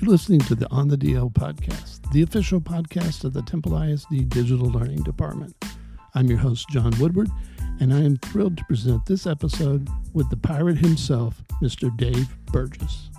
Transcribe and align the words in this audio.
You're 0.00 0.12
listening 0.12 0.38
to 0.42 0.54
the 0.54 0.70
On 0.70 0.86
the 0.86 0.96
DL 0.96 1.32
podcast, 1.32 2.08
the 2.12 2.22
official 2.22 2.60
podcast 2.60 3.24
of 3.24 3.32
the 3.32 3.42
Temple 3.42 3.76
ISD 3.82 4.28
Digital 4.28 4.68
Learning 4.68 5.02
Department. 5.02 5.56
I'm 6.14 6.28
your 6.28 6.38
host, 6.38 6.68
John 6.68 6.92
Woodward, 7.00 7.28
and 7.80 7.92
I 7.92 8.02
am 8.02 8.16
thrilled 8.18 8.56
to 8.58 8.64
present 8.66 9.06
this 9.06 9.26
episode 9.26 9.88
with 10.12 10.30
the 10.30 10.36
pirate 10.36 10.78
himself, 10.78 11.42
Mr. 11.60 11.94
Dave 11.96 12.28
Burgess. 12.46 13.10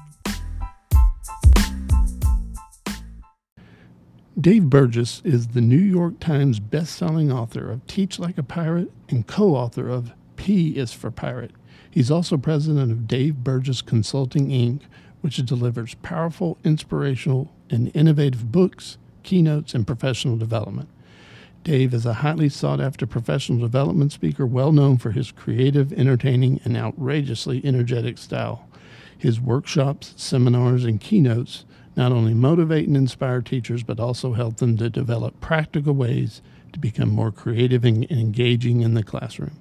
Dave 4.40 4.70
Burgess 4.70 5.22
is 5.26 5.50
the 5.50 5.60
New 5.60 5.76
York 5.76 6.22
Times 6.22 6.62
best-selling 6.62 7.30
author 7.30 7.70
of 7.70 7.86
Teach 7.88 8.20
Like 8.20 8.38
a 8.38 8.44
Pirate 8.44 8.90
and 9.10 9.28
co-author 9.28 9.90
of 9.90 10.14
P 10.38 10.78
is 10.78 10.94
for 10.94 11.12
Pirate. 11.12 11.52
He's 11.92 12.10
also 12.10 12.38
president 12.38 12.90
of 12.90 13.06
Dave 13.06 13.44
Burgess 13.44 13.82
Consulting 13.82 14.48
Inc., 14.48 14.84
which 15.22 15.38
delivers 15.46 15.96
powerful, 15.96 16.58
inspirational, 16.64 17.52
and 17.70 17.92
innovative 17.94 18.52
books, 18.52 18.98
keynotes, 19.24 19.74
and 19.74 19.86
professional 19.86 20.38
development. 20.38 20.90
Dave 21.64 21.94
is 21.94 22.06
a 22.06 22.16
highly 22.16 22.50
sought 22.50 22.80
after 22.80 23.06
professional 23.06 23.60
development 23.60 24.12
speaker, 24.12 24.46
well 24.46 24.72
known 24.72 24.98
for 24.98 25.12
his 25.12 25.32
creative, 25.32 25.92
entertaining, 25.92 26.62
and 26.64 26.78
outrageously 26.78 27.62
energetic 27.66 28.18
style. 28.18 28.68
His 29.18 29.42
workshops, 29.42 30.14
seminars, 30.16 30.86
and 30.86 31.02
keynotes 31.02 31.66
not 31.98 32.14
only 32.14 32.34
motivate 32.34 32.88
and 32.88 32.96
inspire 32.96 33.42
teachers, 33.42 33.84
but 33.84 34.00
also 34.00 34.34
help 34.34 34.58
them 34.58 34.78
to 34.78 34.90
develop 34.90 35.40
practical 35.42 35.94
ways 35.94 36.42
to 36.72 36.80
become 36.80 37.10
more 37.10 37.32
creative 37.32 37.84
and 37.84 38.10
engaging 38.10 38.82
in 38.82 38.94
the 38.94 39.04
classroom. 39.04 39.58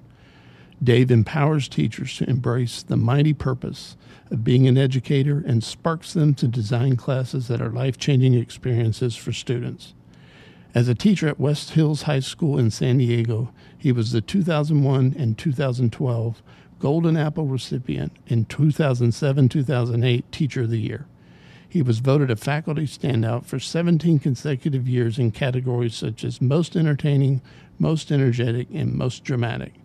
Dave 0.81 1.11
empowers 1.11 1.67
teachers 1.67 2.15
to 2.17 2.29
embrace 2.29 2.83
the 2.83 2.95
mighty 2.95 3.33
purpose 3.33 3.97
of 4.31 4.45
being 4.45 4.67
an 4.67 4.77
educator 4.77 5.43
and 5.45 5.63
sparks 5.63 6.13
them 6.13 6.33
to 6.35 6.47
design 6.47 6.95
classes 6.95 7.49
that 7.49 7.61
are 7.61 7.69
life 7.69 7.97
changing 7.97 8.33
experiences 8.33 9.15
for 9.15 9.33
students. 9.33 9.93
As 10.73 10.87
a 10.87 10.95
teacher 10.95 11.27
at 11.27 11.39
West 11.39 11.71
Hills 11.71 12.03
High 12.03 12.21
School 12.21 12.57
in 12.57 12.71
San 12.71 12.99
Diego, 12.99 13.51
he 13.77 13.91
was 13.91 14.11
the 14.11 14.21
2001 14.21 15.15
and 15.17 15.37
2012 15.37 16.41
Golden 16.79 17.17
Apple 17.17 17.45
recipient 17.45 18.13
and 18.29 18.47
2007 18.47 19.49
2008 19.49 20.31
Teacher 20.31 20.61
of 20.61 20.69
the 20.69 20.79
Year. 20.79 21.07
He 21.67 21.81
was 21.81 21.99
voted 21.99 22.31
a 22.31 22.35
faculty 22.35 22.85
standout 22.85 23.45
for 23.45 23.59
17 23.59 24.19
consecutive 24.19 24.87
years 24.87 25.19
in 25.19 25.31
categories 25.31 25.93
such 25.93 26.23
as 26.23 26.39
Most 26.39 26.75
Entertaining, 26.75 27.41
Most 27.77 28.11
Energetic, 28.11 28.67
and 28.73 28.93
Most 28.93 29.23
Dramatic. 29.23 29.78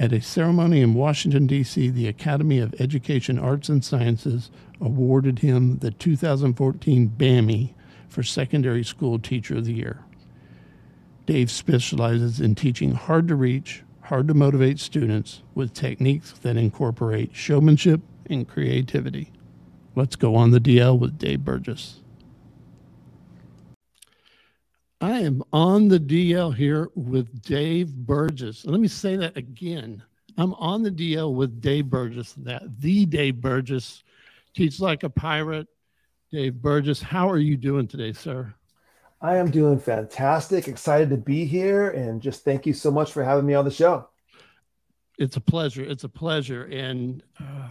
At 0.00 0.12
a 0.12 0.20
ceremony 0.20 0.80
in 0.80 0.94
Washington, 0.94 1.48
D.C., 1.48 1.90
the 1.90 2.06
Academy 2.06 2.60
of 2.60 2.72
Education 2.80 3.36
Arts 3.36 3.68
and 3.68 3.84
Sciences 3.84 4.48
awarded 4.80 5.40
him 5.40 5.78
the 5.78 5.90
2014 5.90 7.12
BAMMY 7.18 7.74
for 8.08 8.22
Secondary 8.22 8.84
School 8.84 9.18
Teacher 9.18 9.56
of 9.56 9.64
the 9.64 9.74
Year. 9.74 10.04
Dave 11.26 11.50
specializes 11.50 12.40
in 12.40 12.54
teaching 12.54 12.92
hard 12.92 13.26
to 13.26 13.34
reach, 13.34 13.82
hard 14.02 14.28
to 14.28 14.34
motivate 14.34 14.78
students 14.78 15.42
with 15.56 15.74
techniques 15.74 16.30
that 16.30 16.56
incorporate 16.56 17.34
showmanship 17.34 18.00
and 18.30 18.46
creativity. 18.46 19.32
Let's 19.96 20.14
go 20.14 20.36
on 20.36 20.52
the 20.52 20.60
DL 20.60 20.96
with 20.96 21.18
Dave 21.18 21.44
Burgess. 21.44 22.00
I 25.00 25.20
am 25.20 25.44
on 25.52 25.86
the 25.86 26.00
DL 26.00 26.54
here 26.54 26.88
with 26.96 27.42
Dave 27.42 27.94
Burgess. 27.94 28.66
Let 28.66 28.80
me 28.80 28.88
say 28.88 29.14
that 29.16 29.36
again. 29.36 30.02
I'm 30.36 30.54
on 30.54 30.82
the 30.82 30.90
DL 30.90 31.34
with 31.34 31.60
Dave 31.60 31.86
Burgess, 31.86 32.32
that 32.38 32.62
the 32.80 33.06
Dave 33.06 33.40
Burgess, 33.40 34.02
teach 34.54 34.80
like 34.80 35.04
a 35.04 35.10
pirate. 35.10 35.68
Dave 36.32 36.54
Burgess, 36.54 37.00
how 37.00 37.30
are 37.30 37.38
you 37.38 37.56
doing 37.56 37.86
today, 37.86 38.12
sir? 38.12 38.52
I 39.20 39.36
am 39.36 39.50
doing 39.50 39.78
fantastic. 39.78 40.66
Excited 40.66 41.10
to 41.10 41.16
be 41.16 41.44
here, 41.44 41.90
and 41.90 42.20
just 42.20 42.44
thank 42.44 42.66
you 42.66 42.72
so 42.72 42.90
much 42.90 43.12
for 43.12 43.22
having 43.22 43.46
me 43.46 43.54
on 43.54 43.64
the 43.64 43.70
show. 43.70 44.08
It's 45.16 45.36
a 45.36 45.40
pleasure. 45.40 45.82
It's 45.82 46.04
a 46.04 46.08
pleasure, 46.08 46.64
and 46.64 47.22
uh, 47.40 47.68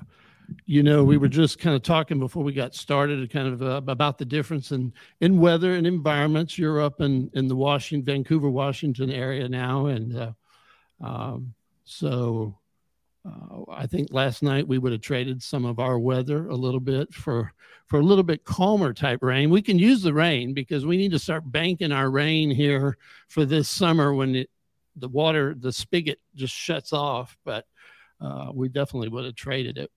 you 0.65 0.83
know, 0.83 1.03
we 1.03 1.17
were 1.17 1.27
just 1.27 1.59
kind 1.59 1.75
of 1.75 1.83
talking 1.83 2.19
before 2.19 2.43
we 2.43 2.53
got 2.53 2.75
started, 2.75 3.29
kind 3.31 3.47
of 3.47 3.61
uh, 3.61 3.81
about 3.91 4.17
the 4.17 4.25
difference 4.25 4.71
in 4.71 4.93
in 5.21 5.39
weather 5.39 5.73
and 5.73 5.85
environments. 5.85 6.57
You're 6.57 6.81
up 6.81 7.01
in 7.01 7.29
in 7.33 7.47
the 7.47 7.55
Washington, 7.55 8.05
Vancouver, 8.05 8.49
Washington 8.49 9.09
area 9.09 9.47
now, 9.49 9.87
and 9.87 10.17
uh, 10.17 10.31
um, 11.01 11.53
so 11.83 12.57
uh, 13.25 13.71
I 13.71 13.87
think 13.87 14.09
last 14.11 14.43
night 14.43 14.67
we 14.67 14.77
would 14.77 14.91
have 14.91 15.01
traded 15.01 15.41
some 15.41 15.65
of 15.65 15.79
our 15.79 15.99
weather 15.99 16.47
a 16.47 16.55
little 16.55 16.79
bit 16.79 17.13
for 17.13 17.53
for 17.85 17.99
a 17.99 18.03
little 18.03 18.23
bit 18.23 18.43
calmer 18.43 18.93
type 18.93 19.19
rain. 19.21 19.49
We 19.49 19.61
can 19.61 19.79
use 19.79 20.01
the 20.01 20.13
rain 20.13 20.53
because 20.53 20.85
we 20.85 20.97
need 20.97 21.11
to 21.11 21.19
start 21.19 21.49
banking 21.51 21.91
our 21.91 22.09
rain 22.09 22.51
here 22.51 22.97
for 23.27 23.45
this 23.45 23.69
summer 23.69 24.13
when 24.13 24.35
it, 24.35 24.49
the 24.95 25.07
water 25.07 25.55
the 25.57 25.71
spigot 25.71 26.19
just 26.35 26.53
shuts 26.53 26.93
off. 26.93 27.37
But 27.43 27.65
uh, 28.19 28.51
we 28.53 28.69
definitely 28.69 29.09
would 29.09 29.25
have 29.25 29.35
traded 29.35 29.77
it 29.77 29.91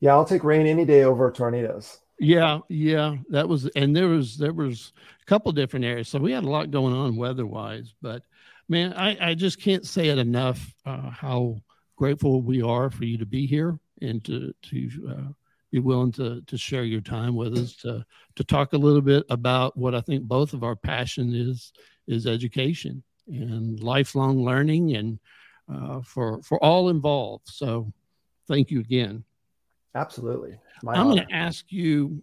yeah, 0.00 0.12
I'll 0.12 0.24
take 0.24 0.44
rain 0.44 0.66
any 0.66 0.84
day 0.84 1.04
over 1.04 1.30
tornadoes. 1.30 1.98
Yeah, 2.18 2.60
yeah, 2.68 3.16
that 3.30 3.48
was, 3.48 3.66
and 3.74 3.94
there 3.94 4.08
was 4.08 4.36
there 4.36 4.52
was 4.52 4.92
a 5.20 5.24
couple 5.26 5.50
different 5.52 5.84
areas, 5.84 6.08
so 6.08 6.18
we 6.18 6.32
had 6.32 6.44
a 6.44 6.50
lot 6.50 6.70
going 6.70 6.94
on 6.94 7.16
weather 7.16 7.46
wise. 7.46 7.94
But 8.00 8.22
man, 8.68 8.92
I 8.94 9.30
I 9.30 9.34
just 9.34 9.60
can't 9.60 9.84
say 9.84 10.08
it 10.08 10.18
enough 10.18 10.74
uh, 10.86 11.10
how 11.10 11.56
grateful 11.96 12.42
we 12.42 12.62
are 12.62 12.90
for 12.90 13.04
you 13.04 13.18
to 13.18 13.26
be 13.26 13.46
here 13.46 13.78
and 14.00 14.24
to 14.24 14.54
to 14.62 14.90
uh, 15.10 15.32
be 15.72 15.80
willing 15.80 16.12
to 16.12 16.40
to 16.42 16.56
share 16.56 16.84
your 16.84 17.00
time 17.00 17.34
with 17.34 17.58
us 17.58 17.74
to 17.76 18.04
to 18.36 18.44
talk 18.44 18.72
a 18.72 18.78
little 18.78 19.02
bit 19.02 19.24
about 19.28 19.76
what 19.76 19.94
I 19.94 20.00
think 20.00 20.22
both 20.22 20.52
of 20.52 20.62
our 20.62 20.76
passion 20.76 21.34
is 21.34 21.72
is 22.06 22.26
education 22.26 23.02
and 23.26 23.80
lifelong 23.80 24.44
learning 24.44 24.94
and 24.96 25.18
uh, 25.72 26.00
for 26.02 26.42
for 26.42 26.62
all 26.62 26.90
involved. 26.90 27.48
So, 27.48 27.92
thank 28.46 28.70
you 28.70 28.80
again. 28.80 29.24
Absolutely. 29.94 30.58
My 30.82 30.94
I'm 30.94 31.10
going 31.10 31.26
to 31.26 31.34
ask 31.34 31.66
you 31.70 32.22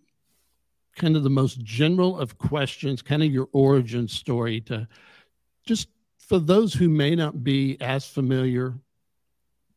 kind 0.95 1.15
of 1.15 1.23
the 1.23 1.29
most 1.29 1.61
general 1.61 2.19
of 2.19 2.37
questions, 2.37 3.01
kind 3.01 3.23
of 3.23 3.31
your 3.31 3.47
origin 3.53 4.07
story 4.07 4.61
to 4.61 4.87
just 5.65 5.87
for 6.19 6.39
those 6.39 6.73
who 6.73 6.89
may 6.89 7.15
not 7.15 7.43
be 7.43 7.77
as 7.81 8.05
familiar 8.05 8.75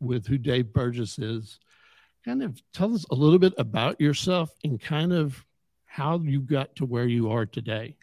with 0.01 0.27
who 0.27 0.39
Dave 0.39 0.73
Burgess 0.73 1.19
is, 1.19 1.59
kind 2.25 2.43
of 2.43 2.61
tell 2.73 2.95
us 2.95 3.05
a 3.11 3.15
little 3.15 3.39
bit 3.39 3.55
about 3.59 4.01
yourself 4.01 4.51
and 4.65 4.81
kind 4.81 5.13
of 5.13 5.45
how 5.87 6.19
you 6.19 6.41
got 6.41 6.75
to 6.77 6.85
where 6.85 7.07
you 7.07 7.31
are 7.31 7.47
today. 7.47 7.97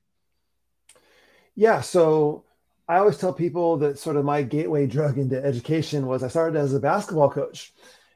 Yeah. 1.55 1.81
So 1.81 2.45
I 2.87 2.97
always 2.97 3.17
tell 3.17 3.33
people 3.33 3.77
that 3.77 3.99
sort 3.99 4.15
of 4.15 4.25
my 4.25 4.43
gateway 4.43 4.87
drug 4.87 5.17
into 5.17 5.43
education 5.43 6.07
was 6.07 6.23
I 6.23 6.27
started 6.27 6.57
as 6.57 6.73
a 6.73 6.79
basketball 6.79 7.29
coach. 7.29 7.73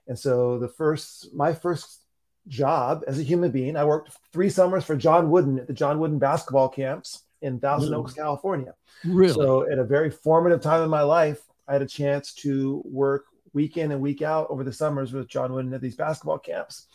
And 0.08 0.18
so 0.18 0.60
the 0.60 0.68
first, 0.68 1.34
my 1.34 1.54
first 1.54 2.02
job 2.48 3.04
as 3.08 3.20
a 3.20 3.24
human 3.24 3.52
being, 3.52 3.76
I 3.76 3.86
worked 3.86 4.12
three 4.32 4.50
summers 4.50 4.84
for 4.84 4.96
John 4.96 5.30
Wooden 5.30 5.60
at 5.60 5.68
the 5.68 5.74
John 5.74 6.00
Wooden 6.00 6.20
basketball 6.20 6.70
camps 6.70 7.24
in 7.42 7.60
Thousand 7.60 7.94
Oaks, 7.94 8.14
California. 8.14 8.74
Really? 9.04 9.34
So 9.34 9.70
at 9.70 9.80
a 9.80 9.84
very 9.84 10.10
formative 10.10 10.62
time 10.62 10.84
in 10.84 10.90
my 10.90 11.02
life, 11.02 11.42
I 11.68 11.74
had 11.74 11.82
a 11.82 11.88
chance 11.88 12.34
to 12.36 12.82
work 12.86 13.26
week 13.54 13.78
in 13.78 13.92
and 13.92 14.02
week 14.02 14.22
out 14.22 14.48
over 14.50 14.64
the 14.64 14.74
summers 14.74 15.14
with 15.14 15.28
John 15.28 15.54
Wooden 15.54 15.74
at 15.74 15.82
these 15.82 15.96
basketball 15.96 16.38
camps 16.38 16.88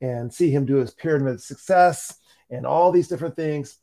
and 0.00 0.32
see 0.32 0.50
him 0.50 0.66
do 0.66 0.76
his 0.76 0.90
pyramid 0.90 1.34
of 1.34 1.40
success 1.40 2.18
and 2.50 2.66
all 2.66 2.92
these 2.92 3.08
different 3.08 3.36
things. 3.36 3.78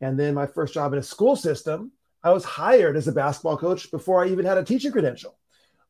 And 0.00 0.18
then 0.18 0.34
my 0.34 0.46
first 0.46 0.74
job 0.74 0.92
in 0.92 0.98
a 0.98 1.02
school 1.02 1.36
system, 1.36 1.92
I 2.22 2.32
was 2.32 2.44
hired 2.44 2.96
as 2.96 3.08
a 3.08 3.12
basketball 3.12 3.56
coach 3.56 3.90
before 3.90 4.22
I 4.22 4.28
even 4.28 4.44
had 4.44 4.58
a 4.58 4.64
teaching 4.64 4.92
credential 4.92 5.36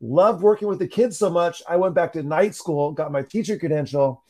loved 0.00 0.43
working 0.43 0.69
with 0.69 0.78
the 0.78 0.88
kids 0.88 1.19
so 1.19 1.31
much. 1.31 1.63
I 1.69 1.77
went 1.77 1.95
back 1.95 2.13
to 2.15 2.22
night 2.22 2.54
school, 2.54 2.92
got 2.92 3.13
my 3.13 3.22
teacher 3.22 3.59
credential, 3.59 4.22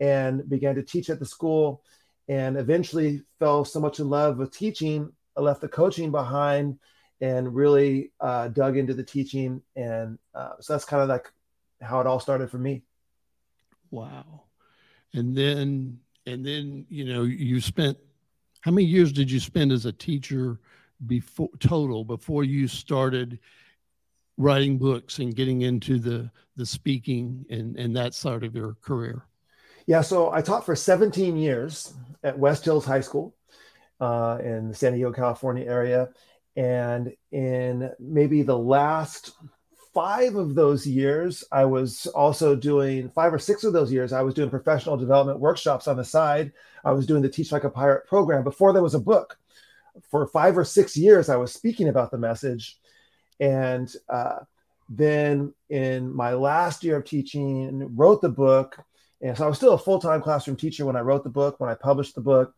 and 0.00 0.48
began 0.48 0.74
to 0.76 0.82
teach 0.82 1.10
at 1.10 1.18
the 1.18 1.26
school. 1.26 1.82
And 2.28 2.56
eventually 2.56 3.22
fell 3.38 3.64
so 3.64 3.78
much 3.78 4.00
in 4.00 4.10
love 4.10 4.38
with 4.38 4.50
teaching, 4.52 5.12
I 5.36 5.42
left 5.42 5.60
the 5.60 5.68
coaching 5.68 6.10
behind 6.10 6.78
and 7.20 7.54
really 7.54 8.12
uh, 8.20 8.48
dug 8.48 8.76
into 8.76 8.94
the 8.94 9.04
teaching. 9.04 9.62
And 9.76 10.18
uh, 10.34 10.54
so 10.60 10.72
that's 10.72 10.84
kind 10.84 11.02
of 11.02 11.08
like 11.08 11.30
how 11.80 12.00
it 12.00 12.06
all 12.06 12.20
started 12.20 12.50
for 12.50 12.58
me. 12.58 12.82
Wow. 13.90 14.42
And 15.14 15.36
then, 15.36 16.00
and 16.26 16.44
then, 16.44 16.86
you 16.88 17.04
know, 17.04 17.22
you 17.22 17.60
spent, 17.60 17.96
how 18.60 18.70
many 18.70 18.86
years 18.86 19.12
did 19.12 19.30
you 19.30 19.38
spend 19.38 19.70
as 19.70 19.86
a 19.86 19.92
teacher 19.92 20.58
before 21.06 21.50
total 21.60 22.04
before 22.04 22.42
you 22.42 22.66
started 22.66 23.38
writing 24.36 24.78
books 24.78 25.18
and 25.18 25.34
getting 25.34 25.62
into 25.62 25.98
the 25.98 26.30
the 26.56 26.66
speaking 26.66 27.44
and 27.50 27.76
and 27.76 27.96
that 27.96 28.14
side 28.14 28.44
of 28.44 28.54
your 28.54 28.76
career? 28.82 29.26
Yeah, 29.86 30.00
so 30.00 30.32
I 30.32 30.42
taught 30.42 30.66
for 30.66 30.74
17 30.74 31.36
years 31.36 31.94
at 32.24 32.36
West 32.36 32.64
Hills 32.64 32.84
High 32.84 33.00
School 33.00 33.36
uh, 34.00 34.38
in 34.42 34.68
the 34.68 34.74
San 34.74 34.94
Diego, 34.94 35.12
California 35.12 35.64
area, 35.64 36.08
and 36.56 37.12
in 37.30 37.90
maybe 38.00 38.42
the 38.42 38.58
last 38.58 39.32
five 39.96 40.34
of 40.36 40.54
those 40.54 40.86
years, 40.86 41.42
I 41.50 41.64
was 41.64 42.06
also 42.08 42.54
doing 42.54 43.08
five 43.08 43.32
or 43.32 43.38
six 43.38 43.64
of 43.64 43.72
those 43.72 43.90
years, 43.90 44.12
I 44.12 44.20
was 44.20 44.34
doing 44.34 44.50
professional 44.50 44.98
development 44.98 45.40
workshops 45.40 45.88
on 45.88 45.96
the 45.96 46.04
side. 46.04 46.52
I 46.84 46.92
was 46.92 47.06
doing 47.06 47.22
the 47.22 47.30
Teach 47.30 47.50
Like 47.50 47.64
a 47.64 47.70
Pirate 47.70 48.06
program 48.06 48.44
before 48.44 48.74
there 48.74 48.82
was 48.82 48.94
a 48.94 49.00
book. 49.00 49.38
For 50.10 50.26
five 50.26 50.58
or 50.58 50.66
six 50.66 50.98
years, 50.98 51.30
I 51.30 51.36
was 51.36 51.50
speaking 51.50 51.88
about 51.88 52.10
the 52.10 52.18
message. 52.18 52.76
And 53.40 53.92
uh, 54.08 54.40
then 54.88 55.54
in 55.68 56.14
my 56.14 56.32
last 56.34 56.84
year 56.84 56.96
of 56.96 57.04
teaching, 57.04 57.94
wrote 57.94 58.22
the 58.22 58.28
book. 58.28 58.78
And 59.20 59.36
so 59.36 59.44
I 59.44 59.48
was 59.48 59.56
still 59.56 59.74
a 59.74 59.78
full 59.78 60.00
time 60.00 60.22
classroom 60.22 60.56
teacher 60.56 60.84
when 60.84 60.96
I 60.96 61.00
wrote 61.00 61.24
the 61.24 61.30
book, 61.30 61.58
when 61.58 61.70
I 61.70 61.74
published 61.74 62.14
the 62.14 62.20
book. 62.20 62.54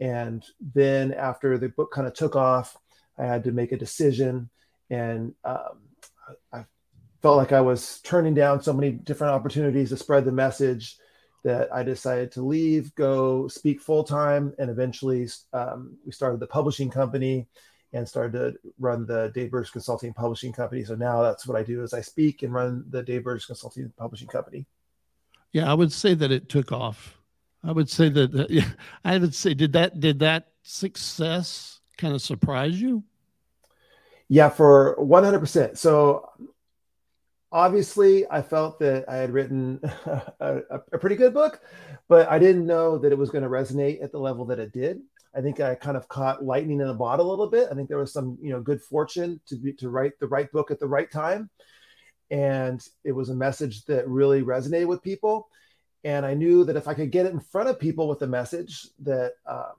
And 0.00 0.44
then 0.74 1.12
after 1.12 1.56
the 1.58 1.68
book 1.68 1.92
kind 1.92 2.06
of 2.06 2.14
took 2.14 2.36
off, 2.36 2.76
I 3.18 3.24
had 3.24 3.44
to 3.44 3.52
make 3.52 3.72
a 3.72 3.76
decision. 3.76 4.50
And 4.90 5.34
um, 5.44 5.78
I 6.52 6.64
felt 7.22 7.36
like 7.36 7.52
I 7.52 7.60
was 7.60 8.00
turning 8.02 8.34
down 8.34 8.62
so 8.62 8.72
many 8.72 8.92
different 8.92 9.32
opportunities 9.32 9.90
to 9.90 9.96
spread 9.96 10.24
the 10.24 10.32
message 10.32 10.96
that 11.44 11.72
I 11.72 11.82
decided 11.82 12.32
to 12.32 12.42
leave, 12.42 12.94
go 12.94 13.48
speak 13.48 13.80
full 13.80 14.04
time. 14.04 14.54
And 14.58 14.70
eventually 14.70 15.28
um, 15.52 15.96
we 16.04 16.12
started 16.12 16.40
the 16.40 16.46
publishing 16.46 16.90
company 16.90 17.46
and 17.94 18.06
started 18.06 18.32
to 18.32 18.72
run 18.78 19.06
the 19.06 19.30
Dave 19.34 19.50
Burgess 19.50 19.70
Consulting 19.70 20.12
Publishing 20.12 20.52
Company. 20.52 20.84
So 20.84 20.94
now 20.94 21.22
that's 21.22 21.46
what 21.46 21.56
I 21.56 21.62
do 21.62 21.82
is 21.82 21.94
I 21.94 22.00
speak 22.00 22.42
and 22.42 22.52
run 22.52 22.84
the 22.90 23.02
Dave 23.02 23.24
Burgess 23.24 23.46
Consulting 23.46 23.92
Publishing 23.96 24.28
Company. 24.28 24.66
Yeah, 25.52 25.70
I 25.70 25.74
would 25.74 25.92
say 25.92 26.14
that 26.14 26.32
it 26.32 26.48
took 26.48 26.72
off. 26.72 27.18
I 27.62 27.72
would 27.72 27.88
say 27.88 28.08
that 28.10 28.34
uh, 28.34 28.46
yeah, 28.50 28.68
I 29.04 29.16
would 29.16 29.34
say 29.34 29.54
did 29.54 29.72
that 29.72 30.00
did 30.00 30.18
that 30.18 30.48
success 30.62 31.80
kind 31.96 32.14
of 32.14 32.20
surprise 32.20 32.80
you? 32.80 33.04
Yeah, 34.28 34.48
for 34.48 34.96
100%. 34.98 35.78
So 35.78 36.30
obviously 37.52 38.28
I 38.30 38.42
felt 38.42 38.80
that 38.80 39.08
I 39.08 39.16
had 39.16 39.30
written 39.30 39.80
a, 40.40 40.60
a, 40.92 40.98
pretty 40.98 41.14
good 41.14 41.32
book, 41.32 41.60
but 42.08 42.28
I 42.28 42.38
didn't 42.38 42.66
know 42.66 42.98
that 42.98 43.12
it 43.12 43.18
was 43.18 43.30
going 43.30 43.44
to 43.44 43.50
resonate 43.50 44.02
at 44.02 44.10
the 44.10 44.18
level 44.18 44.44
that 44.46 44.58
it 44.58 44.72
did. 44.72 45.00
I 45.36 45.40
think 45.40 45.60
I 45.60 45.74
kind 45.74 45.96
of 45.96 46.08
caught 46.08 46.44
lightning 46.44 46.80
in 46.80 46.88
a 46.88 46.94
bottle 46.94 47.28
a 47.28 47.30
little 47.30 47.48
bit. 47.48 47.68
I 47.70 47.74
think 47.74 47.88
there 47.88 47.98
was 47.98 48.12
some, 48.12 48.38
you 48.40 48.50
know, 48.50 48.60
good 48.60 48.80
fortune 48.80 49.40
to 49.46 49.56
be 49.56 49.72
to 49.74 49.90
write 49.90 50.18
the 50.20 50.28
right 50.28 50.50
book 50.52 50.70
at 50.70 50.78
the 50.78 50.86
right 50.86 51.10
time. 51.10 51.50
And 52.30 52.86
it 53.04 53.12
was 53.12 53.28
a 53.28 53.34
message 53.34 53.84
that 53.86 54.08
really 54.08 54.42
resonated 54.42 54.86
with 54.86 55.02
people. 55.02 55.48
And 56.04 56.24
I 56.24 56.34
knew 56.34 56.64
that 56.64 56.76
if 56.76 56.86
I 56.86 56.94
could 56.94 57.10
get 57.10 57.26
it 57.26 57.32
in 57.32 57.40
front 57.40 57.68
of 57.68 57.78
people 57.78 58.08
with 58.08 58.18
the 58.18 58.26
message 58.26 58.88
that 59.02 59.32
um, 59.46 59.74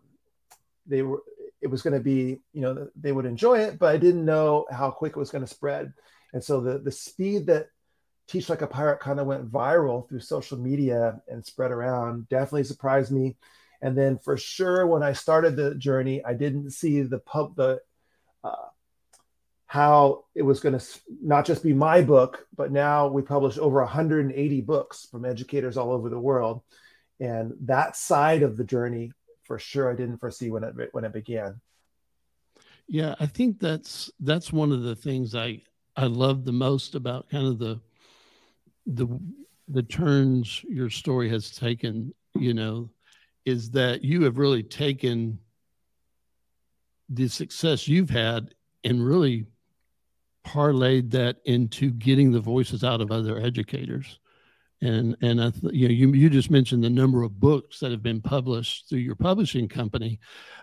they 0.86 1.02
were, 1.02 1.22
it 1.62 1.68
was 1.68 1.82
going 1.82 1.94
to 1.94 2.04
be, 2.04 2.40
you 2.54 2.62
know, 2.62 2.88
they 2.96 3.12
would 3.12 3.26
enjoy 3.26 3.60
it, 3.60 3.80
but 3.80 3.94
I 3.94 3.98
didn't 3.98 4.26
know 4.26 4.66
how 4.72 4.92
quick 4.92 5.12
it 5.12 5.20
was 5.20 5.32
going 5.32 5.44
to 5.44 5.54
spread. 5.54 5.94
And 6.34 6.44
so 6.44 6.60
the 6.62 6.80
the 6.80 6.92
speed 6.92 7.48
that 7.48 7.70
Teach 8.28 8.50
Like 8.50 8.62
a 8.62 8.68
Pirate 8.68 9.00
kind 9.00 9.20
of 9.20 9.28
went 9.28 9.52
viral 9.52 10.08
through 10.08 10.20
social 10.20 10.58
media 10.58 11.22
and 11.28 11.46
spread 11.46 11.72
around 11.72 12.28
definitely 12.28 12.64
surprised 12.64 13.12
me. 13.12 13.36
And 13.82 13.98
then 13.98 14.18
for 14.18 14.38
sure, 14.38 14.88
when 14.88 15.04
I 15.04 15.14
started 15.14 15.56
the 15.56 15.76
journey, 15.76 16.24
I 16.24 16.34
didn't 16.34 16.72
see 16.72 17.02
the 17.02 17.20
pub 17.20 17.56
the 17.56 17.80
uh, 18.44 18.70
how 19.68 20.26
it 20.36 20.44
was 20.44 20.60
going 20.60 20.78
to 20.78 20.86
not 21.22 21.46
just 21.46 21.64
be 21.64 21.74
my 21.74 22.02
book, 22.02 22.48
but 22.56 22.72
now 22.72 23.08
we 23.08 23.22
publish 23.22 23.58
over 23.58 23.82
180 23.82 24.62
books 24.62 25.08
from 25.12 25.26
educators 25.26 25.76
all 25.76 25.92
over 25.92 26.10
the 26.10 26.20
world, 26.20 26.62
and 27.20 27.54
that 27.62 27.96
side 27.96 28.44
of 28.44 28.58
the 28.58 28.64
journey, 28.64 29.12
for 29.44 29.60
sure, 29.60 29.92
I 29.92 29.96
didn't 29.96 30.20
foresee 30.20 30.50
when 30.50 30.64
it 30.64 30.90
when 30.92 31.04
it 31.04 31.14
began. 31.14 31.60
Yeah, 32.88 33.16
I 33.20 33.26
think 33.26 33.60
that's 33.60 34.12
that's 34.20 34.54
one 34.54 34.72
of 34.72 34.84
the 34.84 34.96
things 34.96 35.36
I 35.36 35.62
I 35.96 36.06
love 36.06 36.46
the 36.46 36.52
most 36.52 36.96
about 36.96 37.30
kind 37.30 37.48
of 37.48 37.60
the 37.60 37.80
the 38.86 39.08
the 39.68 39.84
turns 39.84 40.64
your 40.64 40.90
story 40.90 41.30
has 41.30 41.52
taken. 41.52 42.14
You 42.36 42.54
know, 42.54 42.90
is 43.46 43.72
that 43.72 44.04
you 44.04 44.24
have 44.24 44.38
really 44.38 44.64
taken 44.64 45.40
the 47.10 47.28
success 47.28 47.88
you've 47.88 48.10
had 48.10 48.54
and 48.84 49.06
really 49.06 49.46
parlayed 50.46 51.12
that 51.12 51.38
into 51.46 51.92
getting 51.92 52.32
the 52.32 52.40
voices 52.40 52.84
out 52.84 53.02
of 53.02 53.12
other 53.12 53.40
educators. 53.40 54.20
And 54.82 55.16
and 55.22 55.42
I 55.42 55.52
th- 55.52 55.74
you 55.74 55.88
know 55.88 55.94
you 55.94 56.12
you 56.14 56.30
just 56.30 56.52
mentioned 56.52 56.84
the 56.84 56.90
number 56.90 57.24
of 57.24 57.40
books 57.40 57.80
that 57.80 57.92
have 57.92 58.04
been 58.04 58.22
published 58.22 58.90
through 58.90 59.00
your 59.00 59.16
publishing 59.16 59.68
company. 59.68 60.20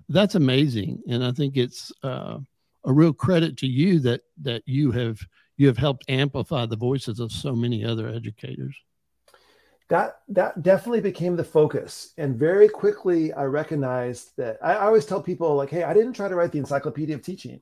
That's 0.09 0.35
amazing. 0.35 1.03
And 1.09 1.25
I 1.25 1.33
think 1.33 1.57
it's 1.57 1.91
uh, 2.03 2.39
a 2.85 2.93
real 2.93 3.13
credit 3.13 3.57
to 3.59 3.67
you 3.67 4.01
that 4.01 4.21
that 4.43 4.63
you 4.67 4.93
have 4.93 5.19
you 5.57 5.67
have 5.67 5.79
helped 5.79 6.05
amplify 6.09 6.67
the 6.67 6.77
voices 6.77 7.21
of 7.21 7.33
so 7.33 7.55
many 7.55 7.85
other 7.85 8.09
educators 8.09 8.77
that 9.93 10.21
that 10.27 10.63
definitely 10.63 11.03
became 11.03 11.37
the 11.37 11.45
focus. 11.45 12.15
And 12.17 12.35
very 12.35 12.67
quickly 12.67 13.31
i 13.35 13.45
recognized 13.45 14.31
that 14.39 14.57
I, 14.63 14.73
I, 14.73 14.87
always 14.87 15.05
tell 15.05 15.23
people 15.23 15.55
like 15.55 15.69
hey 15.69 15.83
i 15.83 15.93
didn't 15.93 16.15
try 16.15 16.29
to 16.29 16.35
write 16.35 16.51
the 16.51 16.59
encyclopedia 16.59 17.15
of 17.15 17.23
teaching. 17.23 17.61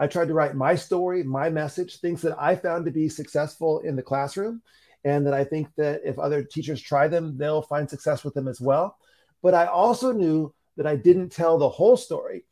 I 0.00 0.08
tried 0.08 0.26
to 0.26 0.34
write 0.34 0.56
my 0.56 0.74
story 0.74 1.22
my 1.22 1.48
message 1.50 2.00
things 2.00 2.20
that 2.22 2.36
i 2.36 2.56
found 2.56 2.84
to 2.84 2.90
be 2.90 3.08
successful 3.08 3.78
in 3.80 3.94
the 3.94 4.02
classroom 4.02 4.60
and 5.04 5.24
that 5.24 5.34
i 5.34 5.44
think 5.44 5.68
that 5.76 6.00
if 6.04 6.18
other 6.18 6.42
teachers 6.42 6.82
try 6.82 7.06
them 7.06 7.38
they'll 7.38 7.62
find 7.62 7.88
success 7.88 8.24
with 8.24 8.34
them 8.34 8.48
as 8.48 8.60
well. 8.60 8.98
But 9.40 9.54
i 9.54 9.66
also 9.66 10.10
knew 10.10 10.52
that 10.76 10.88
i 10.88 10.96
didn't 10.96 11.30
tell 11.30 11.58
the 11.58 11.68
whole 11.78 11.96
story 11.96 12.42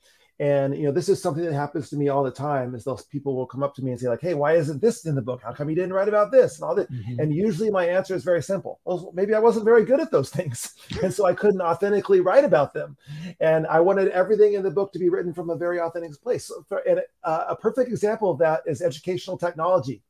and 0.40 0.74
you 0.74 0.84
know, 0.84 0.90
this 0.90 1.10
is 1.10 1.20
something 1.20 1.44
that 1.44 1.52
happens 1.52 1.90
to 1.90 1.96
me 1.96 2.08
all 2.08 2.24
the 2.24 2.30
time. 2.30 2.74
Is 2.74 2.82
those 2.82 3.04
people 3.04 3.36
will 3.36 3.46
come 3.46 3.62
up 3.62 3.74
to 3.74 3.84
me 3.84 3.90
and 3.90 4.00
say 4.00 4.08
like, 4.08 4.22
"Hey, 4.22 4.32
why 4.32 4.54
isn't 4.54 4.80
this 4.80 5.04
in 5.04 5.14
the 5.14 5.20
book? 5.20 5.42
How 5.44 5.52
come 5.52 5.68
you 5.68 5.76
didn't 5.76 5.92
write 5.92 6.08
about 6.08 6.32
this?" 6.32 6.56
And 6.56 6.64
all 6.64 6.74
that. 6.76 6.90
Mm-hmm. 6.90 7.20
And 7.20 7.34
usually 7.34 7.68
my 7.68 7.86
answer 7.86 8.14
is 8.14 8.24
very 8.24 8.42
simple. 8.42 8.80
Well, 8.86 9.12
maybe 9.14 9.34
I 9.34 9.38
wasn't 9.38 9.66
very 9.66 9.84
good 9.84 10.00
at 10.00 10.10
those 10.10 10.30
things, 10.38 10.72
and 11.02 11.12
so 11.12 11.26
I 11.26 11.34
couldn't 11.34 11.60
authentically 11.60 12.20
write 12.20 12.44
about 12.44 12.72
them. 12.72 12.96
And 13.40 13.66
I 13.66 13.80
wanted 13.80 14.08
everything 14.08 14.54
in 14.54 14.62
the 14.62 14.70
book 14.70 14.94
to 14.94 14.98
be 14.98 15.10
written 15.10 15.34
from 15.34 15.50
a 15.50 15.56
very 15.56 15.78
authentic 15.78 16.18
place. 16.22 16.46
So 16.46 16.64
for, 16.66 16.78
and 16.88 17.02
uh, 17.22 17.44
a 17.50 17.54
perfect 17.54 17.90
example 17.90 18.30
of 18.30 18.38
that 18.38 18.62
is 18.64 18.80
educational 18.80 19.36
technology. 19.36 20.02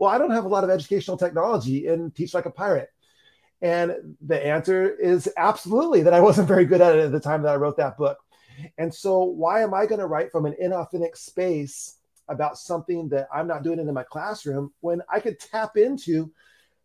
Well, 0.00 0.10
I 0.10 0.18
don't 0.18 0.32
have 0.32 0.46
a 0.46 0.48
lot 0.48 0.64
of 0.64 0.70
educational 0.70 1.16
technology 1.16 1.86
in 1.86 2.10
Teach 2.10 2.34
Like 2.34 2.46
a 2.46 2.50
Pirate. 2.50 2.90
And 3.62 4.16
the 4.20 4.44
answer 4.44 4.90
is 4.96 5.32
absolutely 5.36 6.02
that 6.02 6.12
I 6.12 6.20
wasn't 6.20 6.48
very 6.48 6.66
good 6.66 6.82
at 6.82 6.96
it 6.96 7.04
at 7.04 7.12
the 7.12 7.20
time 7.20 7.42
that 7.42 7.52
I 7.52 7.56
wrote 7.56 7.76
that 7.78 7.96
book. 7.96 8.18
And 8.78 8.92
so, 8.94 9.22
why 9.22 9.62
am 9.62 9.74
I 9.74 9.86
going 9.86 10.00
to 10.00 10.06
write 10.06 10.32
from 10.32 10.46
an 10.46 10.54
inauthentic 10.62 11.16
space 11.16 11.98
about 12.28 12.58
something 12.58 13.08
that 13.10 13.28
I'm 13.32 13.46
not 13.46 13.62
doing 13.62 13.78
in 13.78 13.92
my 13.92 14.02
classroom 14.02 14.72
when 14.80 15.00
I 15.12 15.20
could 15.20 15.38
tap 15.38 15.76
into 15.76 16.32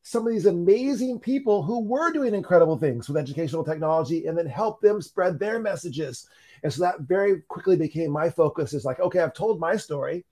some 0.04 0.26
of 0.26 0.34
these 0.34 0.46
amazing 0.48 1.20
people 1.20 1.64
who 1.64 1.84
were 1.84 2.12
doing 2.12 2.34
incredible 2.34 2.78
things 2.78 3.08
with 3.08 3.18
educational 3.18 3.64
technology 3.64 4.26
and 4.26 4.38
then 4.38 4.48
help 4.48 4.82
them 4.82 5.02
spread 5.02 5.40
their 5.40 5.60
messages? 5.60 6.28
And 6.64 6.72
so 6.72 6.82
that 6.84 7.02
very 7.02 7.42
quickly 7.48 7.76
became 7.76 8.12
my 8.12 8.30
focus 8.30 8.74
is 8.74 8.86
like, 8.86 9.00
okay, 9.00 9.20
I've 9.20 9.34
told 9.34 9.60
my 9.60 9.76
story. 9.76 10.26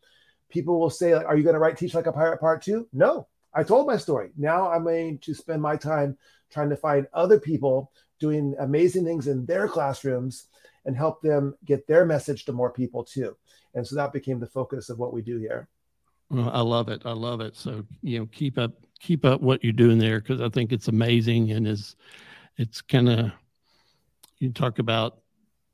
People 0.50 0.80
will 0.80 0.90
say, 0.90 1.16
like, 1.16 1.26
are 1.26 1.38
you 1.38 1.44
going 1.44 1.54
to 1.54 1.60
write 1.60 1.78
Teach 1.78 1.94
Like 1.94 2.08
a 2.08 2.12
Pirate 2.12 2.40
Part 2.40 2.62
Two? 2.64 2.88
No, 2.94 3.28
I 3.54 3.64
told 3.64 3.88
my 3.88 3.98
story. 3.98 4.32
Now 4.38 4.70
I'm 4.72 4.84
going 4.84 5.20
to 5.20 5.34
spend 5.34 5.62
my 5.62 5.76
time 5.76 6.18
trying 6.52 6.70
to 6.70 6.76
find 6.76 7.08
other 7.14 7.40
people 7.40 7.92
doing 8.20 8.56
amazing 8.60 9.06
things 9.06 9.28
in 9.28 9.46
their 9.46 9.68
classrooms 9.68 10.48
and 10.90 10.98
help 10.98 11.22
them 11.22 11.54
get 11.66 11.86
their 11.86 12.04
message 12.04 12.46
to 12.46 12.52
more 12.52 12.72
people 12.72 13.04
too. 13.04 13.38
And 13.76 13.86
so 13.86 13.96
that 13.96 14.12
became 14.12 14.40
the 14.40 14.48
focus 14.48 14.90
of 14.90 14.98
what 14.98 15.14
we 15.14 15.22
do 15.22 15.38
here. 15.38 15.68
I 16.36 16.62
love 16.62 16.90
it. 16.90 17.04
I 17.06 17.12
love 17.12 17.42
it. 17.42 17.56
So, 17.56 17.86
you 18.02 18.18
know, 18.18 18.26
keep 18.32 18.58
up, 18.58 18.72
keep 19.00 19.24
up 19.24 19.40
what 19.40 19.64
you're 19.64 19.72
doing 19.72 20.00
there. 20.00 20.20
Cause 20.20 20.42
I 20.42 20.50
think 20.50 20.72
it's 20.72 20.88
amazing. 20.88 21.52
And 21.52 21.68
is 21.68 21.96
it's 22.58 22.82
kind 22.82 23.08
of, 23.08 23.32
you 24.40 24.52
talk 24.52 24.80
about, 24.80 25.20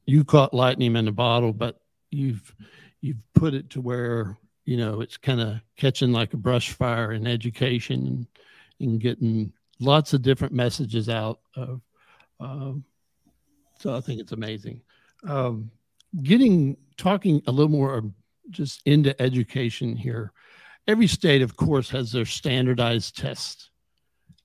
you 0.05 0.25
caught 0.25 0.53
lightning 0.53 0.97
in 0.97 1.07
a 1.07 1.13
bottle, 1.13 1.53
but 1.53 1.79
you've, 2.11 2.53
you've 2.99 3.23
put 3.35 3.53
it 3.53 3.69
to 3.69 3.79
where, 3.79 4.37
you 4.65 4.75
know, 4.75 4.99
it's 4.99 5.15
kind 5.15 5.39
of 5.39 5.61
catching 5.77 6.11
like 6.11 6.33
a 6.33 6.37
brush 6.37 6.73
fire 6.73 7.13
in 7.13 7.25
education 7.25 8.05
and, 8.05 8.27
and 8.81 8.99
getting 8.99 9.53
lots 9.79 10.11
of 10.11 10.23
different 10.23 10.53
messages 10.53 11.07
out 11.07 11.39
of, 11.55 11.79
um, 12.41 12.83
so 13.79 13.95
I 13.95 14.01
think 14.01 14.19
it's 14.19 14.33
amazing 14.33 14.81
um, 15.27 15.71
getting 16.21 16.77
talking 16.97 17.41
a 17.47 17.51
little 17.51 17.71
more 17.71 18.03
just 18.49 18.81
into 18.85 19.19
education 19.21 19.95
here. 19.95 20.31
Every 20.87 21.07
state, 21.07 21.41
of 21.41 21.57
course, 21.57 21.89
has 21.89 22.11
their 22.11 22.25
standardized 22.25 23.17
test. 23.17 23.71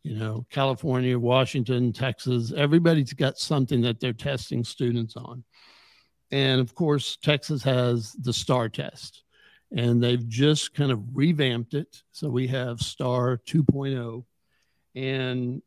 You 0.02 0.16
know, 0.16 0.46
California, 0.50 1.18
Washington, 1.18 1.92
Texas, 1.92 2.52
everybody's 2.56 3.12
got 3.12 3.38
something 3.38 3.82
that 3.82 4.00
they're 4.00 4.14
testing 4.14 4.64
students 4.64 5.14
on. 5.16 5.44
And 6.30 6.60
of 6.60 6.74
course, 6.74 7.18
Texas 7.22 7.62
has 7.64 8.12
the 8.12 8.32
STAAR 8.32 8.70
test, 8.70 9.24
and 9.76 10.02
they've 10.02 10.26
just 10.26 10.74
kind 10.74 10.90
of 10.90 11.02
revamped 11.12 11.74
it. 11.74 12.02
So 12.12 12.30
we 12.30 12.46
have 12.46 12.80
STAAR 12.80 13.40
2.0. 13.46 14.24
And 14.94 15.60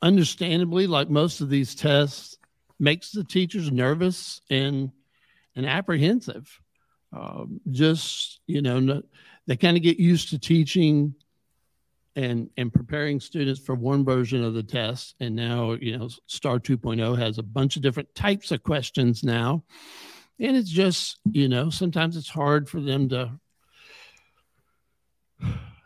understandably, 0.00 0.86
like 0.86 1.10
most 1.10 1.40
of 1.40 1.48
these 1.48 1.74
tests, 1.74 2.38
makes 2.78 3.10
the 3.10 3.24
teachers 3.24 3.70
nervous 3.70 4.40
and 4.50 4.90
and 5.54 5.66
apprehensive. 5.66 6.48
Um, 7.12 7.60
just 7.70 8.40
you 8.46 8.62
know, 8.62 8.80
no, 8.80 9.02
they 9.46 9.56
kind 9.56 9.76
of 9.76 9.82
get 9.82 9.98
used 9.98 10.30
to 10.30 10.38
teaching 10.38 11.14
and 12.16 12.50
and 12.56 12.72
preparing 12.72 13.20
students 13.20 13.60
for 13.60 13.74
one 13.74 14.04
version 14.04 14.44
of 14.44 14.54
the 14.54 14.62
test 14.62 15.14
and 15.20 15.34
now 15.34 15.72
you 15.72 15.96
know 15.96 16.08
STAAR 16.26 16.58
2.0 16.58 17.18
has 17.18 17.38
a 17.38 17.42
bunch 17.42 17.76
of 17.76 17.82
different 17.82 18.14
types 18.14 18.50
of 18.50 18.62
questions 18.62 19.24
now 19.24 19.64
and 20.38 20.56
it's 20.56 20.70
just 20.70 21.18
you 21.30 21.48
know 21.48 21.70
sometimes 21.70 22.16
it's 22.16 22.28
hard 22.28 22.68
for 22.68 22.80
them 22.80 23.08
to 23.08 23.32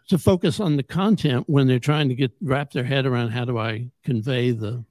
to 0.09 0.19
focus 0.19 0.61
on 0.61 0.77
the 0.77 0.83
content 0.83 1.45
when 1.49 1.67
they're 1.67 1.79
trying 1.79 2.09
to 2.09 2.15
get 2.15 2.33
wrap 2.41 2.73
their 2.73 2.85
head 2.85 3.07
around 3.07 3.31
how 3.31 3.45
do 3.45 3.57
i 3.57 3.89
convey 4.05 4.51
the 4.51 4.85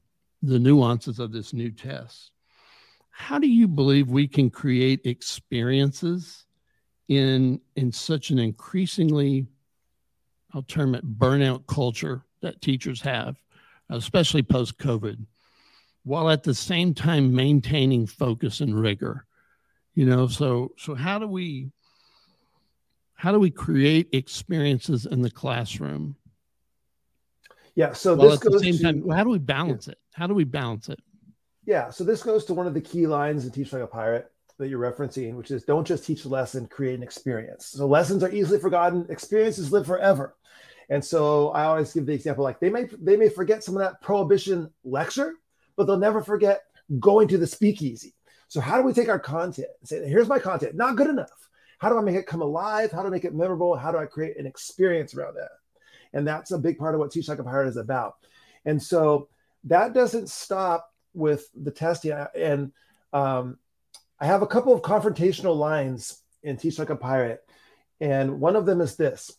the 0.47 0.59
nuances 0.59 1.19
of 1.19 1.31
this 1.31 1.53
new 1.53 1.71
test 1.71 2.31
how 3.11 3.39
do 3.39 3.47
you 3.47 3.67
believe 3.67 4.09
we 4.09 4.27
can 4.27 4.49
create 4.49 5.05
experiences 5.05 6.45
in 7.07 7.59
in 7.75 7.91
such 7.91 8.29
an 8.29 8.39
increasingly 8.39 9.47
I'll 10.53 10.63
term 10.63 10.95
it 10.95 11.17
burnout 11.17 11.67
culture 11.67 12.23
that 12.41 12.61
teachers 12.61 13.01
have, 13.01 13.35
especially 13.89 14.41
post 14.41 14.77
COVID, 14.77 15.25
while 16.03 16.29
at 16.29 16.43
the 16.43 16.53
same 16.53 16.93
time 16.93 17.35
maintaining 17.35 18.07
focus 18.07 18.61
and 18.61 18.79
rigor. 18.79 19.25
You 19.95 20.05
know, 20.05 20.27
so 20.27 20.71
so 20.77 20.95
how 20.95 21.19
do 21.19 21.27
we 21.27 21.71
how 23.13 23.31
do 23.31 23.39
we 23.39 23.49
create 23.49 24.09
experiences 24.13 25.05
in 25.05 25.21
the 25.21 25.31
classroom? 25.31 26.15
Yeah, 27.75 27.91
so 27.91 28.15
while 28.15 28.29
this 28.29 28.45
at 28.45 28.51
the 28.51 28.59
same 28.59 28.77
to, 28.77 28.83
time, 28.83 29.09
how 29.09 29.23
do 29.23 29.29
we 29.29 29.39
balance 29.39 29.87
yeah. 29.87 29.93
it? 29.93 29.99
How 30.15 30.27
do 30.27 30.33
we 30.33 30.45
balance 30.45 30.87
it? 30.87 30.99
Yeah, 31.65 31.89
so 31.89 32.05
this 32.05 32.23
goes 32.23 32.45
to 32.45 32.53
one 32.53 32.67
of 32.67 32.73
the 32.73 32.79
key 32.79 33.05
lines 33.05 33.43
in 33.45 33.51
Teach 33.51 33.73
Like 33.73 33.81
a 33.81 33.87
Pirate 33.87 34.31
that 34.57 34.69
you're 34.69 34.79
referencing, 34.79 35.35
which 35.35 35.51
is 35.51 35.63
don't 35.65 35.85
just 35.85 36.05
teach 36.05 36.23
a 36.23 36.29
lesson, 36.29 36.67
create 36.67 36.95
an 36.95 37.03
experience. 37.03 37.65
So 37.67 37.85
lessons 37.85 38.23
are 38.23 38.31
easily 38.31 38.57
forgotten, 38.57 39.05
experiences 39.09 39.73
live 39.73 39.85
forever. 39.85 40.37
And 40.89 41.03
so 41.03 41.49
I 41.49 41.65
always 41.65 41.91
give 41.91 42.05
the 42.05 42.13
example 42.13 42.45
like 42.45 42.61
they 42.61 42.69
may 42.69 42.87
they 42.97 43.17
may 43.17 43.27
forget 43.27 43.61
some 43.61 43.75
of 43.75 43.81
that 43.81 44.01
prohibition 44.01 44.71
lecture, 44.85 45.33
but 45.75 45.85
they'll 45.85 45.97
never 45.97 46.23
forget 46.23 46.61
going 46.99 47.27
to 47.27 47.37
the 47.37 47.47
speakeasy. 47.47 48.13
So 48.47 48.61
how 48.61 48.77
do 48.77 48.83
we 48.83 48.93
take 48.93 49.09
our 49.09 49.19
content 49.19 49.67
and 49.81 49.89
say, 49.89 50.07
here's 50.07 50.29
my 50.29 50.39
content, 50.39 50.75
not 50.75 50.95
good 50.95 51.09
enough. 51.09 51.49
How 51.79 51.89
do 51.89 51.97
I 51.97 52.01
make 52.01 52.15
it 52.15 52.25
come 52.25 52.41
alive? 52.41 52.89
How 52.89 53.01
do 53.01 53.07
I 53.07 53.11
make 53.11 53.25
it 53.25 53.35
memorable? 53.35 53.75
How 53.75 53.91
do 53.91 53.97
I 53.97 54.05
create 54.05 54.37
an 54.37 54.45
experience 54.45 55.13
around 55.13 55.35
that? 55.35 55.49
And 56.13 56.25
that's 56.25 56.51
a 56.51 56.57
big 56.57 56.77
part 56.77 56.93
of 56.93 56.99
what 56.99 57.11
Teach 57.11 57.27
Like 57.27 57.39
a 57.39 57.43
Pirate 57.43 57.67
is 57.67 57.75
about. 57.75 58.15
And 58.63 58.81
so 58.81 59.27
that 59.65 59.93
doesn't 59.93 60.29
stop 60.29 60.91
with 61.13 61.47
the 61.55 61.71
testing. 61.71 62.11
And 62.35 62.71
um, 63.13 63.57
I 64.19 64.25
have 64.25 64.41
a 64.41 64.47
couple 64.47 64.73
of 64.73 64.81
confrontational 64.81 65.55
lines 65.55 66.21
in 66.43 66.57
Teach 66.57 66.79
Like 66.79 66.89
a 66.89 66.95
Pirate. 66.95 67.43
And 67.99 68.39
one 68.39 68.55
of 68.55 68.65
them 68.65 68.81
is 68.81 68.95
this 68.95 69.31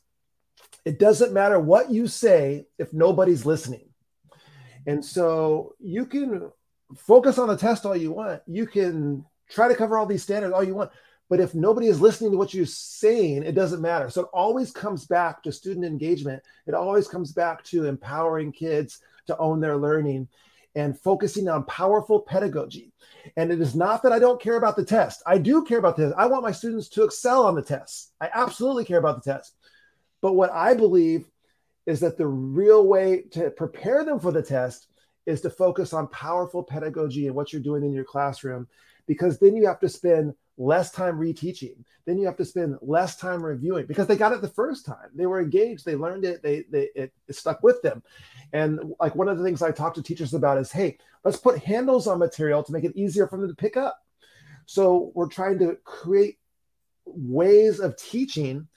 it 0.84 0.98
doesn't 0.98 1.32
matter 1.32 1.58
what 1.58 1.90
you 1.90 2.06
say 2.06 2.66
if 2.78 2.92
nobody's 2.92 3.44
listening. 3.44 3.88
And 4.86 5.04
so 5.04 5.74
you 5.80 6.06
can 6.06 6.50
focus 6.96 7.38
on 7.38 7.48
the 7.48 7.56
test 7.56 7.84
all 7.84 7.96
you 7.96 8.12
want. 8.12 8.42
You 8.46 8.66
can 8.66 9.24
try 9.50 9.68
to 9.68 9.74
cover 9.74 9.98
all 9.98 10.06
these 10.06 10.22
standards 10.22 10.54
all 10.54 10.64
you 10.64 10.74
want. 10.74 10.92
But 11.28 11.40
if 11.40 11.56
nobody 11.56 11.88
is 11.88 12.00
listening 12.00 12.30
to 12.30 12.36
what 12.36 12.54
you're 12.54 12.66
saying, 12.66 13.42
it 13.42 13.56
doesn't 13.56 13.82
matter. 13.82 14.10
So 14.10 14.22
it 14.22 14.28
always 14.32 14.70
comes 14.70 15.06
back 15.06 15.42
to 15.42 15.50
student 15.50 15.84
engagement. 15.84 16.40
It 16.68 16.74
always 16.74 17.08
comes 17.08 17.32
back 17.32 17.64
to 17.64 17.86
empowering 17.86 18.52
kids 18.52 19.00
to 19.26 19.38
own 19.38 19.60
their 19.60 19.76
learning 19.76 20.28
and 20.74 20.98
focusing 20.98 21.48
on 21.48 21.64
powerful 21.64 22.20
pedagogy. 22.20 22.92
And 23.36 23.50
it 23.50 23.60
is 23.60 23.74
not 23.74 24.02
that 24.02 24.12
I 24.12 24.18
don't 24.18 24.40
care 24.40 24.56
about 24.56 24.76
the 24.76 24.84
test. 24.84 25.22
I 25.26 25.38
do 25.38 25.64
care 25.64 25.78
about 25.78 25.96
this. 25.96 26.12
I 26.16 26.26
want 26.26 26.42
my 26.42 26.52
students 26.52 26.88
to 26.90 27.04
excel 27.04 27.46
on 27.46 27.54
the 27.54 27.62
test. 27.62 28.12
I 28.20 28.28
absolutely 28.32 28.84
care 28.84 28.98
about 28.98 29.22
the 29.22 29.32
test. 29.32 29.54
But 30.20 30.34
what 30.34 30.52
I 30.52 30.74
believe 30.74 31.26
is 31.86 32.00
that 32.00 32.18
the 32.18 32.26
real 32.26 32.86
way 32.86 33.22
to 33.30 33.50
prepare 33.50 34.04
them 34.04 34.20
for 34.20 34.32
the 34.32 34.42
test 34.42 34.88
is 35.24 35.40
to 35.40 35.50
focus 35.50 35.92
on 35.92 36.08
powerful 36.08 36.62
pedagogy 36.62 37.26
and 37.26 37.34
what 37.34 37.52
you're 37.52 37.62
doing 37.62 37.84
in 37.84 37.92
your 37.92 38.04
classroom, 38.04 38.68
because 39.06 39.38
then 39.38 39.56
you 39.56 39.66
have 39.66 39.80
to 39.80 39.88
spend 39.88 40.34
less 40.58 40.90
time 40.90 41.18
reteaching. 41.18 41.76
Then 42.06 42.18
you 42.18 42.26
have 42.26 42.36
to 42.36 42.44
spend 42.44 42.78
less 42.80 43.16
time 43.16 43.44
reviewing 43.44 43.86
because 43.86 44.06
they 44.06 44.16
got 44.16 44.32
it 44.32 44.40
the 44.40 44.48
first 44.48 44.86
time. 44.86 45.10
They 45.14 45.26
were 45.26 45.40
engaged, 45.40 45.84
they 45.84 45.96
learned 45.96 46.24
it, 46.24 46.42
they, 46.42 46.64
they 46.70 46.88
it, 46.94 47.12
it 47.28 47.34
stuck 47.34 47.62
with 47.62 47.82
them. 47.82 48.02
And 48.52 48.94
like 49.00 49.14
one 49.14 49.28
of 49.28 49.38
the 49.38 49.44
things 49.44 49.62
I 49.62 49.72
talk 49.72 49.94
to 49.94 50.02
teachers 50.02 50.34
about 50.34 50.58
is, 50.58 50.72
hey, 50.72 50.98
let's 51.24 51.36
put 51.36 51.58
handles 51.58 52.06
on 52.06 52.18
material 52.18 52.62
to 52.62 52.72
make 52.72 52.84
it 52.84 52.96
easier 52.96 53.26
for 53.26 53.38
them 53.38 53.48
to 53.48 53.54
pick 53.54 53.76
up. 53.76 53.98
So 54.66 55.12
we're 55.14 55.28
trying 55.28 55.58
to 55.60 55.76
create 55.84 56.38
ways 57.04 57.80
of 57.80 57.96
teaching 57.96 58.68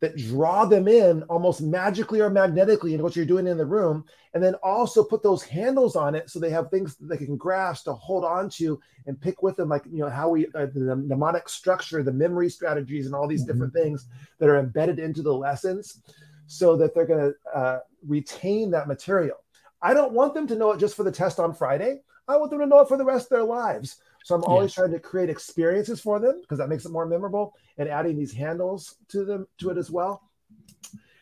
that 0.00 0.16
draw 0.16 0.64
them 0.64 0.86
in 0.86 1.22
almost 1.24 1.60
magically 1.60 2.20
or 2.20 2.30
magnetically 2.30 2.92
into 2.92 3.02
what 3.02 3.16
you're 3.16 3.24
doing 3.24 3.46
in 3.46 3.58
the 3.58 3.66
room 3.66 4.04
and 4.34 4.42
then 4.42 4.54
also 4.56 5.02
put 5.02 5.22
those 5.22 5.42
handles 5.42 5.96
on 5.96 6.14
it 6.14 6.30
so 6.30 6.38
they 6.38 6.50
have 6.50 6.70
things 6.70 6.96
that 6.96 7.06
they 7.06 7.16
can 7.16 7.36
grasp 7.36 7.84
to 7.84 7.92
hold 7.92 8.24
on 8.24 8.48
to 8.48 8.80
and 9.06 9.20
pick 9.20 9.42
with 9.42 9.56
them 9.56 9.68
like 9.68 9.84
you 9.90 9.98
know 9.98 10.08
how 10.08 10.28
we 10.28 10.46
uh, 10.54 10.66
the 10.74 10.96
mnemonic 10.96 11.48
structure 11.48 12.02
the 12.02 12.12
memory 12.12 12.48
strategies 12.48 13.06
and 13.06 13.14
all 13.14 13.26
these 13.26 13.42
mm-hmm. 13.42 13.52
different 13.52 13.72
things 13.72 14.06
that 14.38 14.48
are 14.48 14.58
embedded 14.58 14.98
into 14.98 15.22
the 15.22 15.32
lessons 15.32 16.00
so 16.46 16.76
that 16.76 16.94
they're 16.94 17.06
going 17.06 17.32
to 17.32 17.58
uh, 17.58 17.78
retain 18.06 18.70
that 18.70 18.88
material. 18.88 19.36
I 19.82 19.94
don't 19.94 20.12
want 20.12 20.34
them 20.34 20.46
to 20.48 20.56
know 20.56 20.72
it 20.72 20.80
just 20.80 20.96
for 20.96 21.04
the 21.04 21.12
test 21.12 21.38
on 21.38 21.54
friday. 21.54 22.00
I 22.26 22.36
want 22.36 22.50
them 22.50 22.60
to 22.60 22.66
know 22.66 22.80
it 22.80 22.88
for 22.88 22.96
the 22.96 23.04
rest 23.04 23.26
of 23.26 23.36
their 23.36 23.44
lives 23.44 23.96
so 24.24 24.34
I'm 24.34 24.44
always 24.44 24.70
yes. 24.70 24.74
trying 24.74 24.92
to 24.92 25.00
create 25.00 25.30
experiences 25.30 26.00
for 26.00 26.18
them 26.18 26.40
because 26.40 26.58
that 26.58 26.68
makes 26.68 26.84
it 26.84 26.92
more 26.92 27.06
memorable 27.06 27.54
and 27.78 27.88
adding 27.88 28.16
these 28.16 28.32
handles 28.32 28.96
to 29.08 29.24
them 29.24 29.46
to 29.58 29.70
it 29.70 29.78
as 29.78 29.90
well. 29.90 30.22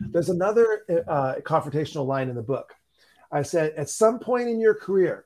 There's 0.01 0.29
another 0.29 0.85
uh, 1.09 1.37
confrontational 1.43 2.07
line 2.07 2.29
in 2.29 2.35
the 2.35 2.43
book. 2.43 2.75
I 3.33 3.43
said, 3.43 3.73
at 3.77 3.89
some 3.89 4.19
point 4.19 4.49
in 4.49 4.61
your 4.61 4.75
career, 4.75 5.25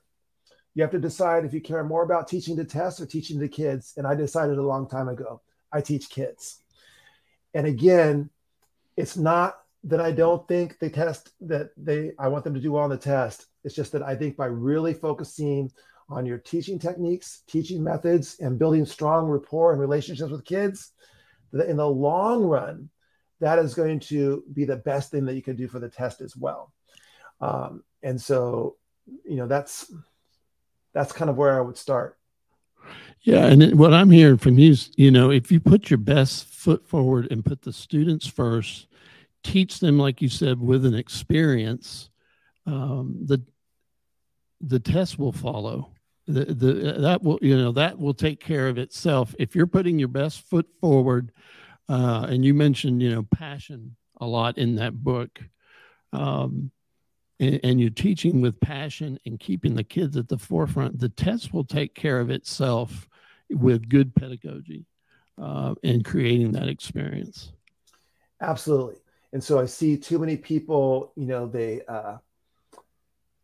you 0.74 0.82
have 0.82 0.92
to 0.92 0.98
decide 0.98 1.44
if 1.44 1.52
you 1.52 1.60
care 1.60 1.82
more 1.82 2.02
about 2.02 2.28
teaching 2.28 2.56
to 2.56 2.64
tests 2.64 3.00
or 3.00 3.06
teaching 3.06 3.40
to 3.40 3.48
kids. 3.48 3.94
And 3.96 4.06
I 4.06 4.14
decided 4.14 4.58
a 4.58 4.62
long 4.62 4.88
time 4.88 5.08
ago, 5.08 5.40
I 5.72 5.80
teach 5.80 6.08
kids. 6.10 6.62
And 7.54 7.66
again, 7.66 8.30
it's 8.96 9.16
not 9.16 9.58
that 9.84 10.00
I 10.00 10.12
don't 10.12 10.46
think 10.46 10.78
the 10.78 10.90
test 10.90 11.30
that 11.40 11.70
they 11.76 12.12
I 12.18 12.28
want 12.28 12.44
them 12.44 12.54
to 12.54 12.60
do 12.60 12.72
well 12.72 12.84
on 12.84 12.90
the 12.90 12.96
test. 12.96 13.46
It's 13.64 13.74
just 13.74 13.92
that 13.92 14.02
I 14.02 14.14
think 14.14 14.36
by 14.36 14.46
really 14.46 14.94
focusing 14.94 15.72
on 16.10 16.26
your 16.26 16.38
teaching 16.38 16.78
techniques, 16.78 17.42
teaching 17.46 17.82
methods, 17.82 18.38
and 18.40 18.58
building 18.58 18.84
strong 18.84 19.26
rapport 19.26 19.72
and 19.72 19.80
relationships 19.80 20.30
with 20.30 20.44
kids, 20.44 20.92
that 21.52 21.68
in 21.68 21.76
the 21.76 21.86
long 21.86 22.42
run, 22.42 22.90
that 23.40 23.58
is 23.58 23.74
going 23.74 24.00
to 24.00 24.44
be 24.52 24.64
the 24.64 24.76
best 24.76 25.10
thing 25.10 25.24
that 25.24 25.34
you 25.34 25.42
can 25.42 25.56
do 25.56 25.68
for 25.68 25.78
the 25.78 25.88
test 25.88 26.20
as 26.20 26.36
well. 26.36 26.72
Um, 27.40 27.82
and 28.02 28.20
so, 28.20 28.76
you 29.24 29.36
know, 29.36 29.46
that's 29.46 29.92
that's 30.92 31.12
kind 31.12 31.30
of 31.30 31.36
where 31.36 31.56
I 31.56 31.60
would 31.60 31.78
start. 31.78 32.18
Yeah, 33.22 33.46
and 33.46 33.78
what 33.78 33.94
I'm 33.94 34.10
hearing 34.10 34.38
from 34.38 34.58
you 34.58 34.70
is, 34.70 34.90
you 34.96 35.10
know, 35.10 35.30
if 35.30 35.52
you 35.52 35.60
put 35.60 35.90
your 35.90 35.98
best 35.98 36.46
foot 36.46 36.86
forward 36.86 37.28
and 37.30 37.44
put 37.44 37.62
the 37.62 37.72
students 37.72 38.26
first, 38.26 38.88
teach 39.42 39.78
them, 39.78 39.98
like 39.98 40.22
you 40.22 40.28
said, 40.28 40.60
with 40.60 40.84
an 40.84 40.94
experience, 40.94 42.10
um, 42.66 43.18
the 43.24 43.42
the 44.60 44.80
test 44.80 45.18
will 45.18 45.32
follow 45.32 45.90
the, 46.32 46.44
the 46.54 46.92
that 47.00 47.22
will 47.22 47.38
you 47.42 47.56
know 47.56 47.72
that 47.72 47.98
will 47.98 48.14
take 48.14 48.40
care 48.40 48.68
of 48.68 48.78
itself. 48.78 49.34
If 49.38 49.54
you're 49.54 49.66
putting 49.66 49.98
your 49.98 50.08
best 50.08 50.48
foot 50.48 50.66
forward 50.80 51.32
uh, 51.88 52.26
and 52.28 52.44
you 52.44 52.54
mentioned 52.54 53.02
you 53.02 53.10
know 53.10 53.24
passion 53.34 53.96
a 54.20 54.26
lot 54.26 54.58
in 54.58 54.76
that 54.76 55.02
book 55.02 55.40
um, 56.12 56.70
and, 57.38 57.60
and, 57.62 57.80
you're 57.80 57.90
teaching 57.90 58.40
with 58.40 58.60
passion 58.60 59.18
and 59.24 59.40
keeping 59.40 59.74
the 59.74 59.84
kids 59.84 60.16
at 60.16 60.28
the 60.28 60.36
forefront 60.36 60.98
the 60.98 61.08
test 61.08 61.54
will 61.54 61.64
take 61.64 61.94
care 61.94 62.20
of 62.20 62.30
itself 62.30 63.08
with 63.50 63.88
good 63.88 64.14
pedagogy 64.14 64.86
uh, 65.40 65.74
and 65.82 66.04
creating 66.04 66.52
that 66.52 66.68
experience. 66.68 67.52
Absolutely. 68.40 68.96
And 69.32 69.42
so 69.42 69.58
i 69.58 69.66
see 69.66 69.96
too 69.96 70.18
many 70.18 70.36
people 70.36 71.12
you 71.16 71.26
know 71.26 71.46
they 71.46 71.82
uh, 71.88 72.18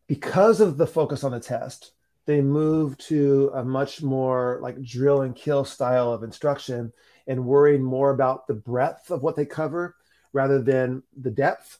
because 0.07 0.61
of 0.61 0.76
the 0.76 0.87
focus 0.87 1.25
on 1.25 1.33
the 1.33 1.40
test 1.40 1.93
they 2.26 2.42
move 2.42 2.99
to 2.99 3.50
a 3.54 3.64
much 3.64 4.02
more 4.02 4.59
like 4.61 4.83
drill 4.83 5.23
and 5.23 5.35
kill 5.35 5.64
style 5.64 6.12
of 6.12 6.25
instruction 6.25 6.92
and 7.26 7.45
worrying 7.45 7.83
more 7.83 8.11
about 8.11 8.47
the 8.47 8.54
breadth 8.54 9.11
of 9.11 9.23
what 9.23 9.37
they 9.37 9.47
cover 9.47 9.97
rather 10.33 10.61
than 10.61 11.02
the 11.21 11.30
depth. 11.30 11.78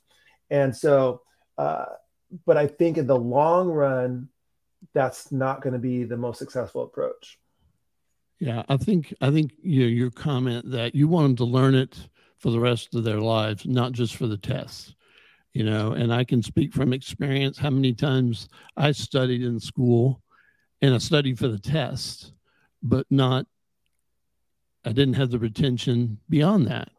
And 0.51 0.75
so, 0.75 1.23
uh, 1.59 1.87
but 2.47 2.57
I 2.57 2.69
think 2.69 2.97
in 2.97 3.07
the 3.07 3.19
long 3.19 3.69
run, 3.69 4.29
that's 4.95 5.33
not 5.33 5.63
going 5.63 5.73
to 5.73 5.79
be 5.79 6.05
the 6.05 6.17
most 6.17 6.39
successful 6.39 6.85
approach. 6.85 7.39
Yeah, 8.39 8.63
I 8.69 8.77
think 8.77 9.15
I 9.21 9.31
think 9.31 9.53
you 9.63 9.81
know, 9.81 9.87
your 9.87 10.11
comment 10.11 10.71
that 10.71 10.95
you 10.95 11.09
want 11.09 11.25
them 11.25 11.37
to 11.37 11.45
learn 11.45 11.75
it 11.75 12.09
for 12.39 12.51
the 12.51 12.61
rest 12.61 12.95
of 12.95 13.03
their 13.03 13.21
lives, 13.21 13.67
not 13.67 13.93
just 13.93 14.17
for 14.17 14.27
the 14.27 14.37
tests. 14.37 14.95
You 15.55 15.65
know, 15.65 15.93
and 15.93 16.13
I 16.13 16.23
can 16.23 16.43
speak 16.43 16.75
from 16.75 16.93
experience 16.93 17.57
how 17.57 17.71
many 17.71 17.95
times 17.95 18.49
I 18.77 18.93
studied 18.93 19.43
in 19.43 19.59
school 19.59 20.23
and 20.83 20.95
I 20.95 20.99
studied 20.99 21.39
for 21.39 21.49
the 21.49 21.59
test, 21.59 22.33
but 22.83 23.07
not, 23.11 23.47
I 24.85 24.93
didn't 24.93 25.15
have 25.15 25.31
the 25.31 25.39
retention 25.39 26.19
beyond 26.29 26.67
that. 26.69 26.91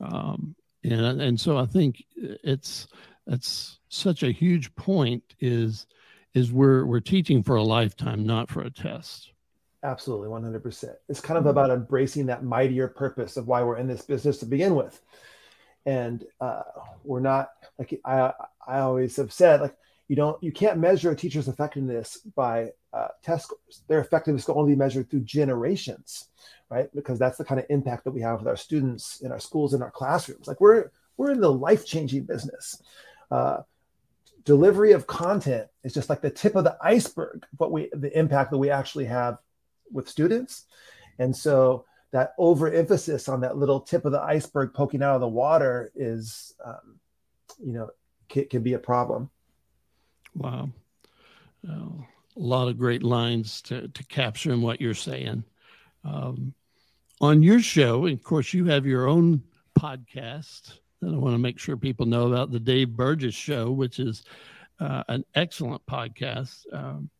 Um, 0.00 0.56
and 0.84 1.22
and 1.22 1.40
so 1.40 1.56
I 1.56 1.66
think 1.66 2.04
it's 2.16 2.88
that's 3.26 3.78
such 3.88 4.22
a 4.22 4.32
huge 4.32 4.74
point 4.74 5.22
is 5.40 5.86
is 6.34 6.50
we're 6.50 6.84
we're 6.84 7.00
teaching 7.00 7.42
for 7.42 7.56
a 7.56 7.62
lifetime, 7.62 8.26
not 8.26 8.50
for 8.50 8.62
a 8.62 8.70
test. 8.70 9.32
Absolutely, 9.84 10.28
100%. 10.28 10.94
It's 11.08 11.20
kind 11.20 11.38
of 11.38 11.46
about 11.46 11.70
embracing 11.70 12.26
that 12.26 12.44
mightier 12.44 12.86
purpose 12.86 13.36
of 13.36 13.48
why 13.48 13.64
we're 13.64 13.78
in 13.78 13.88
this 13.88 14.02
business 14.02 14.38
to 14.38 14.46
begin 14.46 14.76
with. 14.76 15.00
And 15.86 16.24
uh, 16.40 16.62
we're 17.02 17.20
not 17.20 17.50
like 17.78 18.00
I 18.04 18.32
I 18.66 18.78
always 18.80 19.16
have 19.16 19.32
said 19.32 19.60
like 19.60 19.76
you 20.12 20.16
don't 20.16 20.42
you 20.42 20.52
can't 20.52 20.78
measure 20.78 21.10
a 21.10 21.16
teacher's 21.16 21.48
effectiveness 21.48 22.18
by 22.36 22.68
uh, 22.92 23.08
test 23.22 23.44
scores. 23.44 23.82
Their 23.88 24.00
effectiveness 24.00 24.44
can 24.44 24.56
only 24.56 24.74
be 24.74 24.78
measured 24.78 25.08
through 25.08 25.20
generations, 25.20 26.28
right? 26.68 26.94
Because 26.94 27.18
that's 27.18 27.38
the 27.38 27.46
kind 27.46 27.58
of 27.58 27.64
impact 27.70 28.04
that 28.04 28.10
we 28.10 28.20
have 28.20 28.40
with 28.40 28.46
our 28.46 28.56
students 28.56 29.22
in 29.22 29.32
our 29.32 29.40
schools 29.40 29.72
in 29.72 29.80
our 29.80 29.90
classrooms. 29.90 30.46
Like 30.46 30.60
we're 30.60 30.90
we're 31.16 31.30
in 31.30 31.40
the 31.40 31.50
life 31.50 31.86
changing 31.86 32.24
business. 32.24 32.82
Uh, 33.30 33.62
delivery 34.44 34.92
of 34.92 35.06
content 35.06 35.68
is 35.82 35.94
just 35.94 36.10
like 36.10 36.20
the 36.20 36.28
tip 36.28 36.56
of 36.56 36.64
the 36.64 36.76
iceberg. 36.82 37.46
What 37.56 37.72
we 37.72 37.88
the 37.94 38.14
impact 38.14 38.50
that 38.50 38.58
we 38.58 38.68
actually 38.68 39.06
have 39.06 39.38
with 39.90 40.10
students, 40.10 40.66
and 41.18 41.34
so 41.34 41.86
that 42.10 42.34
overemphasis 42.36 43.30
on 43.30 43.40
that 43.40 43.56
little 43.56 43.80
tip 43.80 44.04
of 44.04 44.12
the 44.12 44.20
iceberg 44.20 44.74
poking 44.74 45.02
out 45.02 45.14
of 45.14 45.22
the 45.22 45.26
water 45.26 45.90
is, 45.96 46.52
um, 46.62 47.00
you 47.64 47.72
know, 47.72 47.88
can, 48.28 48.44
can, 48.44 48.62
be 48.62 48.74
a 48.74 48.78
problem. 48.78 49.30
Wow. 50.34 50.70
a 51.66 51.80
lot 52.36 52.68
of 52.68 52.78
great 52.78 53.02
lines 53.02 53.60
to, 53.62 53.88
to 53.88 54.04
capture 54.04 54.52
in 54.52 54.62
what 54.62 54.80
you're 54.80 54.94
saying. 54.94 55.44
Um, 56.04 56.54
on 57.20 57.42
your 57.42 57.60
show, 57.60 58.06
of 58.06 58.22
course, 58.22 58.52
you 58.52 58.64
have 58.66 58.86
your 58.86 59.06
own 59.06 59.42
podcast 59.78 60.78
that 61.00 61.12
I 61.12 61.16
want 61.16 61.34
to 61.34 61.38
make 61.38 61.58
sure 61.58 61.76
people 61.76 62.06
know 62.06 62.28
about 62.28 62.50
the 62.50 62.60
Dave 62.60 62.96
Burgess 62.96 63.34
Show, 63.34 63.70
which 63.70 63.98
is 63.98 64.24
uh, 64.80 65.04
an 65.08 65.24
excellent 65.34 65.84
podcast. 65.86 66.64
Um, 66.72 67.10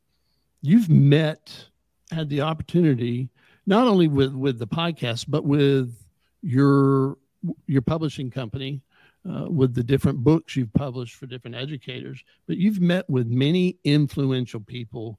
you've 0.61 0.89
met, 0.89 1.67
had 2.11 2.29
the 2.29 2.41
opportunity 2.41 3.29
not 3.67 3.87
only 3.87 4.09
with 4.09 4.35
with 4.35 4.59
the 4.59 4.67
podcast, 4.67 5.27
but 5.29 5.45
with 5.45 5.95
your 6.43 7.19
your 7.67 7.83
publishing 7.83 8.31
company, 8.31 8.83
uh, 9.29 9.47
with 9.49 9.75
the 9.75 9.83
different 9.83 10.19
books 10.19 10.57
you've 10.57 10.73
published 10.73 11.15
for 11.15 11.27
different 11.27 11.57
educators. 11.57 12.23
But 12.47 12.57
you've 12.57 12.81
met 12.81 13.09
with 13.09 13.27
many 13.29 13.79
influential 13.85 14.61
people 14.61 15.19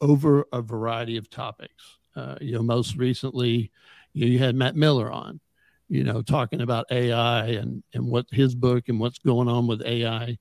over 0.00 0.46
a 0.52 0.62
variety 0.62 1.16
of 1.16 1.30
topics. 1.30 1.98
Uh, 2.14 2.36
you 2.40 2.52
know, 2.52 2.62
most 2.62 2.96
recently, 2.96 3.70
you, 4.12 4.26
know, 4.26 4.32
you 4.32 4.38
had 4.38 4.54
Matt 4.54 4.76
Miller 4.76 5.10
on, 5.10 5.40
you 5.88 6.04
know, 6.04 6.20
talking 6.20 6.60
about 6.60 6.86
AI 6.90 7.46
and 7.46 7.82
and 7.94 8.06
what 8.06 8.26
his 8.30 8.54
book 8.54 8.88
and 8.88 9.00
what's 9.00 9.18
going 9.18 9.48
on 9.48 9.66
with 9.66 9.82
AI. 9.82 10.36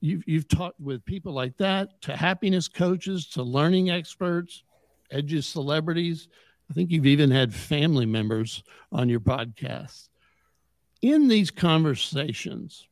You've 0.00 0.22
you've 0.26 0.48
talked 0.48 0.78
with 0.78 1.04
people 1.04 1.32
like 1.32 1.56
that, 1.56 2.00
to 2.02 2.16
happiness 2.16 2.68
coaches, 2.68 3.26
to 3.30 3.42
learning 3.42 3.90
experts, 3.90 4.62
edges 5.10 5.46
celebrities. 5.46 6.28
I 6.70 6.74
think 6.74 6.90
you've 6.90 7.06
even 7.06 7.30
had 7.30 7.52
family 7.54 8.06
members 8.06 8.62
on 8.92 9.08
your 9.08 9.20
podcast. 9.20 10.08
In 11.00 11.28
these 11.28 11.50
conversations, 11.50 12.88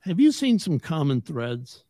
have 0.00 0.18
you 0.18 0.32
seen 0.32 0.58
some 0.58 0.78
common 0.78 1.20
threads? 1.20 1.84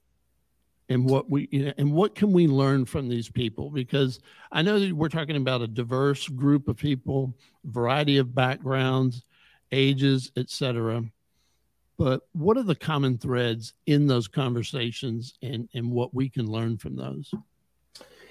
and 0.89 1.09
what 1.09 1.31
we 1.31 1.49
you 1.51 1.67
know, 1.67 1.73
and 1.79 1.93
what 1.93 2.15
can 2.15 2.33
we 2.33 2.47
learn 2.47 2.85
from 2.85 3.09
these 3.09 3.29
people 3.29 3.71
because 3.71 4.21
i 4.53 4.63
know 4.63 4.79
that 4.79 4.93
we're 4.93 5.09
talking 5.09 5.37
about 5.37 5.63
a 5.63 5.67
diverse 5.67 6.29
group 6.29 6.69
of 6.69 6.77
people 6.77 7.35
variety 7.65 8.19
of 8.19 8.35
backgrounds 8.35 9.25
ages 9.73 10.33
etc 10.37 11.03
but 11.99 12.23
what 12.33 12.57
are 12.57 12.63
the 12.63 12.75
common 12.75 13.19
threads 13.19 13.75
in 13.87 14.07
those 14.07 14.29
conversations 14.29 15.35
and 15.43 15.69
and 15.75 15.91
what 15.91 16.15
we 16.15 16.29
can 16.29 16.47
learn 16.47 16.77
from 16.77 16.97
those 16.97 17.33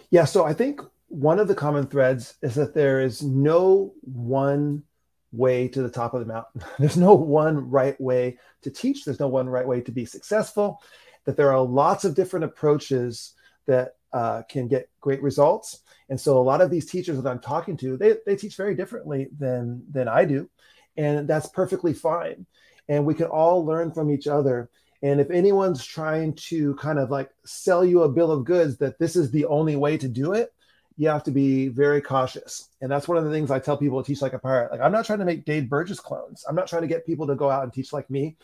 yeah 0.10 0.26
so 0.26 0.44
i 0.44 0.54
think 0.54 0.82
one 1.10 1.40
of 1.40 1.48
the 1.48 1.56
common 1.56 1.86
threads 1.86 2.36
is 2.42 2.56
that 2.56 2.74
there 2.74 3.00
is 3.00 3.24
no 3.24 3.94
one 4.02 4.84
way 5.32 5.68
to 5.68 5.82
the 5.82 5.90
top 5.90 6.14
of 6.14 6.20
the 6.20 6.34
mountain. 6.34 6.64
There's 6.80 6.98
no 6.98 7.14
one 7.14 7.70
right 7.70 8.00
way 8.00 8.38
to 8.62 8.72
teach. 8.72 9.06
There's 9.06 9.20
no 9.20 9.28
one 9.28 9.50
right 9.50 9.68
way 9.68 9.82
to 9.82 9.92
be 9.92 10.06
successful. 10.06 10.82
That 11.26 11.38
there 11.38 11.52
are 11.52 11.62
lots 11.62 12.06
of 12.06 12.16
different 12.16 12.46
approaches 12.46 13.34
that 13.66 13.96
uh, 14.14 14.44
can 14.50 14.68
get 14.68 14.90
great 15.02 15.22
results. 15.22 15.82
And 16.10 16.20
so 16.20 16.38
a 16.38 16.40
lot 16.40 16.62
of 16.62 16.72
these 16.72 16.86
teachers 16.86 17.22
that 17.22 17.30
I'm 17.30 17.40
talking 17.40 17.76
to, 17.78 17.98
they, 17.98 18.16
they 18.26 18.36
teach 18.36 18.56
very 18.56 18.76
differently 18.76 19.28
than 19.38 19.84
than 19.92 20.08
I 20.08 20.26
do, 20.26 20.50
and 20.96 21.28
that's 21.28 21.50
perfectly 21.50 21.94
fine. 21.94 22.46
And 22.88 23.06
we 23.06 23.14
can 23.14 23.26
all 23.26 23.66
learn 23.66 23.92
from 23.92 24.10
each 24.10 24.28
other. 24.28 24.70
And 25.04 25.20
if 25.20 25.30
anyone's 25.30 25.86
trying 25.86 26.34
to 26.48 26.74
kind 26.76 26.98
of 26.98 27.12
like 27.12 27.30
sell 27.46 27.86
you 27.86 28.04
a 28.04 28.10
bill 28.10 28.32
of 28.32 28.46
goods 28.46 28.78
that 28.78 28.98
this 28.98 29.16
is 29.16 29.30
the 29.30 29.46
only 29.46 29.76
way 29.76 29.98
to 29.98 30.08
do 30.08 30.34
it, 30.34 30.54
you 30.98 31.08
have 31.08 31.24
to 31.24 31.32
be 31.32 31.68
very 31.68 32.02
cautious. 32.02 32.70
And 32.82 32.92
that's 32.92 33.08
one 33.08 33.18
of 33.18 33.24
the 33.24 33.32
things 33.32 33.52
I 33.52 33.60
tell 33.60 33.78
people 33.78 34.02
to 34.02 34.08
teach 34.08 34.22
like 34.22 34.34
a 34.34 34.40
pirate. 34.40 34.72
Like, 34.72 34.82
I'm 34.82 34.92
not 34.92 35.06
trying 35.06 35.20
to 35.20 35.26
make 35.26 35.46
Dave 35.46 35.70
Burgess 35.70 36.00
clones. 36.00 36.44
I'm 36.50 36.56
not 36.56 36.68
trying 36.68 36.82
to 36.82 36.88
get 36.88 37.06
people 37.06 37.28
to 37.28 37.36
go 37.36 37.50
out 37.50 37.64
and 37.64 37.72
teach 37.72 37.94
like 37.94 38.10
me. 38.10 38.36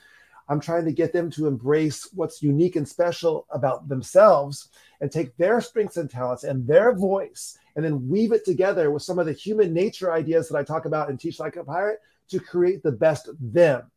I'm 0.48 0.60
trying 0.60 0.86
to 0.86 0.92
get 0.92 1.14
them 1.14 1.32
to 1.32 1.48
embrace 1.48 2.10
what's 2.14 2.44
unique 2.44 2.76
and 2.76 2.88
special 2.88 3.48
about 3.50 3.88
themselves 3.88 4.70
and 5.02 5.12
take 5.12 5.36
their 5.38 5.62
strengths 5.62 5.98
and 5.98 6.10
talents 6.10 6.44
and 6.44 6.68
their 6.68 6.94
voice 6.94 7.58
and 7.76 7.84
then 7.84 8.08
weave 8.08 8.34
it 8.34 8.46
together 8.46 8.92
with 8.92 9.04
some 9.04 9.20
of 9.20 9.26
the 9.26 9.34
human 9.34 9.74
nature 9.74 10.14
ideas 10.14 10.50
that 10.50 10.58
I 10.58 10.64
talk 10.64 10.86
about 10.86 11.10
and 11.10 11.20
teach 11.20 11.40
like 11.40 11.56
a 11.56 11.64
pirate 11.64 12.02
to 12.30 12.40
create 12.40 12.84
the 12.84 12.92
best 12.92 13.30
them. 13.40 13.90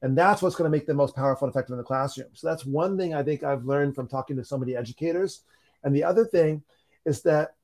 And 0.00 0.16
that's 0.16 0.40
what's 0.40 0.54
going 0.54 0.70
to 0.70 0.76
make 0.76 0.86
them 0.86 0.96
most 0.96 1.16
powerful 1.16 1.46
and 1.46 1.52
effective 1.52 1.72
in 1.72 1.78
the 1.78 1.84
classroom. 1.84 2.28
So 2.32 2.46
that's 2.46 2.64
one 2.64 2.96
thing 2.96 3.12
I 3.12 3.22
think 3.22 3.42
I've 3.42 3.64
learned 3.64 3.96
from 3.96 4.06
talking 4.06 4.36
to 4.36 4.44
so 4.44 4.56
many 4.56 4.76
educators. 4.76 5.42
And 5.82 5.94
the 5.94 6.04
other 6.04 6.24
thing 6.24 6.62
is 7.04 7.22
that 7.22 7.54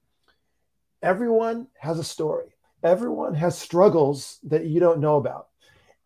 everyone 1.05 1.69
has 1.79 1.99
a 1.99 2.05
story. 2.05 2.57
Everyone 2.83 3.35
has 3.35 3.57
struggles 3.57 4.39
that 4.45 4.65
you 4.65 4.81
don't 4.81 5.01
know 5.01 5.17
about. 5.17 5.49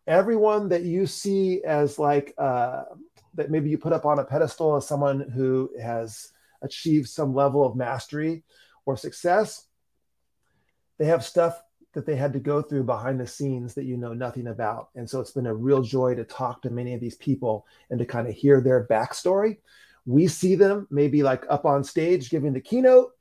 Everyone 0.05 0.69
that 0.69 0.83
you 0.83 1.05
see 1.05 1.63
as 1.63 1.97
like 1.97 2.33
uh, 2.37 2.83
that 3.35 3.49
maybe 3.49 3.69
you 3.69 3.77
put 3.77 3.93
up 3.93 4.05
on 4.05 4.19
a 4.19 4.23
pedestal 4.23 4.75
as 4.75 4.87
someone 4.87 5.21
who 5.21 5.71
has 5.81 6.31
achieved 6.61 7.07
some 7.07 7.33
level 7.33 7.65
of 7.65 7.75
mastery 7.75 8.43
or 8.85 8.97
success, 8.97 9.67
they 10.97 11.05
have 11.05 11.23
stuff 11.23 11.61
that 11.93 12.05
they 12.05 12.15
had 12.15 12.33
to 12.33 12.39
go 12.39 12.61
through 12.61 12.83
behind 12.83 13.19
the 13.19 13.27
scenes 13.27 13.73
that 13.73 13.85
you 13.85 13.97
know 13.97 14.13
nothing 14.13 14.47
about. 14.47 14.89
And 14.95 15.09
so 15.09 15.21
it's 15.21 15.31
been 15.31 15.47
a 15.47 15.53
real 15.53 15.81
joy 15.81 16.15
to 16.15 16.23
talk 16.23 16.61
to 16.61 16.69
many 16.69 16.93
of 16.93 16.99
these 16.99 17.15
people 17.15 17.65
and 17.89 17.97
to 17.99 18.05
kind 18.05 18.27
of 18.27 18.35
hear 18.35 18.61
their 18.61 18.85
backstory. 18.87 19.57
We 20.05 20.27
see 20.27 20.55
them 20.55 20.87
maybe 20.91 21.23
like 21.23 21.45
up 21.49 21.65
on 21.65 21.83
stage 21.83 22.29
giving 22.29 22.53
the 22.53 22.61
keynote 22.61 23.11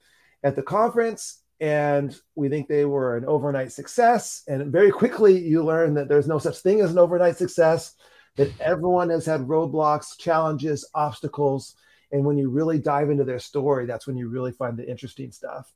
at 0.42 0.56
the 0.56 0.62
conference, 0.62 1.42
and 1.60 2.16
we 2.36 2.48
think 2.48 2.68
they 2.68 2.84
were 2.84 3.16
an 3.16 3.24
overnight 3.24 3.72
success. 3.72 4.44
And 4.46 4.70
very 4.70 4.90
quickly, 4.90 5.38
you 5.38 5.64
learn 5.64 5.94
that 5.94 6.08
there's 6.08 6.28
no 6.28 6.38
such 6.38 6.58
thing 6.58 6.80
as 6.80 6.92
an 6.92 6.98
overnight 6.98 7.36
success, 7.36 7.94
that 8.36 8.52
everyone 8.60 9.10
has 9.10 9.26
had 9.26 9.40
roadblocks, 9.42 10.16
challenges, 10.18 10.88
obstacles. 10.94 11.74
And 12.12 12.24
when 12.24 12.38
you 12.38 12.48
really 12.48 12.78
dive 12.78 13.10
into 13.10 13.24
their 13.24 13.40
story, 13.40 13.86
that's 13.86 14.06
when 14.06 14.16
you 14.16 14.28
really 14.28 14.52
find 14.52 14.76
the 14.76 14.88
interesting 14.88 15.32
stuff. 15.32 15.72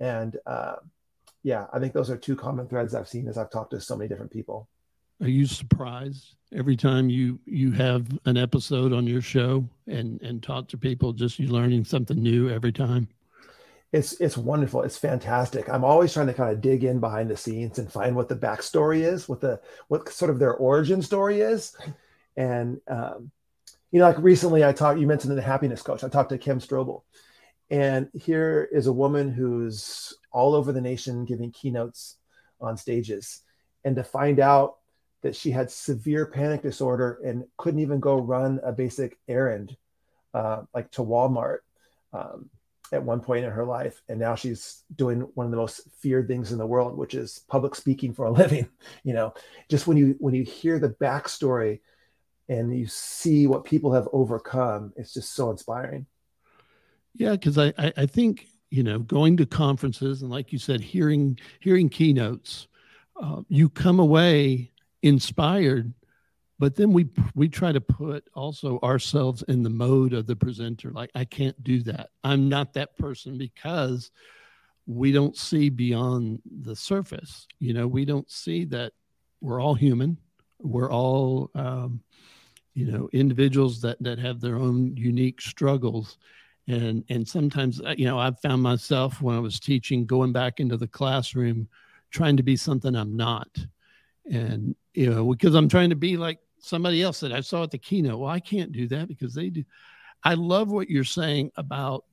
And 0.00 0.36
uh, 0.44 0.76
yeah, 1.44 1.66
I 1.72 1.78
think 1.78 1.92
those 1.92 2.10
are 2.10 2.16
two 2.16 2.34
common 2.34 2.66
threads 2.66 2.94
I've 2.94 3.08
seen 3.08 3.28
as 3.28 3.38
I've 3.38 3.50
talked 3.50 3.70
to 3.70 3.80
so 3.80 3.96
many 3.96 4.08
different 4.08 4.32
people. 4.32 4.68
Are 5.20 5.28
you 5.28 5.46
surprised 5.46 6.34
every 6.52 6.76
time 6.76 7.08
you 7.08 7.38
you 7.44 7.70
have 7.72 8.08
an 8.24 8.36
episode 8.36 8.92
on 8.92 9.06
your 9.06 9.20
show 9.20 9.64
and 9.86 10.20
and 10.20 10.42
talk 10.42 10.66
to 10.68 10.76
people? 10.76 11.12
Just 11.12 11.38
you 11.38 11.46
learning 11.46 11.84
something 11.84 12.20
new 12.20 12.50
every 12.50 12.72
time 12.72 13.06
it's 13.92 14.14
it's 14.14 14.38
wonderful. 14.38 14.82
It's 14.82 14.96
fantastic. 14.96 15.68
I'm 15.68 15.84
always 15.84 16.12
trying 16.12 16.26
to 16.28 16.34
kind 16.34 16.50
of 16.50 16.62
dig 16.62 16.82
in 16.82 16.98
behind 16.98 17.30
the 17.30 17.36
scenes 17.36 17.78
and 17.78 17.92
find 17.92 18.16
what 18.16 18.28
the 18.28 18.36
backstory 18.36 19.00
is, 19.00 19.28
what 19.28 19.40
the 19.40 19.60
what 19.88 20.08
sort 20.08 20.30
of 20.30 20.38
their 20.38 20.54
origin 20.54 21.02
story 21.02 21.42
is, 21.42 21.76
and 22.36 22.80
um, 22.88 23.30
you 23.90 23.98
know, 24.00 24.06
like 24.06 24.18
recently 24.18 24.64
I 24.64 24.72
talked. 24.72 24.98
You 24.98 25.06
mentioned 25.06 25.36
the 25.36 25.42
happiness 25.42 25.82
coach. 25.82 26.02
I 26.02 26.08
talked 26.08 26.30
to 26.30 26.38
Kim 26.38 26.58
Strobel, 26.58 27.02
and 27.70 28.08
here 28.14 28.66
is 28.72 28.86
a 28.86 28.92
woman 28.92 29.30
who's 29.30 30.14
all 30.32 30.54
over 30.54 30.72
the 30.72 30.80
nation 30.80 31.26
giving 31.26 31.50
keynotes 31.52 32.16
on 32.62 32.78
stages, 32.78 33.42
and 33.84 33.94
to 33.96 34.04
find 34.04 34.40
out 34.40 34.76
that 35.20 35.36
she 35.36 35.50
had 35.50 35.70
severe 35.70 36.24
panic 36.24 36.62
disorder 36.62 37.20
and 37.24 37.44
couldn't 37.58 37.80
even 37.80 38.00
go 38.00 38.16
run 38.16 38.58
a 38.64 38.72
basic 38.72 39.18
errand, 39.28 39.76
uh, 40.32 40.62
like 40.74 40.90
to 40.92 41.02
Walmart. 41.02 41.58
Um, 42.14 42.48
at 42.92 43.02
one 43.02 43.20
point 43.20 43.44
in 43.44 43.50
her 43.50 43.64
life 43.64 44.02
and 44.08 44.20
now 44.20 44.34
she's 44.34 44.84
doing 44.96 45.20
one 45.34 45.46
of 45.46 45.50
the 45.50 45.56
most 45.56 45.80
feared 45.98 46.28
things 46.28 46.52
in 46.52 46.58
the 46.58 46.66
world 46.66 46.96
which 46.96 47.14
is 47.14 47.40
public 47.48 47.74
speaking 47.74 48.12
for 48.12 48.26
a 48.26 48.30
living 48.42 48.68
you 49.02 49.14
know? 49.14 49.32
Just 49.68 49.86
when 49.86 49.96
you 49.96 50.14
when 50.18 50.34
you 50.34 50.44
hear 50.44 50.78
the 50.78 50.90
backstory 50.90 51.80
and 52.48 52.76
you 52.76 52.86
see 52.86 53.46
what 53.46 53.64
people 53.64 53.92
have 53.92 54.08
overcome 54.12 54.92
it's 54.96 55.14
just 55.14 55.34
so 55.34 55.50
inspiring. 55.50 56.06
Yeah 57.14 57.32
because 57.32 57.58
I, 57.58 57.72
I 57.78 57.92
i 57.96 58.06
think 58.06 58.46
you 58.70 58.82
know 58.82 58.98
going 59.00 59.36
to 59.38 59.46
conferences 59.46 60.22
and 60.22 60.30
like 60.30 60.52
you 60.52 60.58
said 60.58 60.80
hearing 60.80 61.38
hearing 61.60 61.88
keynotes 61.88 62.68
uh, 63.22 63.42
you 63.48 63.68
come 63.68 64.00
away 64.00 64.70
inspired 65.02 65.92
but 66.62 66.76
then 66.76 66.92
we 66.92 67.08
we 67.34 67.48
try 67.48 67.72
to 67.72 67.80
put 67.80 68.22
also 68.34 68.78
ourselves 68.84 69.42
in 69.48 69.64
the 69.64 69.68
mode 69.68 70.12
of 70.12 70.28
the 70.28 70.36
presenter 70.36 70.92
like 70.92 71.10
i 71.16 71.24
can't 71.24 71.60
do 71.64 71.82
that. 71.82 72.10
I'm 72.22 72.48
not 72.48 72.72
that 72.74 72.96
person 72.96 73.36
because 73.36 74.12
we 74.86 75.10
don't 75.10 75.36
see 75.36 75.70
beyond 75.70 76.40
the 76.62 76.76
surface. 76.76 77.48
You 77.58 77.74
know 77.74 77.88
we 77.88 78.04
don't 78.04 78.30
see 78.30 78.64
that 78.66 78.92
we're 79.40 79.60
all 79.60 79.74
human. 79.74 80.18
We're 80.60 80.92
all 80.92 81.50
um, 81.56 82.00
you 82.74 82.86
know 82.86 83.08
individuals 83.12 83.80
that 83.80 84.00
that 84.00 84.20
have 84.20 84.40
their 84.40 84.54
own 84.54 84.96
unique 84.96 85.40
struggles. 85.40 86.16
And 86.68 87.04
and 87.08 87.26
sometimes 87.26 87.80
uh, 87.80 87.96
you 87.98 88.04
know 88.04 88.20
i've 88.20 88.38
found 88.38 88.62
myself 88.62 89.20
when 89.20 89.34
i 89.34 89.40
was 89.40 89.58
teaching 89.58 90.06
going 90.06 90.30
back 90.30 90.60
into 90.60 90.76
the 90.76 90.86
classroom 90.86 91.66
trying 92.12 92.36
to 92.36 92.44
be 92.44 92.54
something 92.54 92.94
i'm 92.94 93.16
not. 93.16 93.48
And 94.30 94.76
you 94.94 95.10
know 95.10 95.28
because 95.32 95.56
i'm 95.56 95.68
trying 95.68 95.90
to 95.90 95.96
be 95.96 96.16
like 96.16 96.38
somebody 96.62 97.02
else 97.02 97.20
that 97.20 97.32
I 97.32 97.40
saw 97.40 97.64
at 97.64 97.70
the 97.70 97.78
keynote. 97.78 98.20
Well, 98.20 98.30
I 98.30 98.40
can't 98.40 98.72
do 98.72 98.86
that 98.88 99.08
because 99.08 99.34
they 99.34 99.50
do. 99.50 99.64
I 100.24 100.34
love 100.34 100.70
what 100.70 100.88
you're 100.88 101.04
saying 101.04 101.50
about 101.56 102.04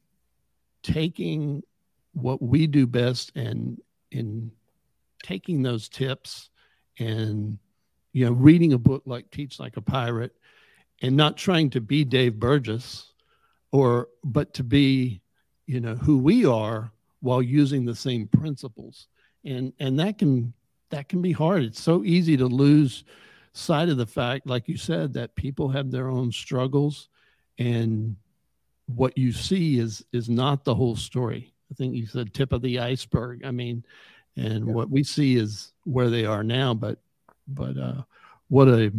taking 0.82 1.64
what 2.14 2.42
we 2.42 2.68
do 2.68 2.88
best 2.88 3.32
and 3.36 3.80
in 4.12 4.52
taking 5.24 5.62
those 5.62 5.88
tips 5.88 6.50
and 6.98 7.60
you 8.14 8.26
know 8.26 8.32
reading 8.32 8.74
a 8.74 8.78
book 8.78 9.04
like 9.06 9.30
Teach 9.30 9.60
Like 9.60 9.78
a 9.78 9.82
Pirate 9.82 10.36
and 11.02 11.16
not 11.16 11.38
trying 11.38 11.70
to 11.72 11.82
be 11.82 12.04
Dave 12.04 12.40
Burgess 12.40 13.14
or 13.72 14.08
but 14.24 14.54
to 14.56 14.64
be 14.64 15.22
you 15.68 15.80
know 15.80 15.96
who 15.96 16.18
we 16.18 16.46
are 16.46 16.92
while 17.22 17.42
using 17.42 17.86
the 17.86 17.96
same 17.96 18.28
principles 18.28 19.08
and 19.46 19.72
and 19.80 20.00
that 20.00 20.18
can 20.18 20.54
that 20.90 21.08
can 21.08 21.22
be 21.22 21.32
hard 21.32 21.64
it's 21.64 21.82
so 21.82 22.04
easy 22.04 22.36
to 22.36 22.48
lose 22.48 23.04
side 23.54 23.90
of 23.90 23.98
the 23.98 24.06
fact, 24.06 24.48
like 24.48 24.68
you 24.68 24.78
said, 24.78 25.14
that 25.14 25.36
people 25.36 25.70
have 25.70 25.92
their 25.92 26.10
own 26.10 26.32
struggles, 26.32 27.10
and 27.58 28.16
what 28.88 29.18
you 29.18 29.32
see 29.32 29.80
is 29.80 30.04
is 30.12 30.30
not 30.30 30.64
the 30.64 30.76
whole 30.76 30.96
story. 30.96 31.54
I 31.72 31.76
think 31.76 31.96
you 31.96 32.08
said 32.08 32.34
tip 32.34 32.52
of 32.52 32.62
the 32.62 32.80
iceberg. 32.80 33.46
I 33.46 33.52
mean, 33.52 33.84
and 34.36 34.68
yeah. 34.68 34.74
what 34.74 34.90
we 34.90 35.04
see 35.04 35.36
is 35.36 35.74
where 35.84 36.10
they 36.10 36.26
are 36.26 36.44
now. 36.44 36.74
But 36.74 37.00
but 37.48 37.78
uh, 37.78 38.04
what 38.48 38.68
a 38.68 38.94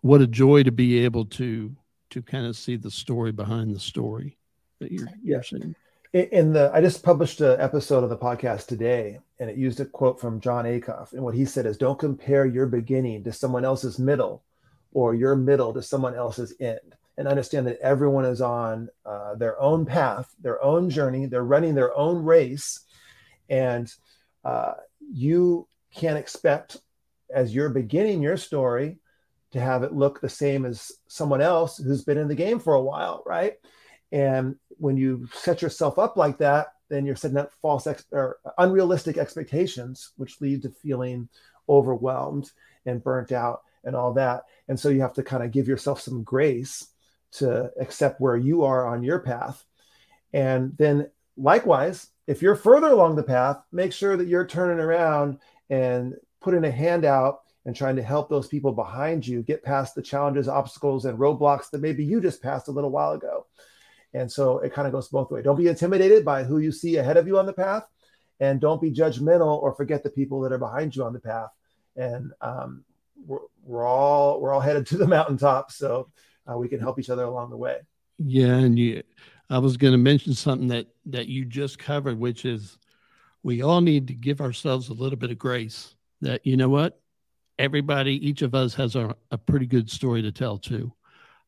what 0.00 0.20
a 0.20 0.26
joy 0.26 0.62
to 0.62 0.72
be 0.72 1.04
able 1.04 1.26
to 1.26 1.74
to 2.10 2.22
kind 2.22 2.46
of 2.46 2.56
see 2.56 2.76
the 2.76 2.90
story 2.90 3.32
behind 3.32 3.74
the 3.74 3.80
story 3.80 4.36
that 4.80 4.92
you're, 4.92 5.06
yeah. 5.06 5.14
you're 5.22 5.42
seeing 5.42 5.74
in 6.12 6.52
the 6.52 6.70
i 6.74 6.80
just 6.80 7.02
published 7.02 7.40
an 7.40 7.58
episode 7.58 8.04
of 8.04 8.10
the 8.10 8.16
podcast 8.16 8.66
today 8.66 9.18
and 9.42 9.50
it 9.50 9.56
used 9.56 9.80
a 9.80 9.84
quote 9.84 10.20
from 10.20 10.40
Jon 10.40 10.66
Acuff 10.66 11.14
and 11.14 11.22
what 11.22 11.34
he 11.34 11.44
said 11.44 11.66
is 11.66 11.76
don't 11.76 11.98
compare 11.98 12.46
your 12.46 12.66
beginning 12.66 13.24
to 13.24 13.32
someone 13.32 13.64
else's 13.64 13.98
middle 13.98 14.44
or 14.92 15.16
your 15.16 15.34
middle 15.34 15.74
to 15.74 15.82
someone 15.82 16.14
else's 16.14 16.54
end. 16.60 16.94
And 17.18 17.26
understand 17.26 17.66
that 17.66 17.80
everyone 17.80 18.24
is 18.24 18.40
on 18.40 18.88
uh, 19.04 19.34
their 19.34 19.60
own 19.60 19.84
path 19.84 20.32
their 20.40 20.62
own 20.62 20.90
journey 20.90 21.26
they're 21.26 21.42
running 21.42 21.74
their 21.74 21.96
own 21.96 22.24
race 22.24 22.80
and 23.50 23.92
uh, 24.44 24.74
you 25.12 25.66
can't 25.92 26.18
expect 26.18 26.78
as 27.34 27.52
you're 27.52 27.68
beginning 27.68 28.22
your 28.22 28.36
story 28.36 28.98
to 29.50 29.60
have 29.60 29.82
it 29.82 29.92
look 29.92 30.20
the 30.20 30.28
same 30.28 30.64
as 30.64 30.92
someone 31.08 31.42
else 31.42 31.78
who's 31.78 32.04
been 32.04 32.16
in 32.18 32.28
the 32.28 32.34
game 32.34 32.60
for 32.60 32.74
a 32.74 32.82
while 32.82 33.24
right 33.26 33.54
and 34.12 34.56
when 34.78 34.96
you 34.96 35.28
set 35.32 35.62
yourself 35.62 35.98
up 35.98 36.16
like 36.16 36.38
that, 36.38 36.74
then 36.88 37.06
you're 37.06 37.16
setting 37.16 37.38
up 37.38 37.50
false 37.62 37.86
ex- 37.86 38.04
or 38.12 38.38
unrealistic 38.58 39.16
expectations, 39.16 40.10
which 40.16 40.40
lead 40.40 40.62
to 40.62 40.70
feeling 40.70 41.28
overwhelmed 41.68 42.50
and 42.84 43.02
burnt 43.02 43.32
out 43.32 43.62
and 43.84 43.96
all 43.96 44.12
that. 44.12 44.44
And 44.68 44.78
so 44.78 44.90
you 44.90 45.00
have 45.00 45.14
to 45.14 45.22
kind 45.22 45.42
of 45.42 45.50
give 45.50 45.66
yourself 45.66 46.00
some 46.00 46.22
grace 46.22 46.88
to 47.32 47.70
accept 47.80 48.20
where 48.20 48.36
you 48.36 48.64
are 48.64 48.86
on 48.86 49.02
your 49.02 49.20
path. 49.20 49.64
And 50.34 50.76
then 50.76 51.10
likewise, 51.36 52.08
if 52.26 52.42
you're 52.42 52.54
further 52.54 52.88
along 52.88 53.16
the 53.16 53.22
path, 53.22 53.62
make 53.72 53.92
sure 53.92 54.16
that 54.16 54.28
you're 54.28 54.46
turning 54.46 54.78
around 54.78 55.38
and 55.70 56.14
putting 56.40 56.64
a 56.64 56.70
hand 56.70 57.04
out 57.04 57.40
and 57.64 57.74
trying 57.74 57.96
to 57.96 58.02
help 58.02 58.28
those 58.28 58.48
people 58.48 58.72
behind 58.72 59.26
you 59.26 59.42
get 59.42 59.62
past 59.62 59.94
the 59.94 60.02
challenges, 60.02 60.48
obstacles, 60.48 61.04
and 61.04 61.18
roadblocks 61.18 61.70
that 61.70 61.80
maybe 61.80 62.04
you 62.04 62.20
just 62.20 62.42
passed 62.42 62.68
a 62.68 62.72
little 62.72 62.90
while 62.90 63.12
ago. 63.12 63.41
And 64.14 64.30
so 64.30 64.58
it 64.58 64.74
kind 64.74 64.86
of 64.86 64.92
goes 64.92 65.08
both 65.08 65.30
ways. 65.30 65.44
Don't 65.44 65.56
be 65.56 65.68
intimidated 65.68 66.24
by 66.24 66.44
who 66.44 66.58
you 66.58 66.70
see 66.70 66.96
ahead 66.96 67.16
of 67.16 67.26
you 67.26 67.38
on 67.38 67.46
the 67.46 67.52
path, 67.52 67.84
and 68.40 68.60
don't 68.60 68.80
be 68.80 68.92
judgmental 68.92 69.62
or 69.62 69.74
forget 69.74 70.02
the 70.02 70.10
people 70.10 70.40
that 70.40 70.52
are 70.52 70.58
behind 70.58 70.94
you 70.94 71.04
on 71.04 71.12
the 71.12 71.20
path. 71.20 71.50
And 71.96 72.32
um, 72.40 72.84
we're, 73.26 73.38
we're 73.64 73.86
all 73.86 74.40
we're 74.40 74.52
all 74.52 74.60
headed 74.60 74.86
to 74.88 74.96
the 74.98 75.06
mountaintop, 75.16 75.70
so 75.70 76.10
uh, 76.50 76.56
we 76.56 76.68
can 76.68 76.80
help 76.80 76.98
each 76.98 77.10
other 77.10 77.24
along 77.24 77.50
the 77.50 77.56
way. 77.56 77.78
Yeah, 78.18 78.56
and 78.56 78.78
you, 78.78 79.02
I 79.48 79.58
was 79.58 79.76
going 79.76 79.92
to 79.92 79.98
mention 79.98 80.34
something 80.34 80.68
that 80.68 80.88
that 81.06 81.28
you 81.28 81.44
just 81.44 81.78
covered, 81.78 82.18
which 82.18 82.44
is 82.44 82.78
we 83.42 83.62
all 83.62 83.80
need 83.80 84.08
to 84.08 84.14
give 84.14 84.40
ourselves 84.40 84.88
a 84.88 84.94
little 84.94 85.18
bit 85.18 85.30
of 85.30 85.38
grace. 85.38 85.94
That 86.20 86.46
you 86.46 86.56
know 86.56 86.68
what, 86.68 87.00
everybody, 87.58 88.14
each 88.26 88.42
of 88.42 88.54
us 88.54 88.74
has 88.74 88.94
a, 88.94 89.16
a 89.30 89.38
pretty 89.38 89.66
good 89.66 89.90
story 89.90 90.22
to 90.22 90.32
tell 90.32 90.58
too 90.58 90.92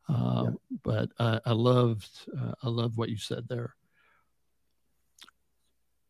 yeah. 0.08 0.16
Um, 0.16 0.58
but 0.82 1.10
I, 1.18 1.40
I 1.46 1.52
loved 1.52 2.08
uh, 2.38 2.52
I 2.62 2.68
love 2.68 2.96
what 2.96 3.08
you 3.08 3.16
said 3.16 3.46
there. 3.48 3.74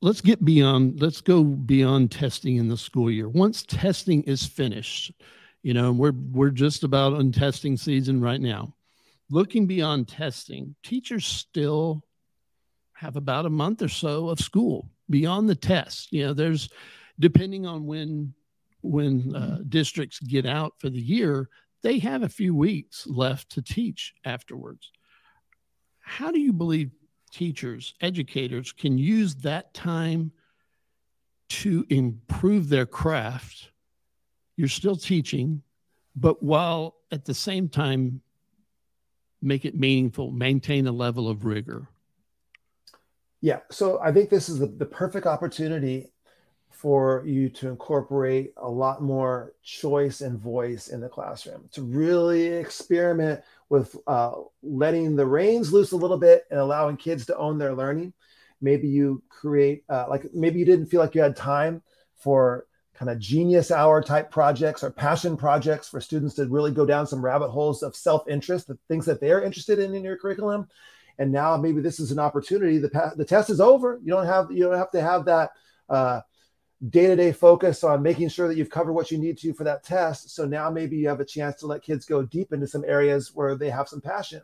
Let's 0.01 0.21
get 0.21 0.45
beyond. 0.45 1.01
Let's 1.01 1.21
go 1.21 1.45
beyond 1.45 2.11
testing 2.11 2.57
in 2.57 2.69
the 2.69 2.77
school 2.77 3.11
year. 3.11 3.29
Once 3.29 3.63
testing 3.63 4.23
is 4.25 4.45
finished, 4.45 5.13
you 5.63 5.75
know, 5.75 5.93
we're 5.93 6.13
we're 6.13 6.51
just 6.51 6.85
about 6.85 7.15
on 7.15 7.33
testing 7.33 7.77
season 7.77 8.21
right 8.21 8.41
now. 8.41 8.75
Looking 9.31 9.67
beyond 9.67 10.09
testing, 10.09 10.75
teachers 10.83 11.25
still 11.25 12.05
have 12.93 13.17
about 13.17 13.47
a 13.47 13.51
month 13.51 13.83
or 13.83 13.89
so 13.89 14.29
of 14.29 14.41
school 14.41 14.91
beyond 15.09 15.49
the 15.49 15.55
test. 15.55 16.13
You 16.13 16.27
know, 16.27 16.33
there's 16.35 16.69
depending 17.19 17.67
on 17.67 17.87
when 17.87 18.35
when 18.83 19.35
uh, 19.35 19.61
districts 19.69 20.19
get 20.21 20.45
out 20.45 20.75
for 20.79 20.91
the 20.91 21.01
year, 21.01 21.49
they 21.85 21.99
have 21.99 22.23
a 22.23 22.29
few 22.31 22.55
weeks 22.55 23.07
left 23.07 23.51
to 23.51 23.63
teach 23.63 24.15
afterwards. 24.25 24.91
How 26.01 26.33
do 26.33 26.41
you 26.41 26.53
believe 26.53 26.91
teachers, 27.31 27.95
educators 28.01 28.73
can 28.73 28.97
use 28.97 29.35
that 29.37 29.75
time 29.75 30.33
to 31.51 31.85
improve 31.91 32.71
their 32.71 32.87
craft? 32.87 33.71
You're 34.57 34.69
still 34.69 34.97
teaching, 34.97 35.61
but 36.17 36.43
while 36.43 36.97
at 37.13 37.27
the 37.27 37.35
same 37.35 37.69
time 37.69 38.23
make 39.43 39.67
it 39.67 39.79
meaningful, 39.79 40.31
maintain 40.31 40.87
a 40.87 40.93
level 40.93 41.29
of 41.29 41.45
rigor. 41.45 41.87
Yeah, 43.43 43.61
so 43.71 44.01
I 44.01 44.11
think 44.11 44.31
this 44.31 44.49
is 44.49 44.59
the, 44.59 44.69
the 44.69 44.87
perfect 44.87 45.27
opportunity 45.27 46.14
for 46.75 47.23
you 47.25 47.49
to 47.49 47.69
incorporate 47.69 48.53
a 48.57 48.69
lot 48.69 49.01
more 49.01 49.55
choice 49.63 50.21
and 50.21 50.39
voice 50.39 50.89
in 50.89 51.01
the 51.01 51.09
classroom 51.09 51.69
to 51.73 51.83
really 51.83 52.47
experiment 52.47 53.41
with 53.69 53.97
uh, 54.09 54.33
letting 54.63 55.15
the 55.15 55.25
reins 55.25 55.73
loose 55.73 55.93
a 55.93 55.97
little 55.97 56.19
bit 56.19 56.45
and 56.51 56.59
allowing 56.59 56.97
kids 56.97 57.25
to 57.27 57.37
own 57.37 57.59
their 57.59 57.75
learning. 57.75 58.13
Maybe 58.61 58.89
you 58.89 59.23
create 59.29 59.85
uh, 59.89 60.07
like 60.11 60.27
maybe 60.35 60.59
you 60.59 60.65
didn't 60.65 60.87
feel 60.87 61.01
like 61.01 61.15
you 61.15 61.23
had 61.23 61.37
time 61.37 61.81
for 62.17 62.67
kind 62.95 63.11
of 63.11 63.19
genius 63.19 63.71
hour 63.71 64.03
type 64.03 64.31
projects 64.31 64.83
or 64.83 64.91
passion 64.91 65.37
projects 65.37 65.89
for 65.89 66.01
students 66.01 66.35
to 66.35 66.47
really 66.47 66.71
go 66.71 66.85
down 66.85 67.07
some 67.07 67.25
rabbit 67.25 67.51
holes 67.51 67.83
of 67.83 67.97
self-interest 67.97 68.67
the 68.67 68.79
things 68.89 69.07
that 69.07 69.21
they're 69.21 69.43
interested 69.43 69.79
in 69.79 69.95
in 69.95 70.05
your 70.05 70.17
curriculum. 70.17 70.69
And 71.19 71.31
now 71.31 71.57
maybe 71.57 71.81
this 71.81 72.01
is 72.01 72.11
an 72.11 72.19
opportunity 72.19 72.79
the, 72.79 73.13
the 73.17 73.25
test 73.25 73.49
is 73.49 73.61
over. 73.61 74.01
You 74.03 74.13
don't 74.13 74.27
have 74.27 74.51
you 74.51 74.65
don't 74.65 74.79
have 74.79 74.91
to 74.91 75.01
have 75.01 75.25
that 75.27 75.51
uh, 75.89 76.21
day 76.91 77.07
to 77.07 77.17
day 77.17 77.33
focus 77.33 77.85
on 77.85 78.03
making 78.03 78.29
sure 78.29 78.49
that 78.49 78.57
you've 78.57 78.71
covered 78.71 78.93
what 78.93 79.11
you 79.11 79.19
need 79.19 79.39
to 79.39 79.53
for 79.53 79.65
that 79.65 79.85
test. 79.85 80.31
So 80.35 80.45
now 80.45 80.71
maybe 80.71 80.97
you 80.97 81.09
have 81.09 81.21
a 81.21 81.25
chance 81.25 81.57
to 81.61 81.67
let 81.67 81.83
kids 81.83 82.05
go 82.05 82.23
deep 82.23 82.53
into 82.53 82.67
some 82.67 82.85
areas 82.87 83.35
where 83.35 83.55
they 83.55 83.71
have 83.71 83.89
some 83.89 84.01
passion 84.01 84.43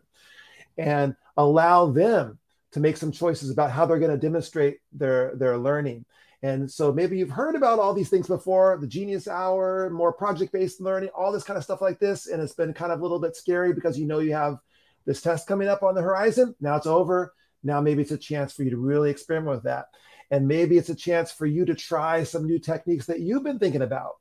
and 0.79 1.15
allow 1.37 1.91
them 1.91 2.39
to 2.73 2.81
make 2.81 2.97
some 2.97 3.13
choices 3.13 3.51
about 3.51 3.71
how 3.71 3.85
they're 3.85 3.99
going 3.99 4.13
to 4.13 4.17
demonstrate 4.17 4.79
their 4.93 5.35
their 5.37 5.59
learning. 5.59 6.05
And 6.43 6.71
so 6.71 6.91
maybe 6.91 7.19
you've 7.19 7.31
heard 7.31 7.55
about 7.55 7.79
all 7.79 7.93
these 7.93 8.09
things 8.09 8.27
before, 8.27 8.79
the 8.81 8.87
genius 8.87 9.29
hour, 9.29 9.91
more 9.91 10.13
project-based 10.13 10.81
learning, 10.81 11.11
all 11.11 11.33
this 11.33 11.45
kind 11.45 11.59
of 11.59 11.65
stuff 11.65 11.83
like 11.83 11.99
this 11.99 12.29
and 12.29 12.41
it's 12.41 12.55
been 12.55 12.73
kind 12.73 12.93
of 12.93 13.01
a 13.01 13.03
little 13.03 13.19
bit 13.19 13.37
scary 13.37 13.75
because 13.75 13.99
you 13.99 14.07
know 14.07 14.21
you 14.21 14.33
have 14.33 14.59
this 15.05 15.21
test 15.21 15.47
coming 15.47 15.69
up 15.69 15.83
on 15.83 15.95
the 15.95 16.01
horizon. 16.01 16.55
Now 16.61 16.77
it's 16.77 16.87
over. 16.87 17.35
Now 17.63 17.81
maybe 17.83 18.01
it's 18.01 18.11
a 18.13 18.17
chance 18.17 18.55
for 18.55 18.63
you 18.63 18.71
to 18.71 18.79
really 18.79 19.11
experiment 19.11 19.57
with 19.57 19.65
that. 19.65 19.89
And 20.31 20.47
maybe 20.47 20.79
it's 20.79 20.91
a 20.91 20.95
chance 20.95 21.33
for 21.33 21.47
you 21.47 21.65
to 21.65 21.75
try 21.75 22.23
some 22.25 22.47
new 22.47 22.59
techniques 22.59 23.07
that 23.07 23.21
you've 23.21 23.43
been 23.43 23.59
thinking 23.59 23.83
about 23.83 24.17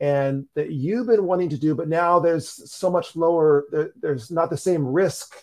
and 0.00 0.46
that 0.54 0.72
you've 0.72 1.06
been 1.06 1.24
wanting 1.24 1.48
to 1.50 1.58
do, 1.58 1.74
but 1.74 1.88
now 1.88 2.18
there's 2.18 2.70
so 2.70 2.90
much 2.90 3.16
lower, 3.16 3.64
there, 3.70 3.92
there's 4.00 4.30
not 4.30 4.50
the 4.50 4.56
same 4.56 4.86
risk. 4.86 5.34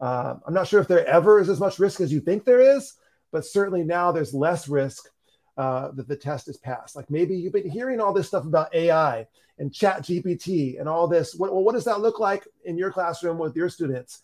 Uh, 0.00 0.34
I'm 0.46 0.52
not 0.52 0.68
sure 0.68 0.80
if 0.80 0.88
there 0.88 1.06
ever 1.06 1.40
is 1.40 1.48
as 1.48 1.60
much 1.60 1.78
risk 1.78 2.00
as 2.00 2.12
you 2.12 2.20
think 2.20 2.44
there 2.44 2.60
is, 2.60 2.94
but 3.32 3.46
certainly 3.46 3.82
now 3.82 4.12
there's 4.12 4.34
less 4.34 4.68
risk 4.68 5.08
uh, 5.56 5.90
that 5.92 6.08
the 6.08 6.16
test 6.16 6.48
is 6.48 6.58
passed. 6.58 6.96
Like 6.96 7.10
maybe 7.10 7.34
you've 7.36 7.52
been 7.52 7.70
hearing 7.70 8.00
all 8.00 8.12
this 8.12 8.28
stuff 8.28 8.44
about 8.44 8.74
AI 8.74 9.26
and 9.58 9.72
Chat 9.72 10.02
GPT 10.02 10.78
and 10.78 10.88
all 10.88 11.08
this. 11.08 11.34
What, 11.34 11.52
well, 11.52 11.62
what 11.62 11.74
does 11.74 11.84
that 11.84 12.00
look 12.00 12.18
like 12.18 12.46
in 12.64 12.76
your 12.76 12.90
classroom 12.90 13.38
with 13.38 13.56
your 13.56 13.70
students? 13.70 14.20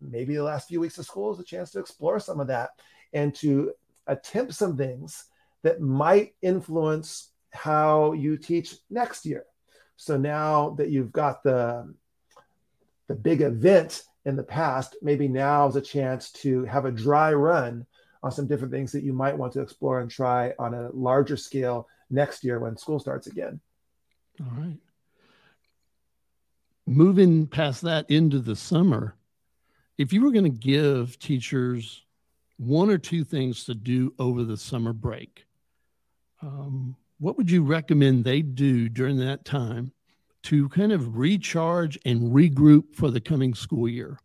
Maybe 0.00 0.34
the 0.34 0.42
last 0.42 0.68
few 0.68 0.80
weeks 0.80 0.98
of 0.98 1.06
school 1.06 1.32
is 1.32 1.40
a 1.40 1.44
chance 1.44 1.70
to 1.70 1.78
explore 1.78 2.20
some 2.20 2.40
of 2.40 2.48
that 2.48 2.70
and 3.12 3.34
to 3.36 3.72
attempt 4.06 4.54
some 4.54 4.76
things 4.76 5.24
that 5.62 5.80
might 5.80 6.34
influence 6.42 7.30
how 7.50 8.12
you 8.12 8.36
teach 8.36 8.76
next 8.90 9.26
year. 9.26 9.44
So 9.96 10.16
now 10.16 10.70
that 10.78 10.90
you've 10.90 11.12
got 11.12 11.42
the 11.42 11.94
the 13.08 13.14
big 13.14 13.40
event 13.40 14.02
in 14.24 14.36
the 14.36 14.42
past, 14.42 14.96
maybe 15.00 15.28
now 15.28 15.68
is 15.68 15.76
a 15.76 15.80
chance 15.80 16.32
to 16.32 16.64
have 16.64 16.84
a 16.84 16.90
dry 16.90 17.32
run 17.32 17.86
on 18.22 18.32
some 18.32 18.46
different 18.46 18.72
things 18.72 18.90
that 18.92 19.04
you 19.04 19.12
might 19.12 19.38
want 19.38 19.52
to 19.52 19.60
explore 19.60 20.00
and 20.00 20.10
try 20.10 20.52
on 20.58 20.74
a 20.74 20.90
larger 20.92 21.36
scale 21.36 21.88
next 22.10 22.42
year 22.42 22.58
when 22.58 22.76
school 22.76 22.98
starts 22.98 23.28
again. 23.28 23.60
All 24.40 24.52
right. 24.58 24.78
Moving 26.86 27.46
past 27.46 27.82
that 27.82 28.10
into 28.10 28.40
the 28.40 28.56
summer, 28.56 29.16
if 29.98 30.12
you 30.12 30.22
were 30.22 30.32
going 30.32 30.44
to 30.44 30.50
give 30.50 31.18
teachers 31.18 32.04
one 32.58 32.90
or 32.90 32.98
two 32.98 33.24
things 33.24 33.64
to 33.64 33.74
do 33.74 34.14
over 34.18 34.44
the 34.44 34.56
summer 34.56 34.92
break, 34.92 35.46
um, 36.42 36.96
what 37.18 37.36
would 37.36 37.50
you 37.50 37.62
recommend 37.62 38.24
they 38.24 38.42
do 38.42 38.88
during 38.88 39.18
that 39.18 39.44
time 39.44 39.92
to 40.44 40.68
kind 40.68 40.92
of 40.92 41.16
recharge 41.16 41.98
and 42.04 42.32
regroup 42.32 42.94
for 42.94 43.10
the 43.10 43.20
coming 43.20 43.54
school 43.54 43.88
year? 43.88 44.18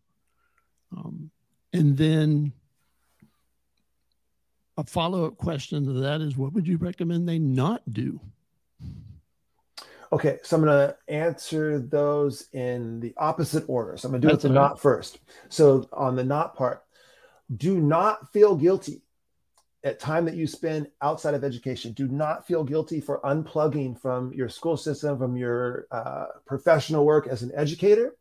Um, 0.96 1.30
and 1.72 1.96
then 1.96 2.52
a 4.76 4.84
follow 4.84 5.26
up 5.26 5.36
question 5.36 5.84
to 5.84 5.92
that 5.92 6.20
is 6.20 6.36
what 6.36 6.52
would 6.52 6.66
you 6.66 6.76
recommend 6.76 7.28
they 7.28 7.38
not 7.38 7.82
do? 7.90 8.20
Okay, 10.12 10.38
so 10.42 10.56
I'm 10.56 10.64
going 10.64 10.88
to 10.88 10.96
answer 11.08 11.78
those 11.78 12.48
in 12.52 13.00
the 13.00 13.14
opposite 13.16 13.64
order. 13.66 13.96
So 13.96 14.08
I'm 14.08 14.12
going 14.12 14.20
to 14.20 14.28
do 14.28 14.32
That's 14.34 14.44
it 14.44 14.48
the 14.48 14.54
not 14.54 14.78
first. 14.78 15.20
So 15.48 15.88
on 15.90 16.16
the 16.16 16.24
not 16.24 16.54
part, 16.54 16.84
do 17.56 17.80
not 17.80 18.32
feel 18.32 18.56
guilty 18.56 19.02
at 19.84 19.98
time 19.98 20.24
that 20.26 20.36
you 20.36 20.46
spend 20.46 20.88
outside 21.00 21.34
of 21.34 21.42
education. 21.42 21.92
Do 21.92 22.06
not 22.06 22.46
feel 22.46 22.62
guilty 22.62 23.00
for 23.00 23.20
unplugging 23.22 24.00
from 24.00 24.32
your 24.32 24.48
school 24.48 24.76
system, 24.76 25.18
from 25.18 25.36
your 25.36 25.86
uh, 25.90 26.26
professional 26.46 27.04
work 27.04 27.26
as 27.26 27.42
an 27.42 27.50
educator 27.54 28.14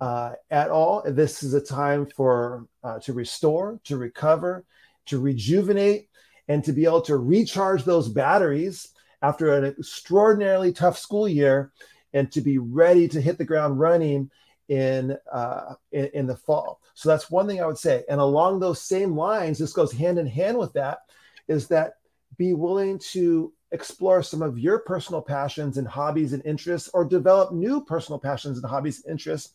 uh, 0.00 0.32
at 0.50 0.70
all. 0.70 1.02
This 1.06 1.42
is 1.42 1.54
a 1.54 1.60
time 1.60 2.06
for 2.06 2.66
uh, 2.84 2.98
to 3.00 3.12
restore, 3.12 3.80
to 3.84 3.96
recover, 3.96 4.64
to 5.06 5.18
rejuvenate, 5.18 6.08
and 6.48 6.62
to 6.64 6.72
be 6.72 6.84
able 6.84 7.02
to 7.02 7.16
recharge 7.16 7.84
those 7.84 8.08
batteries 8.08 8.88
after 9.22 9.54
an 9.54 9.64
extraordinarily 9.64 10.72
tough 10.72 10.98
school 10.98 11.28
year, 11.28 11.72
and 12.12 12.30
to 12.32 12.40
be 12.40 12.58
ready 12.58 13.08
to 13.08 13.20
hit 13.20 13.38
the 13.38 13.44
ground 13.44 13.78
running 13.78 14.30
in, 14.68 15.16
uh, 15.32 15.74
in, 15.90 16.10
in 16.14 16.26
the 16.26 16.36
fall. 16.36 16.80
So 16.94 17.08
that's 17.08 17.30
one 17.30 17.46
thing 17.46 17.60
I 17.60 17.66
would 17.66 17.78
say. 17.78 18.04
And 18.08 18.20
along 18.20 18.60
those 18.60 18.80
same 18.80 19.16
lines, 19.16 19.58
this 19.58 19.72
goes 19.72 19.92
hand 19.92 20.18
in 20.18 20.26
hand 20.26 20.58
with 20.58 20.72
that, 20.74 21.00
is 21.48 21.68
that 21.68 21.94
be 22.36 22.54
willing 22.54 22.98
to 23.12 23.52
explore 23.72 24.22
some 24.22 24.42
of 24.42 24.58
your 24.58 24.78
personal 24.80 25.22
passions 25.22 25.78
and 25.78 25.88
hobbies 25.88 26.32
and 26.32 26.44
interests, 26.44 26.90
or 26.92 27.04
develop 27.04 27.52
new 27.52 27.84
personal 27.84 28.18
passions 28.18 28.58
and 28.58 28.66
hobbies 28.66 29.02
and 29.02 29.12
interests, 29.12 29.54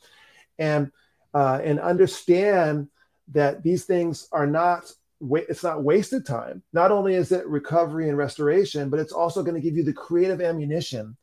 and 0.60 0.91
uh, 1.34 1.60
and 1.63 1.80
understand 1.80 2.88
that 3.30 3.62
these 3.62 3.86
things 3.86 4.28
are 4.32 4.48
not 4.48 4.91
it's 5.32 5.63
not 5.63 5.84
wasted 5.84 6.26
time. 6.26 6.62
Not 6.74 6.91
only 6.91 7.15
is 7.15 7.32
it 7.32 7.48
recovery 7.48 8.08
and 8.08 8.17
restoration, 8.17 8.89
but 8.89 9.00
it's 9.00 9.13
also 9.13 9.41
going 9.43 9.56
to 9.56 9.62
give 9.62 9.76
you 9.76 9.84
the 9.84 9.93
creative 9.93 10.41
ammunition 10.41 11.17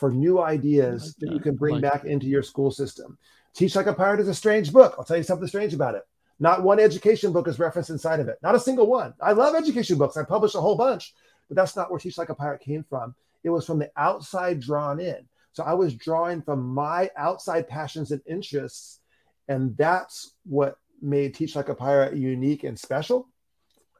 for 0.00 0.10
new 0.10 0.40
ideas 0.40 1.02
like 1.02 1.14
that. 1.18 1.26
that. 1.26 1.34
you 1.34 1.40
can 1.40 1.54
bring 1.54 1.74
like 1.74 1.82
back 1.82 2.02
that. 2.02 2.10
into 2.10 2.26
your 2.26 2.42
school 2.42 2.70
system. 2.70 3.18
Teach 3.54 3.76
Like 3.76 3.86
a 3.86 3.94
Pirate 3.94 4.20
is 4.20 4.28
a 4.28 4.34
strange 4.34 4.72
book. 4.72 4.94
I'll 4.98 5.04
tell 5.04 5.18
you 5.18 5.22
something 5.22 5.46
strange 5.46 5.74
about 5.74 5.94
it. 5.94 6.02
Not 6.40 6.62
one 6.62 6.80
education 6.80 7.32
book 7.32 7.46
is 7.46 7.58
referenced 7.58 7.90
inside 7.90 8.18
of 8.18 8.28
it. 8.28 8.38
Not 8.42 8.54
a 8.54 8.60
single 8.60 8.86
one. 8.86 9.12
I 9.20 9.32
love 9.32 9.54
education 9.54 9.98
books. 9.98 10.16
I 10.16 10.24
publish 10.24 10.54
a 10.54 10.60
whole 10.60 10.76
bunch, 10.76 11.14
but 11.48 11.56
that's 11.56 11.76
not 11.76 11.90
where 11.90 12.00
Teach 12.00 12.16
Like 12.16 12.30
a 12.30 12.34
Pirate 12.34 12.62
came 12.62 12.82
from. 12.82 13.14
It 13.44 13.50
was 13.50 13.66
from 13.66 13.78
the 13.78 13.90
outside 13.96 14.60
drawn 14.60 15.00
in. 15.00 15.28
So 15.52 15.64
I 15.64 15.74
was 15.74 15.94
drawing 15.94 16.40
from 16.40 16.66
my 16.66 17.10
outside 17.16 17.68
passions 17.68 18.10
and 18.10 18.22
interests. 18.26 19.00
And 19.48 19.76
that's 19.76 20.34
what 20.44 20.76
made 21.02 21.34
Teach 21.34 21.56
Like 21.56 21.68
a 21.68 21.74
Pirate 21.74 22.16
unique 22.16 22.64
and 22.64 22.78
special. 22.78 23.28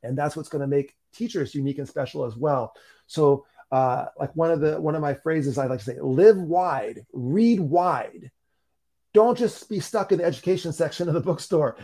And 0.02 0.16
that's 0.16 0.34
what's 0.34 0.48
going 0.48 0.62
to 0.62 0.66
make 0.66 0.94
teachers 1.12 1.54
unique 1.54 1.78
and 1.78 1.88
special 1.88 2.24
as 2.24 2.36
well. 2.36 2.72
So 3.06 3.44
uh, 3.70 4.06
like 4.18 4.34
one 4.34 4.50
of 4.50 4.60
the 4.60 4.80
one 4.80 4.94
of 4.94 5.02
my 5.02 5.14
phrases 5.14 5.58
I 5.58 5.66
like 5.66 5.80
to 5.80 5.84
say, 5.84 6.00
live 6.00 6.36
wide, 6.36 7.06
read 7.12 7.60
wide. 7.60 8.30
Don't 9.12 9.36
just 9.36 9.68
be 9.68 9.80
stuck 9.80 10.12
in 10.12 10.18
the 10.18 10.24
education 10.24 10.72
section 10.72 11.08
of 11.08 11.14
the 11.14 11.20
bookstore. 11.20 11.76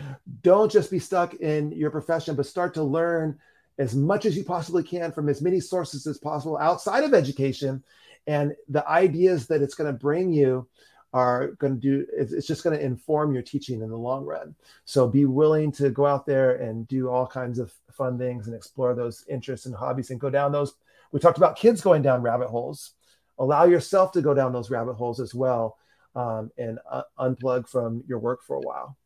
Don't 0.43 0.71
just 0.71 0.91
be 0.91 1.01
stuck 1.01 1.35
in 1.35 1.73
your 1.73 1.91
profession, 1.91 2.37
but 2.37 2.47
start 2.47 2.75
to 2.75 2.85
learn 2.85 3.39
as 3.79 3.95
much 3.95 4.27
as 4.27 4.37
you 4.37 4.45
possibly 4.45 4.83
can 4.83 5.13
from 5.13 5.29
as 5.29 5.43
many 5.43 5.61
sources 5.61 6.07
as 6.07 6.19
possible 6.19 6.57
outside 6.57 7.05
of 7.05 7.15
education. 7.15 7.83
And 8.29 8.55
the 8.69 8.89
ideas 8.89 9.49
that 9.49 9.61
it's 9.61 9.75
going 9.75 9.93
to 9.93 9.99
bring 9.99 10.33
you 10.33 10.69
are 11.13 11.53
going 11.53 11.75
to 11.75 11.81
do 11.81 12.07
it's 12.13 12.47
just 12.47 12.63
going 12.63 12.77
to 12.77 12.85
inform 12.85 13.33
your 13.33 13.43
teaching 13.43 13.81
in 13.81 13.89
the 13.89 13.97
long 13.97 14.25
run 14.25 14.55
so 14.85 15.09
be 15.09 15.25
willing 15.25 15.71
to 15.73 15.89
go 15.89 16.05
out 16.05 16.27
there 16.27 16.57
and 16.57 16.87
do 16.89 17.09
all 17.09 17.27
kinds 17.27 17.59
of 17.59 17.73
fun 17.93 18.19
things 18.19 18.47
and 18.47 18.57
explore 18.57 18.95
those 18.95 19.25
interests 19.29 19.67
and 19.67 19.75
hobbies 19.75 20.11
and 20.11 20.21
go 20.21 20.29
down 20.29 20.53
those 20.53 20.75
we 21.17 21.21
talked 21.21 21.39
about 21.39 21.57
kids 21.57 21.81
going 21.81 22.03
down 22.03 22.21
rabbit 22.21 22.49
holes. 22.49 22.93
Allow 23.39 23.65
yourself 23.65 24.13
to 24.13 24.21
go 24.21 24.35
down 24.35 24.53
those 24.53 24.69
rabbit 24.69 24.97
holes 24.97 25.19
as 25.19 25.35
well 25.35 25.79
um, 26.15 26.51
and 26.59 26.79
uh, 26.91 27.05
unplug 27.19 27.67
from 27.67 28.05
your 28.07 28.19
work 28.19 28.43
for 28.43 28.57
a 28.57 28.61
while. 28.61 28.99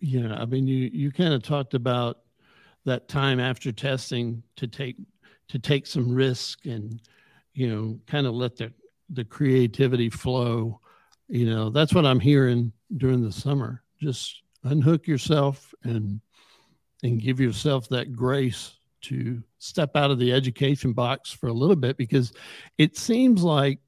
Yeah 0.00 0.32
i 0.32 0.46
mean 0.46 0.66
you 0.66 0.88
you 0.90 1.12
kind 1.12 1.34
of 1.34 1.42
talked 1.42 1.74
about 1.74 2.20
that 2.86 3.06
time 3.06 3.38
after 3.38 3.70
testing 3.70 4.42
to 4.56 4.66
take 4.66 4.96
to 5.48 5.58
take 5.58 5.86
some 5.86 6.10
risk 6.10 6.64
and 6.64 7.02
you 7.52 7.68
know 7.68 8.00
kind 8.06 8.26
of 8.26 8.32
let 8.32 8.56
the 8.56 8.72
the 9.10 9.24
creativity 9.24 10.08
flow. 10.08 10.80
You 11.28 11.44
know 11.44 11.68
that's 11.68 11.92
what 11.92 12.06
i'm 12.06 12.20
hearing 12.20 12.72
during 12.96 13.22
the 13.22 13.30
summer. 13.30 13.82
Just 14.00 14.40
unhook 14.64 15.06
yourself 15.06 15.74
and 15.84 16.22
and 17.02 17.20
give 17.20 17.40
yourself 17.40 17.90
that 17.90 18.16
grace 18.16 18.79
to 19.02 19.42
step 19.58 19.96
out 19.96 20.10
of 20.10 20.18
the 20.18 20.32
education 20.32 20.92
box 20.92 21.30
for 21.30 21.48
a 21.48 21.52
little 21.52 21.76
bit 21.76 21.96
because 21.96 22.32
it 22.78 22.96
seems 22.96 23.42
like 23.42 23.78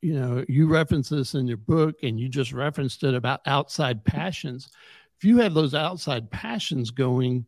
you 0.00 0.14
know 0.14 0.44
you 0.48 0.66
reference 0.66 1.08
this 1.08 1.34
in 1.34 1.46
your 1.46 1.56
book 1.56 1.96
and 2.02 2.18
you 2.18 2.28
just 2.28 2.52
referenced 2.52 3.02
it 3.04 3.14
about 3.14 3.40
outside 3.46 4.04
passions. 4.04 4.68
If 5.16 5.24
you 5.24 5.38
have 5.38 5.54
those 5.54 5.74
outside 5.74 6.30
passions 6.30 6.90
going 6.90 7.46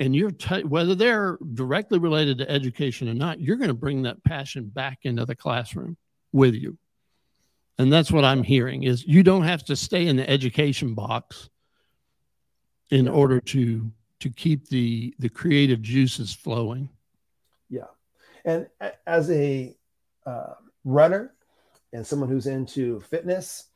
and 0.00 0.14
you're 0.14 0.30
t- 0.30 0.64
whether 0.64 0.94
they're 0.94 1.38
directly 1.54 1.98
related 1.98 2.38
to 2.38 2.50
education 2.50 3.08
or 3.08 3.14
not 3.14 3.40
you're 3.40 3.56
going 3.56 3.68
to 3.68 3.74
bring 3.74 4.02
that 4.02 4.22
passion 4.24 4.66
back 4.66 5.00
into 5.02 5.24
the 5.24 5.36
classroom 5.36 5.96
with 6.32 6.54
you. 6.54 6.78
And 7.78 7.92
that's 7.92 8.12
what 8.12 8.24
i'm 8.24 8.42
hearing 8.42 8.84
is 8.84 9.06
you 9.06 9.22
don't 9.22 9.42
have 9.42 9.64
to 9.64 9.76
stay 9.76 10.06
in 10.06 10.16
the 10.16 10.28
education 10.28 10.94
box 10.94 11.48
in 12.90 13.08
order 13.08 13.40
to 13.40 13.90
to 14.24 14.30
keep 14.30 14.66
the 14.68 15.14
the 15.18 15.28
creative 15.28 15.82
juices 15.82 16.32
flowing. 16.32 16.88
Yeah. 17.68 17.92
And 18.46 18.68
as 19.06 19.30
a 19.30 19.76
uh, 20.24 20.54
runner 20.82 21.34
and 21.92 22.06
someone 22.06 22.30
who's 22.30 22.46
into 22.46 23.00
fitness 23.00 23.66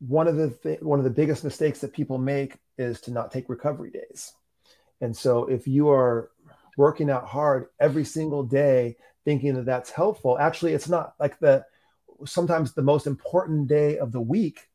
one 0.00 0.26
of 0.26 0.34
the 0.34 0.50
th- 0.50 0.80
one 0.80 0.98
of 0.98 1.04
the 1.04 1.10
biggest 1.10 1.44
mistakes 1.44 1.78
that 1.78 1.92
people 1.92 2.18
make 2.18 2.58
is 2.78 3.00
to 3.02 3.12
not 3.12 3.30
take 3.30 3.48
recovery 3.48 3.92
days. 3.92 4.32
And 5.00 5.16
so 5.16 5.44
if 5.46 5.68
you 5.68 5.88
are 5.88 6.30
working 6.76 7.08
out 7.08 7.24
hard 7.24 7.68
every 7.78 8.04
single 8.04 8.42
day 8.42 8.96
thinking 9.24 9.54
that 9.54 9.66
that's 9.66 9.90
helpful 9.90 10.36
actually 10.36 10.72
it's 10.72 10.88
not 10.88 11.14
like 11.20 11.38
the 11.38 11.64
sometimes 12.26 12.72
the 12.72 12.82
most 12.82 13.06
important 13.06 13.68
day 13.68 13.98
of 13.98 14.10
the 14.10 14.20
week 14.20 14.68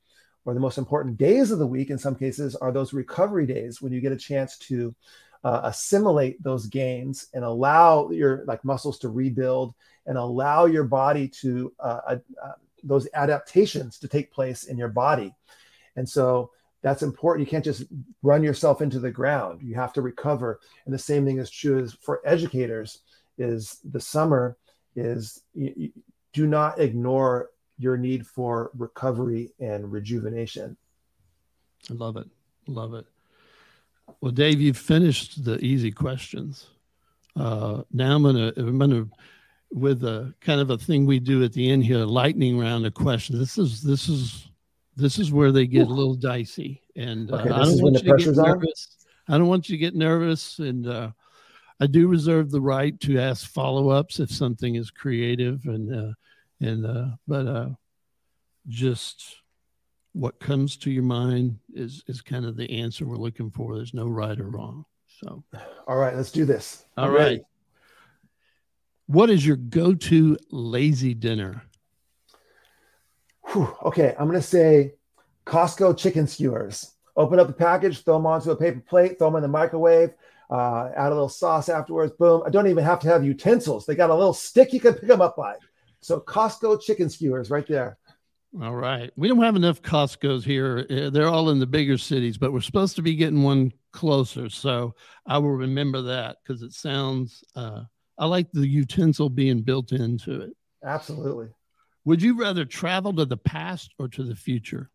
or 0.45 0.54
the 0.54 0.60
most 0.60 0.78
important 0.78 1.17
days 1.17 1.52
of 1.52 1.60
the 1.60 1.67
week 1.67 1.89
in 1.89 1.97
some 1.97 2.15
cases 2.15 2.56
are 2.56 2.71
those 2.71 2.93
recovery 2.93 3.45
days 3.45 3.82
when 3.82 3.91
you 3.91 4.02
get 4.02 4.12
a 4.12 4.17
chance 4.17 4.58
to 4.58 4.93
uh, 5.43 5.62
assimilate 5.63 6.41
those 6.43 6.67
gains 6.67 7.28
and 7.34 7.43
allow 7.43 8.10
your 8.10 8.43
like 8.45 8.63
muscles 8.65 8.99
to 8.99 9.10
rebuild 9.10 9.73
and 10.06 10.17
allow 10.17 10.65
your 10.65 10.84
body 10.84 11.28
to 11.28 11.73
uh, 11.80 12.17
uh, 12.43 12.52
those 12.84 13.08
adaptations 13.13 13.99
to 13.99 14.08
take 14.08 14.32
place 14.32 14.63
in 14.63 14.78
your 14.78 14.89
body. 14.89 15.34
And 15.95 16.08
so 16.08 16.52
that's 16.82 17.04
important. 17.04 17.45
You 17.45 17.52
can't 17.52 17.63
just 17.63 17.84
run 18.23 18.43
yourself 18.43 18.82
into 18.82 18.99
the 18.99 19.12
ground. 19.12 19.62
You 19.62 19.75
have 19.75 19.93
to 19.93 20.02
recover. 20.02 20.60
And 20.86 20.93
the 20.93 20.99
same 20.99 21.25
thing 21.25 21.38
is 21.38 21.49
true 21.49 21.84
as 21.84 21.93
for 21.93 22.21
educators 22.25 22.99
is 23.38 23.80
the 23.84 23.99
summer 23.99 24.58
is 24.95 25.41
you, 25.54 25.91
do 26.34 26.47
not 26.47 26.80
ignore 26.80 27.49
your 27.79 27.97
need 27.97 28.27
for 28.27 28.69
recovery 28.77 29.53
and 29.59 29.91
rejuvenation. 29.91 30.77
I 31.89 31.93
love 31.93 32.17
it. 32.17 32.27
Love 32.67 32.93
it. 32.93 33.05
Well, 34.21 34.31
Dave, 34.31 34.59
you've 34.59 34.77
finished 34.77 35.43
the 35.45 35.57
easy 35.63 35.91
questions. 35.91 36.67
Uh, 37.35 37.83
now 37.91 38.15
I'm 38.15 38.23
gonna 38.23 38.51
I'm 38.57 38.77
gonna 38.77 39.07
with 39.71 40.03
a 40.03 40.33
kind 40.41 40.59
of 40.59 40.71
a 40.71 40.77
thing 40.77 41.05
we 41.05 41.19
do 41.19 41.43
at 41.43 41.53
the 41.53 41.71
end 41.71 41.85
here, 41.85 41.99
lightning 41.99 42.59
round 42.59 42.85
of 42.85 42.93
questions. 42.93 43.39
This 43.39 43.57
is 43.57 43.81
this 43.81 44.09
is 44.09 44.49
this 44.95 45.19
is 45.19 45.31
where 45.31 45.51
they 45.51 45.65
get 45.65 45.87
a 45.87 45.93
little 45.93 46.15
dicey, 46.15 46.81
and 46.95 47.31
uh, 47.31 47.37
I 47.37 47.45
don't 47.45 47.81
want 47.81 48.03
you 48.03 48.17
to 48.17 48.17
get 48.17 48.35
nervous. 48.35 48.97
On? 49.27 49.35
I 49.35 49.37
don't 49.37 49.47
want 49.47 49.69
you 49.69 49.77
to 49.77 49.79
get 49.79 49.95
nervous, 49.95 50.59
and 50.59 50.87
uh, 50.87 51.11
I 51.79 51.87
do 51.87 52.07
reserve 52.07 52.51
the 52.51 52.61
right 52.61 52.99
to 53.01 53.19
ask 53.19 53.49
follow 53.49 53.89
ups 53.89 54.19
if 54.19 54.31
something 54.31 54.75
is 54.75 54.91
creative, 54.91 55.63
and 55.65 55.95
uh, 55.95 56.13
and 56.61 56.85
uh, 56.85 57.07
but 57.27 57.47
uh, 57.47 57.69
just 58.67 59.37
what 60.13 60.39
comes 60.39 60.77
to 60.77 60.91
your 60.91 61.03
mind 61.03 61.59
is 61.73 62.03
is 62.07 62.21
kind 62.21 62.45
of 62.45 62.57
the 62.57 62.69
answer 62.81 63.05
we're 63.05 63.15
looking 63.15 63.51
for. 63.51 63.75
There's 63.75 63.93
no 63.93 64.07
right 64.07 64.39
or 64.39 64.49
wrong. 64.49 64.85
So, 65.21 65.43
all 65.87 65.97
right, 65.97 66.15
let's 66.15 66.31
do 66.31 66.45
this. 66.45 66.85
All 66.97 67.05
I'm 67.05 67.11
right. 67.11 67.19
Ready. 67.19 67.41
What 69.07 69.29
is 69.29 69.45
your 69.45 69.55
go-to 69.55 70.37
lazy 70.51 71.15
dinner? 71.15 71.63
Whew, 73.47 73.75
okay, 73.83 74.15
I'm 74.19 74.27
gonna 74.27 74.41
say 74.41 74.93
Costco 75.45 75.97
chicken 75.97 76.27
skewers. 76.27 76.93
Open 77.15 77.39
up 77.39 77.47
the 77.47 77.53
package, 77.53 78.03
throw 78.03 78.15
them 78.15 78.27
onto 78.27 78.51
a 78.51 78.55
paper 78.55 78.79
plate, 78.79 79.17
throw 79.17 79.27
them 79.27 79.37
in 79.37 79.41
the 79.41 79.47
microwave, 79.47 80.13
uh, 80.51 80.89
add 80.95 81.07
a 81.07 81.09
little 81.09 81.27
sauce 81.27 81.69
afterwards. 81.69 82.13
Boom! 82.13 82.43
I 82.45 82.49
don't 82.49 82.67
even 82.67 82.83
have 82.83 82.99
to 82.99 83.07
have 83.07 83.25
utensils. 83.25 83.85
They 83.85 83.95
got 83.95 84.11
a 84.11 84.15
little 84.15 84.33
stick 84.33 84.73
you 84.73 84.79
can 84.79 84.93
pick 84.93 85.07
them 85.07 85.21
up 85.21 85.35
by. 85.35 85.55
So 86.01 86.19
Costco 86.19 86.81
chicken 86.81 87.09
skewers 87.09 87.49
right 87.49 87.67
there. 87.67 87.97
All 88.62 88.75
right. 88.75 89.12
We 89.15 89.27
don't 89.27 89.43
have 89.43 89.55
enough 89.55 89.81
Costco's 89.81 90.43
here. 90.43 90.85
Uh, 90.89 91.09
they're 91.12 91.27
all 91.27 91.51
in 91.51 91.59
the 91.59 91.67
bigger 91.67 91.97
cities, 91.97 92.38
but 92.38 92.51
we're 92.51 92.62
supposed 92.62 92.95
to 92.95 93.03
be 93.03 93.15
getting 93.15 93.43
one 93.43 93.71
closer. 93.93 94.49
So 94.49 94.95
I 95.27 95.38
will 95.38 95.51
remember 95.51 96.01
that 96.03 96.38
because 96.41 96.63
it 96.63 96.73
sounds, 96.73 97.43
uh, 97.55 97.83
I 98.17 98.25
like 98.25 98.51
the 98.51 98.67
utensil 98.67 99.29
being 99.29 99.62
built 99.62 99.91
into 99.91 100.41
it. 100.41 100.51
Absolutely. 100.83 101.49
Would 102.05 102.21
you 102.23 102.39
rather 102.39 102.65
travel 102.65 103.13
to 103.13 103.25
the 103.25 103.38
past 103.38 103.93
or 103.99 104.07
to 104.09 104.23
the 104.23 104.35
future? 104.35 104.89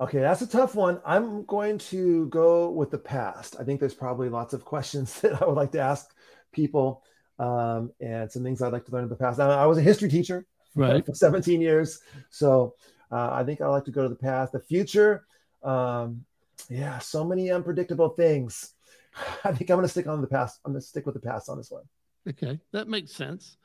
Okay, 0.00 0.20
that's 0.20 0.40
a 0.40 0.46
tough 0.46 0.74
one. 0.74 1.02
I'm 1.04 1.44
going 1.44 1.76
to 1.78 2.26
go 2.28 2.70
with 2.70 2.90
the 2.90 2.98
past. 2.98 3.56
I 3.60 3.64
think 3.64 3.78
there's 3.78 3.92
probably 3.92 4.30
lots 4.30 4.54
of 4.54 4.64
questions 4.64 5.20
that 5.20 5.42
I 5.42 5.44
would 5.44 5.56
like 5.56 5.72
to 5.72 5.80
ask 5.80 6.10
people 6.52 7.02
um, 7.40 7.90
and 8.00 8.30
some 8.30 8.44
things 8.44 8.60
I'd 8.60 8.72
like 8.72 8.84
to 8.84 8.92
learn 8.92 9.04
in 9.04 9.08
the 9.08 9.16
past. 9.16 9.38
Now, 9.38 9.50
I 9.50 9.64
was 9.64 9.78
a 9.78 9.82
history 9.82 10.10
teacher 10.10 10.46
right. 10.74 11.04
for 11.04 11.14
17 11.14 11.60
years. 11.60 12.00
So 12.28 12.74
uh, 13.10 13.30
I 13.32 13.42
think 13.44 13.62
I 13.62 13.66
like 13.66 13.84
to 13.86 13.90
go 13.90 14.02
to 14.02 14.08
the 14.08 14.14
past. 14.14 14.52
The 14.52 14.60
future, 14.60 15.24
um, 15.62 16.24
yeah, 16.68 16.98
so 16.98 17.24
many 17.24 17.50
unpredictable 17.50 18.10
things. 18.10 18.74
I 19.44 19.52
think 19.52 19.70
I'm 19.70 19.76
going 19.76 19.82
to 19.82 19.88
stick 19.88 20.06
on 20.06 20.20
the 20.20 20.26
past. 20.26 20.60
I'm 20.64 20.72
going 20.72 20.82
to 20.82 20.86
stick 20.86 21.06
with 21.06 21.14
the 21.14 21.20
past 21.20 21.48
on 21.48 21.56
this 21.56 21.70
one. 21.70 21.84
Okay, 22.28 22.60
that 22.72 22.86
makes 22.86 23.12
sense. 23.12 23.56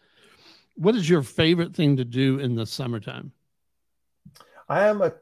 What 0.75 0.95
is 0.95 1.09
your 1.09 1.21
favorite 1.21 1.75
thing 1.75 1.97
to 1.97 2.05
do 2.05 2.39
in 2.39 2.55
the 2.55 2.65
summertime? 2.65 3.33
I 4.69 4.87
am 4.87 5.01
a 5.01 5.13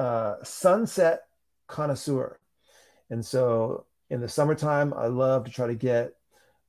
uh, 0.00 0.36
sunset 0.42 1.24
connoisseur. 1.66 2.40
And 3.10 3.24
so 3.24 3.84
in 4.10 4.20
the 4.20 4.28
summertime, 4.28 4.94
I 4.94 5.06
love 5.06 5.44
to 5.44 5.50
try 5.50 5.66
to 5.66 5.74
get 5.74 6.14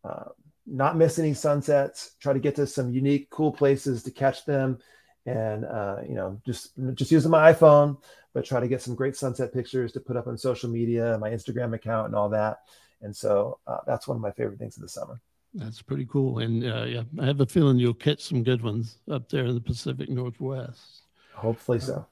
uh, 0.03 0.25
not 0.69 0.97
miss 0.97 1.19
any 1.19 1.33
sunsets, 1.33 2.11
try 2.19 2.33
to 2.33 2.39
get 2.39 2.55
to 2.55 2.67
some 2.67 2.91
unique, 2.91 3.29
cool 3.29 3.51
places 3.51 4.03
to 4.03 4.11
catch 4.11 4.45
them, 4.45 4.79
and 5.25 5.65
uh, 5.65 5.97
you 6.07 6.15
know, 6.15 6.39
just 6.45 6.71
just 6.93 7.11
using 7.11 7.31
my 7.31 7.51
iPhone, 7.51 7.97
but 8.33 8.45
try 8.45 8.59
to 8.59 8.67
get 8.67 8.81
some 8.81 8.95
great 8.95 9.15
sunset 9.15 9.53
pictures 9.53 9.91
to 9.93 9.99
put 9.99 10.15
up 10.15 10.27
on 10.27 10.37
social 10.37 10.69
media, 10.69 11.17
my 11.19 11.29
Instagram 11.29 11.73
account, 11.73 12.07
and 12.07 12.15
all 12.15 12.29
that. 12.29 12.59
And 13.01 13.15
so 13.15 13.59
uh, 13.65 13.79
that's 13.87 14.07
one 14.07 14.15
of 14.15 14.21
my 14.21 14.31
favorite 14.31 14.59
things 14.59 14.75
of 14.77 14.83
the 14.83 14.89
summer. 14.89 15.21
That's 15.53 15.81
pretty 15.81 16.05
cool, 16.05 16.39
and 16.39 16.63
uh, 16.63 16.83
yeah, 16.83 17.03
I 17.19 17.25
have 17.25 17.41
a 17.41 17.45
feeling 17.45 17.79
you'll 17.79 17.93
catch 17.93 18.21
some 18.21 18.43
good 18.43 18.61
ones 18.61 18.97
up 19.09 19.29
there 19.29 19.45
in 19.45 19.55
the 19.55 19.61
Pacific 19.61 20.09
Northwest. 20.09 21.01
Hopefully 21.33 21.79
so. 21.79 22.05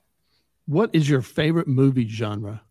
What 0.66 0.90
is 0.94 1.08
your 1.08 1.22
favorite 1.22 1.68
movie 1.68 2.08
genre? 2.08 2.62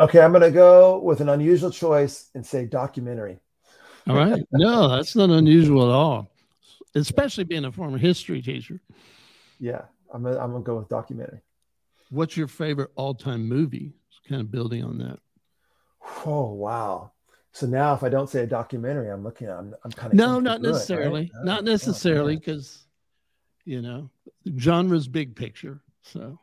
Okay, 0.00 0.20
I'm 0.20 0.32
going 0.32 0.42
to 0.42 0.50
go 0.50 0.98
with 0.98 1.20
an 1.20 1.28
unusual 1.28 1.70
choice 1.70 2.30
and 2.34 2.44
say 2.44 2.64
documentary. 2.64 3.38
All 4.08 4.16
right. 4.16 4.42
No, 4.50 4.88
that's 4.88 5.14
not 5.14 5.28
unusual 5.28 5.82
at 5.82 5.94
all, 5.94 6.30
especially 6.94 7.44
being 7.44 7.66
a 7.66 7.72
former 7.72 7.98
history 7.98 8.40
teacher. 8.40 8.80
Yeah, 9.58 9.82
I'm 10.12 10.22
going 10.22 10.38
I'm 10.38 10.54
to 10.54 10.60
go 10.60 10.78
with 10.78 10.88
documentary. 10.88 11.42
What's 12.08 12.34
your 12.34 12.48
favorite 12.48 12.90
all 12.96 13.14
time 13.14 13.46
movie? 13.46 13.92
It's 14.08 14.26
kind 14.26 14.40
of 14.40 14.50
building 14.50 14.82
on 14.82 14.96
that. 14.98 15.18
Oh, 16.24 16.50
wow. 16.54 17.12
So 17.52 17.66
now 17.66 17.92
if 17.92 18.02
I 18.02 18.08
don't 18.08 18.30
say 18.30 18.42
a 18.42 18.46
documentary, 18.46 19.10
I'm 19.10 19.22
looking, 19.22 19.50
I'm, 19.50 19.74
I'm 19.84 19.92
kind 19.92 20.12
of. 20.12 20.18
No, 20.18 20.40
not 20.40 20.62
necessarily. 20.62 21.24
It, 21.24 21.32
right? 21.36 21.44
Not 21.44 21.64
necessarily 21.64 22.36
because, 22.36 22.86
you 23.66 23.82
know, 23.82 24.08
genre's 24.56 25.08
big 25.08 25.36
picture. 25.36 25.82
So. 26.02 26.38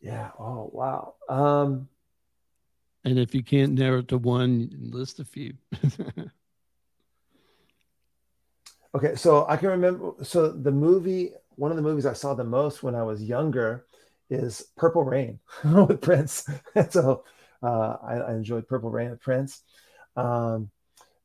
Yeah. 0.00 0.30
Oh, 0.40 0.70
wow. 0.72 1.14
Um, 1.28 1.88
and 3.08 3.18
if 3.18 3.34
you 3.34 3.42
can't 3.42 3.72
narrow 3.72 4.00
it 4.00 4.08
to 4.08 4.18
one, 4.18 4.70
list 4.92 5.18
a 5.18 5.24
few. 5.24 5.54
okay, 8.94 9.14
so 9.14 9.46
I 9.48 9.56
can 9.56 9.70
remember. 9.70 10.12
So 10.22 10.52
the 10.52 10.70
movie, 10.70 11.32
one 11.56 11.70
of 11.70 11.76
the 11.76 11.82
movies 11.82 12.06
I 12.06 12.12
saw 12.12 12.34
the 12.34 12.44
most 12.44 12.82
when 12.82 12.94
I 12.94 13.02
was 13.02 13.22
younger, 13.22 13.86
is 14.30 14.68
Purple 14.76 15.04
Rain 15.04 15.38
with 15.64 16.02
Prince. 16.02 16.48
so 16.90 17.24
uh, 17.62 17.96
I, 18.02 18.14
I, 18.16 18.34
enjoyed 18.34 18.68
Purple 18.68 18.90
Rain 18.90 19.10
with 19.10 19.20
Prince. 19.20 19.62
Um, 20.16 20.70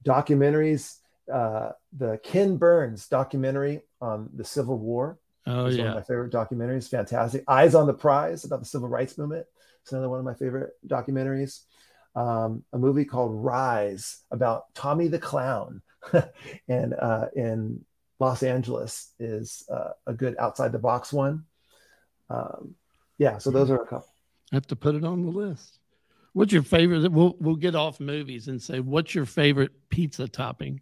documentaries, 0.06 1.00
uh, 1.32 1.72
the 1.98 2.18
Ken 2.24 2.58
Burns 2.58 3.08
documentary 3.08 3.82
on 4.02 4.30
the 4.34 4.46
Civil 4.46 4.78
War. 4.78 5.20
Oh 5.46 5.68
yeah, 5.68 5.80
one 5.80 5.88
of 5.90 5.96
my 5.96 6.02
favorite 6.04 6.32
documentaries. 6.32 6.90
Fantastic. 6.90 7.44
Eyes 7.50 7.76
on 7.76 7.88
the 7.88 7.94
Prize 7.94 8.46
about 8.46 8.62
the 8.62 8.66
Civil 8.66 8.88
Rights 8.88 9.18
Movement. 9.18 9.46
It's 9.82 9.92
another 9.92 10.10
one 10.10 10.20
of 10.20 10.26
my 10.26 10.34
favorite 10.34 10.72
documentaries. 10.88 11.64
Um, 12.16 12.64
a 12.72 12.78
movie 12.78 13.06
called 13.06 13.44
Rize 13.44 14.20
about 14.30 14.74
Tommy 14.76 15.08
the 15.08 15.20
Clown, 15.20 15.82
and 16.68 16.94
uh, 16.94 17.28
in 17.36 17.84
Los 18.20 18.44
Angeles 18.44 19.12
is 19.20 19.64
uh, 19.72 19.92
a 20.06 20.14
good 20.14 20.36
outside 20.38 20.72
the 20.72 20.80
box 20.80 21.12
one. 21.12 21.46
Um, 22.30 22.76
yeah, 23.18 23.38
so 23.38 23.52
those 23.52 23.70
are 23.70 23.82
a 23.82 23.86
couple. 23.86 24.08
I 24.52 24.56
have 24.56 24.68
to 24.68 24.76
put 24.76 24.96
it 24.96 25.04
on 25.04 25.24
the 25.24 25.32
list. 25.32 25.80
What's 26.34 26.52
your 26.52 26.64
favorite? 26.64 27.12
We'll 27.12 27.36
we'll 27.40 27.56
get 27.56 27.76
off 27.76 28.00
movies 28.00 28.48
and 28.48 28.62
say 28.62 28.80
what's 28.80 29.14
your 29.14 29.26
favorite 29.26 29.72
pizza 29.90 30.28
topping? 30.28 30.82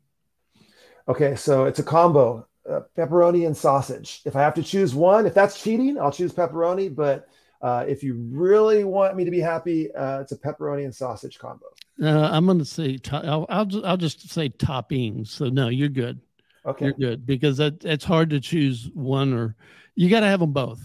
Okay, 1.07 1.35
so 1.35 1.65
it's 1.65 1.79
a 1.79 1.83
combo: 1.83 2.47
uh, 2.69 2.81
pepperoni 2.97 3.45
and 3.45 3.55
sausage. 3.55 4.21
If 4.25 4.35
I 4.35 4.41
have 4.41 4.53
to 4.55 4.63
choose 4.63 4.93
one, 4.93 5.25
if 5.25 5.33
that's 5.33 5.61
cheating, 5.61 5.99
I'll 5.99 6.11
choose 6.11 6.33
pepperoni. 6.33 6.93
But 6.93 7.27
uh, 7.61 7.85
if 7.87 8.03
you 8.03 8.15
really 8.31 8.83
want 8.83 9.15
me 9.15 9.23
to 9.23 9.31
be 9.31 9.39
happy, 9.39 9.93
uh, 9.93 10.21
it's 10.21 10.31
a 10.31 10.37
pepperoni 10.37 10.85
and 10.85 10.93
sausage 10.93 11.37
combo. 11.37 11.65
Uh, 12.01 12.29
I'm 12.31 12.45
going 12.45 12.59
to 12.59 12.65
say 12.65 12.97
to- 12.97 13.25
I'll, 13.25 13.45
I'll 13.49 13.65
just, 13.65 13.85
I'll 13.85 13.97
just 13.97 14.29
say 14.29 14.49
toppings. 14.49 15.27
So 15.27 15.49
no, 15.49 15.69
you're 15.69 15.89
good. 15.89 16.19
Okay, 16.65 16.85
you're 16.85 16.93
good 16.93 17.25
because 17.25 17.57
that, 17.57 17.83
it's 17.83 18.05
hard 18.05 18.29
to 18.31 18.39
choose 18.39 18.89
one 18.93 19.33
or 19.33 19.55
you 19.95 20.09
got 20.09 20.21
to 20.21 20.27
have 20.27 20.39
them 20.39 20.53
both. 20.53 20.79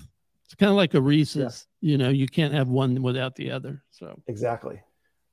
It's 0.45 0.55
kind 0.55 0.71
of 0.71 0.77
like 0.77 0.95
a 0.95 1.01
Reese's. 1.01 1.67
Yeah. 1.81 1.91
You 1.91 1.99
know, 1.99 2.09
you 2.09 2.27
can't 2.27 2.55
have 2.55 2.69
one 2.69 3.03
without 3.03 3.37
the 3.37 3.51
other. 3.51 3.83
So 3.91 4.21
exactly. 4.27 4.81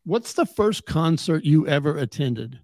What's 0.06 0.34
the 0.34 0.46
first 0.46 0.86
concert 0.86 1.46
you 1.46 1.68
ever 1.68 1.98
attended? 1.98 2.60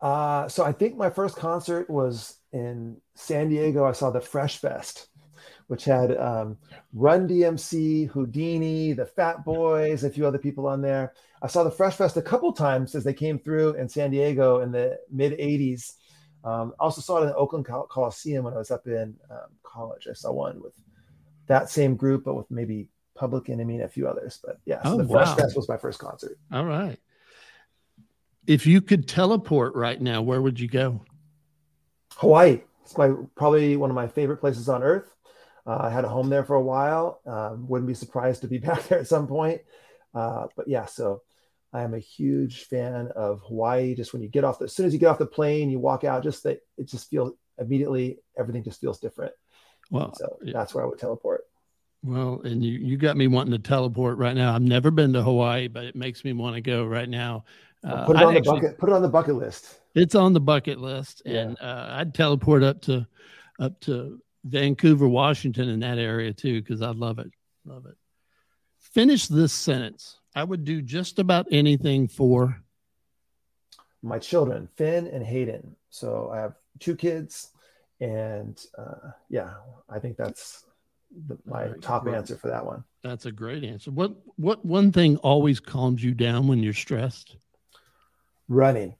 Uh, 0.00 0.48
so 0.48 0.64
I 0.64 0.72
think 0.72 0.96
my 0.96 1.10
first 1.10 1.36
concert 1.36 1.88
was 1.88 2.38
in 2.52 2.96
San 3.14 3.48
Diego. 3.48 3.84
I 3.84 3.92
saw 3.92 4.10
the 4.10 4.20
Fresh 4.20 4.58
Fest 4.58 5.08
which 5.68 5.84
had 5.84 6.16
um, 6.16 6.56
Run 6.92 7.28
DMC, 7.28 8.10
Whodini, 8.10 8.94
the 8.94 9.06
Fat 9.06 9.44
Boys, 9.44 10.04
a 10.04 10.10
few 10.10 10.26
other 10.26 10.38
people 10.38 10.66
on 10.66 10.82
there. 10.82 11.12
I 11.42 11.46
saw 11.46 11.64
the 11.64 11.70
Fresh 11.70 11.96
Fest 11.96 12.16
a 12.16 12.22
couple 12.22 12.52
times 12.52 12.94
as 12.94 13.04
they 13.04 13.14
came 13.14 13.38
through 13.38 13.74
in 13.74 13.88
San 13.88 14.10
Diego 14.10 14.60
in 14.60 14.72
the 14.72 14.98
mid 15.10 15.32
80s. 15.38 15.94
Um, 16.44 16.74
also 16.78 17.00
saw 17.00 17.18
it 17.18 17.22
in 17.22 17.28
the 17.28 17.36
Oakland 17.36 17.66
Coliseum 17.66 18.44
when 18.44 18.54
I 18.54 18.58
was 18.58 18.70
up 18.70 18.86
in 18.86 19.14
um, 19.30 19.50
college. 19.62 20.08
I 20.10 20.14
saw 20.14 20.32
one 20.32 20.60
with 20.60 20.74
that 21.46 21.70
same 21.70 21.96
group, 21.96 22.24
but 22.24 22.34
with 22.34 22.50
maybe 22.50 22.88
Public 23.14 23.48
Enemy 23.48 23.76
and 23.76 23.84
a 23.84 23.88
few 23.88 24.08
others. 24.08 24.40
But 24.44 24.58
yeah, 24.64 24.82
so 24.82 24.94
oh, 24.94 24.98
the 24.98 25.08
Fresh 25.08 25.28
wow. 25.28 25.36
Fest 25.36 25.56
was 25.56 25.68
my 25.68 25.76
first 25.76 25.98
concert. 25.98 26.38
All 26.52 26.64
right. 26.64 26.98
If 28.46 28.66
you 28.66 28.80
could 28.80 29.06
teleport 29.06 29.74
right 29.76 30.00
now, 30.00 30.22
where 30.22 30.42
would 30.42 30.58
you 30.58 30.68
go? 30.68 31.04
Hawaii. 32.16 32.62
It's 32.82 32.96
my 32.96 33.12
probably 33.36 33.76
one 33.76 33.90
of 33.90 33.96
my 33.96 34.08
favorite 34.08 34.38
places 34.38 34.68
on 34.68 34.82
earth. 34.82 35.14
Uh, 35.66 35.78
I 35.80 35.90
had 35.90 36.04
a 36.04 36.08
home 36.08 36.28
there 36.28 36.44
for 36.44 36.56
a 36.56 36.62
while. 36.62 37.20
Um, 37.26 37.68
wouldn't 37.68 37.88
be 37.88 37.94
surprised 37.94 38.42
to 38.42 38.48
be 38.48 38.58
back 38.66 38.88
there 38.88 38.98
at 38.98 39.08
some 39.08 39.26
point. 39.26 39.60
Uh, 40.14 40.46
but 40.56 40.68
yeah, 40.68 40.86
so 40.86 41.22
I 41.72 41.82
am 41.82 41.94
a 41.94 41.98
huge 41.98 42.64
fan 42.64 43.08
of 43.16 43.40
Hawaii. 43.46 43.94
Just 43.94 44.12
when 44.12 44.22
you 44.22 44.28
get 44.28 44.44
off, 44.44 44.58
the, 44.58 44.66
as 44.66 44.74
soon 44.74 44.86
as 44.86 44.92
you 44.92 44.98
get 44.98 45.06
off 45.06 45.18
the 45.18 45.26
plane, 45.26 45.70
you 45.70 45.78
walk 45.78 46.04
out, 46.04 46.22
just 46.22 46.42
that 46.42 46.60
it 46.76 46.86
just 46.86 47.08
feels 47.08 47.32
immediately 47.58 48.18
everything 48.38 48.64
just 48.64 48.80
feels 48.80 48.98
different. 48.98 49.32
Well, 49.90 50.14
so 50.14 50.38
that's 50.42 50.74
where 50.74 50.84
I 50.84 50.86
would 50.86 50.98
teleport. 50.98 51.42
Well, 52.04 52.40
and 52.44 52.64
you, 52.64 52.78
you 52.78 52.96
got 52.96 53.16
me 53.16 53.28
wanting 53.28 53.52
to 53.52 53.58
teleport 53.58 54.18
right 54.18 54.34
now. 54.34 54.54
I've 54.54 54.62
never 54.62 54.90
been 54.90 55.12
to 55.12 55.22
Hawaii, 55.22 55.68
but 55.68 55.84
it 55.84 55.94
makes 55.94 56.24
me 56.24 56.32
want 56.32 56.56
to 56.56 56.60
go 56.60 56.84
right 56.84 57.08
now. 57.08 57.44
Uh, 57.84 58.06
put 58.06 58.16
it 58.16 58.22
on 58.22 58.34
the 58.34 58.40
actually, 58.40 58.60
bucket. 58.60 58.78
Put 58.78 58.88
it 58.88 58.92
on 58.92 59.02
the 59.02 59.08
bucket 59.08 59.36
list. 59.36 59.78
It's 59.94 60.14
on 60.14 60.32
the 60.32 60.40
bucket 60.40 60.78
list, 60.78 61.22
yeah. 61.24 61.40
and 61.40 61.60
uh, 61.60 61.88
I'd 61.90 62.14
teleport 62.14 62.62
up 62.62 62.80
to 62.82 63.06
up 63.60 63.80
to 63.82 64.20
Vancouver, 64.44 65.06
Washington, 65.06 65.68
in 65.68 65.80
that 65.80 65.98
area 65.98 66.32
too, 66.32 66.60
because 66.60 66.82
I 66.82 66.90
love 66.90 67.18
it. 67.18 67.30
Love 67.64 67.86
it. 67.86 67.96
Finish 68.78 69.28
this 69.28 69.52
sentence. 69.52 70.18
I 70.34 70.44
would 70.44 70.64
do 70.64 70.80
just 70.80 71.18
about 71.18 71.46
anything 71.50 72.08
for 72.08 72.62
my 74.02 74.18
children, 74.18 74.68
Finn 74.76 75.06
and 75.06 75.24
Hayden. 75.24 75.76
So 75.90 76.30
I 76.32 76.38
have 76.38 76.54
two 76.80 76.96
kids, 76.96 77.50
and 78.00 78.60
uh, 78.76 79.10
yeah, 79.28 79.50
I 79.88 79.98
think 79.98 80.16
that's 80.16 80.64
the, 81.28 81.38
my 81.44 81.66
right, 81.66 81.82
top 81.82 82.04
great. 82.04 82.16
answer 82.16 82.36
for 82.36 82.48
that 82.48 82.64
one. 82.64 82.82
That's 83.02 83.26
a 83.26 83.32
great 83.32 83.62
answer. 83.62 83.90
What 83.90 84.14
what 84.36 84.64
one 84.64 84.90
thing 84.90 85.18
always 85.18 85.60
calms 85.60 86.02
you 86.02 86.14
down 86.14 86.48
when 86.48 86.62
you're 86.62 86.72
stressed? 86.72 87.36
Running. 88.48 88.94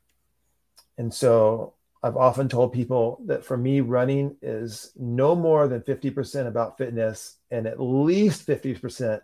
And 1.02 1.12
so 1.12 1.74
I've 2.00 2.16
often 2.16 2.48
told 2.48 2.72
people 2.72 3.20
that 3.26 3.44
for 3.44 3.56
me, 3.56 3.80
running 3.80 4.36
is 4.40 4.92
no 4.96 5.34
more 5.34 5.66
than 5.66 5.80
50% 5.80 6.46
about 6.46 6.78
fitness 6.78 7.38
and 7.50 7.66
at 7.66 7.80
least 7.80 8.46
50% 8.46 9.20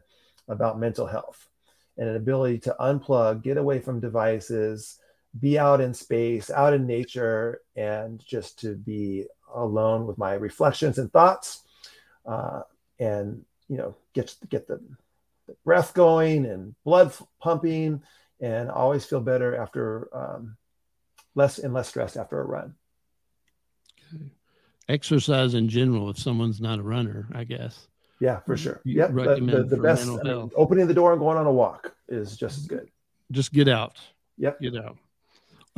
about 0.49 0.81
mental 0.81 1.07
health 1.07 1.49
and 1.97 2.09
an 2.09 2.17
ability 2.17 2.59
to 2.59 2.75
unplug, 2.81 3.45
get 3.45 3.59
away 3.59 3.79
from 3.79 4.01
devices, 4.01 4.99
be 5.39 5.57
out 5.57 5.81
in 5.81 5.95
space, 5.95 6.51
out 6.51 6.75
in 6.75 6.85
nature, 6.85 7.61
and 7.77 8.21
just 8.27 8.59
to 8.63 8.75
be 8.75 9.27
alone 9.55 10.05
with 10.05 10.19
my 10.19 10.33
reflections 10.33 10.99
and 10.99 11.13
thoughts. 11.13 11.63
Uh, 12.27 12.63
and 12.99 13.45
you 13.69 13.77
know 13.77 13.95
get 14.15 14.35
get 14.49 14.67
the, 14.67 14.81
the, 15.47 15.55
breath 15.65 15.95
going 15.95 16.45
and 16.45 16.75
blood 16.85 17.13
pumping 17.41 18.03
and 18.41 18.69
always 18.69 19.05
feel 19.05 19.21
better 19.21 19.55
after 19.57 20.09
um, 20.13 20.58
less 21.39 21.59
and 21.59 21.73
less 21.73 21.89
stressed 21.89 22.17
after 22.17 22.39
a 22.41 22.45
run. 22.45 22.75
Okay. 24.15 24.31
exercise 24.89 25.55
in 25.55 25.69
general 25.69 26.11
if 26.11 26.19
someone's 26.19 26.61
not 26.61 26.79
a 26.79 26.83
runner 26.83 27.29
i 27.35 27.45
guess. 27.45 27.89
Yeah 28.21 28.41
for 28.41 28.57
sure. 28.57 28.81
yeah 28.85 29.07
the, 29.07 29.39
the, 29.41 29.63
the 29.65 29.77
best 29.77 30.09
I 30.09 30.23
mean, 30.23 30.51
opening 30.57 30.87
the 30.87 30.95
door 30.95 31.13
and 31.13 31.21
going 31.21 31.39
on 31.39 31.47
a 31.47 31.53
walk 31.53 31.95
is 32.09 32.37
just 32.37 32.59
as 32.59 32.67
good. 32.67 32.89
Just 33.31 33.53
get 33.53 33.69
out. 33.69 33.99
Yep. 34.39 34.61
Get 34.61 34.77
out. 34.77 34.97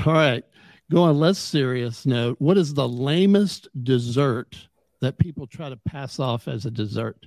All 0.07 0.13
right. 0.13 0.45
Go 0.91 1.03
on 1.03 1.19
less 1.19 1.39
serious 1.39 2.07
note. 2.07 2.37
What 2.39 2.57
is 2.57 2.75
the 2.75 2.89
lamest 2.89 3.69
dessert 3.83 4.57
that 5.01 5.19
people 5.19 5.47
try 5.47 5.69
to 5.69 5.77
pass 5.77 6.19
off 6.21 6.49
as 6.49 6.67
a 6.67 6.71
dessert? 6.71 7.27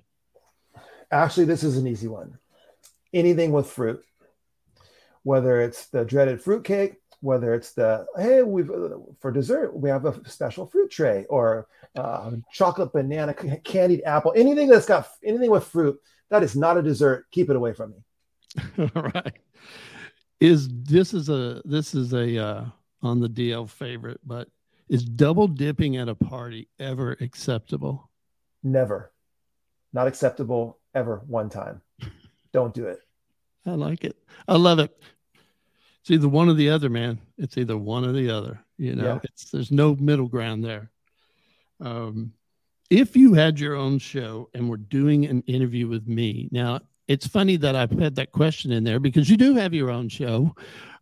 Actually, 1.12 1.46
this 1.46 1.64
is 1.64 1.78
an 1.78 1.88
easy 1.88 2.08
one. 2.08 2.38
Anything 3.14 3.52
with 3.52 3.68
fruit, 3.68 4.04
whether 5.24 5.62
it's 5.62 5.88
the 5.88 6.06
dreaded 6.06 6.42
fruit 6.42 6.64
cake, 6.64 6.96
whether 7.24 7.54
it's 7.54 7.72
the 7.72 8.06
hey, 8.18 8.44
we've 8.44 8.70
for 9.20 9.32
dessert 9.32 9.76
we 9.76 9.90
have 9.90 10.06
a 10.06 10.30
special 10.30 10.66
fruit 10.68 10.92
tray 10.92 11.26
or 11.30 11.68
uh, 11.96 12.32
chocolate 12.52 12.92
banana 12.92 13.34
candied 13.64 14.04
apple, 14.06 14.34
anything 14.36 14.68
that's 14.68 14.86
got 14.86 15.08
anything 15.24 15.50
with 15.50 15.64
fruit 15.64 16.00
that 16.34 16.42
is 16.42 16.56
not 16.56 16.78
a 16.78 16.82
dessert. 16.82 17.28
Keep 17.32 17.52
it 17.52 17.56
away 17.56 17.74
from 17.74 17.92
me. 17.92 18.90
All 18.96 19.04
right. 19.14 19.40
Is 20.40 20.68
this 20.70 21.14
is 21.14 21.30
a 21.30 21.62
this 21.64 21.94
is 21.94 22.12
a 22.14 22.44
uh, 22.44 22.66
on 23.04 23.20
the 23.20 23.30
DL 23.30 23.70
favorite, 23.70 24.20
but 24.26 24.50
is 24.90 25.06
double 25.06 25.48
dipping 25.48 25.98
at 25.98 26.10
a 26.10 26.16
party 26.16 26.68
ever 26.80 27.16
acceptable? 27.22 28.10
Never. 28.64 29.12
Not 29.94 30.08
acceptable 30.08 30.80
ever 30.96 31.22
one 31.28 31.50
time. 31.50 31.82
Don't 32.52 32.74
do 32.74 32.88
it. 32.88 33.00
I 33.68 33.76
like 33.76 34.04
it. 34.04 34.18
I 34.48 34.58
love 34.58 34.80
it. 34.80 35.00
It's 36.04 36.12
either 36.12 36.28
one 36.28 36.50
or 36.50 36.54
the 36.54 36.70
other, 36.70 36.90
man. 36.90 37.22
It's 37.38 37.58
either 37.58 37.78
one 37.78 38.04
or 38.04 38.12
the 38.12 38.30
other. 38.30 38.60
You 38.78 38.94
know, 38.96 39.06
yeah. 39.06 39.20
it's 39.24 39.52
there's 39.52 39.72
no 39.72 39.96
middle 39.96 40.28
ground 40.28 40.62
there. 40.62 40.92
Um, 41.80 42.34
if 42.90 43.16
you 43.16 43.34
had 43.34 43.58
your 43.58 43.76
own 43.76 44.00
show 44.00 44.50
and 44.54 44.70
were 44.70 44.76
doing 44.76 45.26
an 45.26 45.44
interview 45.48 45.88
with 45.88 46.06
me, 46.06 46.50
now 46.52 46.82
it's 47.08 47.26
funny 47.26 47.56
that 47.56 47.78
I've 47.78 47.98
had 47.98 48.16
that 48.16 48.34
question 48.34 48.74
in 48.74 48.84
there 48.84 49.00
because 49.00 49.30
you 49.30 49.38
do 49.38 49.56
have 49.56 49.74
your 49.74 49.92
own 49.92 50.10
show. 50.10 50.54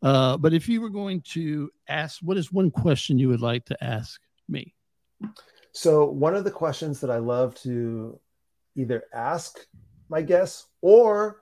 Uh, 0.03 0.37
but 0.37 0.53
if 0.53 0.69
you 0.69 0.81
were 0.81 0.89
going 0.89 1.21
to 1.21 1.71
ask, 1.87 2.19
what 2.21 2.37
is 2.37 2.51
one 2.51 2.69
question 2.69 3.17
you 3.17 3.29
would 3.29 3.41
like 3.41 3.65
to 3.65 3.83
ask 3.83 4.21
me? 4.47 4.75
So, 5.73 6.05
one 6.05 6.35
of 6.35 6.43
the 6.43 6.51
questions 6.51 7.01
that 7.01 7.09
I 7.09 7.17
love 7.17 7.55
to 7.61 8.19
either 8.75 9.05
ask 9.13 9.57
my 10.09 10.21
guests 10.21 10.67
or 10.81 11.40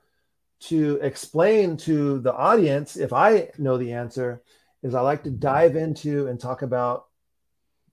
to 0.61 0.99
explain 1.01 1.77
to 1.77 2.19
the 2.19 2.33
audience, 2.33 2.97
if 2.97 3.13
I 3.13 3.49
know 3.57 3.77
the 3.77 3.93
answer, 3.93 4.41
is 4.83 4.95
I 4.95 5.01
like 5.01 5.23
to 5.23 5.31
dive 5.31 5.75
into 5.75 6.27
and 6.27 6.39
talk 6.39 6.61
about 6.61 7.05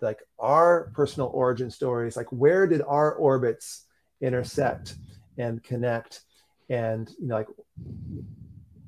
like 0.01 0.21
our 0.39 0.91
personal 0.95 1.31
origin 1.33 1.71
stories, 1.71 2.17
like 2.17 2.31
where 2.31 2.67
did 2.67 2.83
our 2.83 3.15
orbits 3.15 3.85
intersect 4.21 4.97
and 5.39 5.63
connect? 5.63 6.23
And 6.69 7.09
you 7.21 7.29
know 7.29 7.37
like 7.37 7.49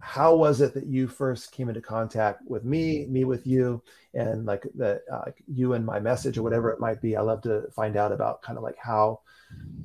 how 0.01 0.35
was 0.35 0.61
it 0.61 0.75
that 0.75 0.87
you 0.87 1.07
first 1.09 1.53
came 1.53 1.69
into 1.69 1.81
contact 1.81 2.41
with 2.47 2.65
me 2.65 3.07
me 3.07 3.25
with 3.25 3.47
you 3.47 3.83
and 4.15 4.47
like 4.47 4.65
the 4.75 5.03
uh, 5.13 5.31
you 5.47 5.75
and 5.75 5.85
my 5.85 6.01
message 6.01 6.39
or 6.39 6.43
whatever 6.43 6.71
it 6.71 6.81
might 6.81 7.01
be? 7.01 7.17
I 7.17 7.21
love 7.21 7.43
to 7.43 7.65
find 7.75 7.97
out 7.97 8.13
about 8.13 8.43
kind 8.43 8.57
of 8.57 8.65
like 8.65 8.79
how 8.79 9.21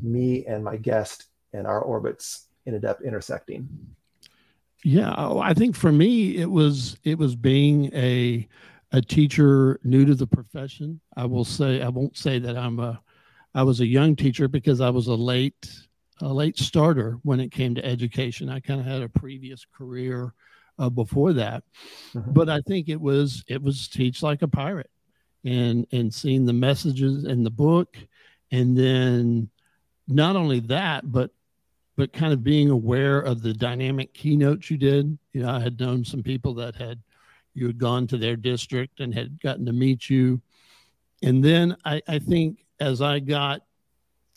me 0.01 0.45
and 0.45 0.63
my 0.63 0.77
guest 0.77 1.25
and 1.53 1.67
our 1.67 1.81
orbits 1.81 2.47
ended 2.67 2.85
up 2.85 3.01
intersecting 3.01 3.67
yeah 4.83 5.13
oh, 5.17 5.39
i 5.39 5.53
think 5.53 5.75
for 5.75 5.91
me 5.91 6.37
it 6.37 6.49
was 6.49 6.97
it 7.03 7.17
was 7.17 7.35
being 7.35 7.93
a 7.93 8.47
a 8.91 9.01
teacher 9.01 9.79
new 9.83 10.05
to 10.05 10.15
the 10.15 10.27
profession 10.27 10.99
i 11.15 11.25
will 11.25 11.45
say 11.45 11.81
i 11.81 11.89
won't 11.89 12.17
say 12.17 12.39
that 12.39 12.57
i'm 12.57 12.79
a 12.79 13.01
i 13.55 13.63
was 13.63 13.79
a 13.79 13.85
young 13.85 14.15
teacher 14.15 14.47
because 14.47 14.81
i 14.81 14.89
was 14.89 15.07
a 15.07 15.15
late 15.15 15.87
a 16.21 16.33
late 16.33 16.57
starter 16.57 17.19
when 17.23 17.39
it 17.39 17.51
came 17.51 17.75
to 17.75 17.85
education. 17.85 18.49
I 18.49 18.59
kind 18.59 18.79
of 18.79 18.85
had 18.85 19.01
a 19.01 19.09
previous 19.09 19.65
career 19.65 20.33
uh, 20.79 20.89
before 20.89 21.33
that, 21.33 21.63
mm-hmm. 22.13 22.31
but 22.31 22.49
I 22.49 22.61
think 22.61 22.89
it 22.89 22.99
was 22.99 23.43
it 23.47 23.61
was 23.61 23.87
teach 23.87 24.23
like 24.23 24.41
a 24.41 24.47
pirate, 24.47 24.89
and 25.43 25.85
and 25.91 26.13
seeing 26.13 26.45
the 26.45 26.53
messages 26.53 27.25
in 27.25 27.43
the 27.43 27.51
book, 27.51 27.97
and 28.51 28.77
then 28.77 29.49
not 30.07 30.35
only 30.35 30.61
that, 30.61 31.09
but 31.11 31.31
but 31.95 32.13
kind 32.13 32.33
of 32.33 32.43
being 32.43 32.69
aware 32.69 33.19
of 33.19 33.41
the 33.41 33.53
dynamic 33.53 34.13
keynotes 34.13 34.69
you 34.71 34.77
did. 34.77 35.17
You 35.31 35.43
know, 35.43 35.49
I 35.49 35.59
had 35.59 35.79
known 35.79 36.03
some 36.03 36.23
people 36.23 36.53
that 36.55 36.75
had 36.75 36.99
you 37.53 37.67
had 37.67 37.77
gone 37.77 38.07
to 38.07 38.17
their 38.17 38.35
district 38.35 38.99
and 38.99 39.13
had 39.13 39.39
gotten 39.39 39.65
to 39.65 39.73
meet 39.73 40.09
you, 40.09 40.41
and 41.21 41.43
then 41.43 41.77
I, 41.85 42.01
I 42.07 42.19
think 42.19 42.65
as 42.79 43.01
I 43.01 43.19
got 43.19 43.61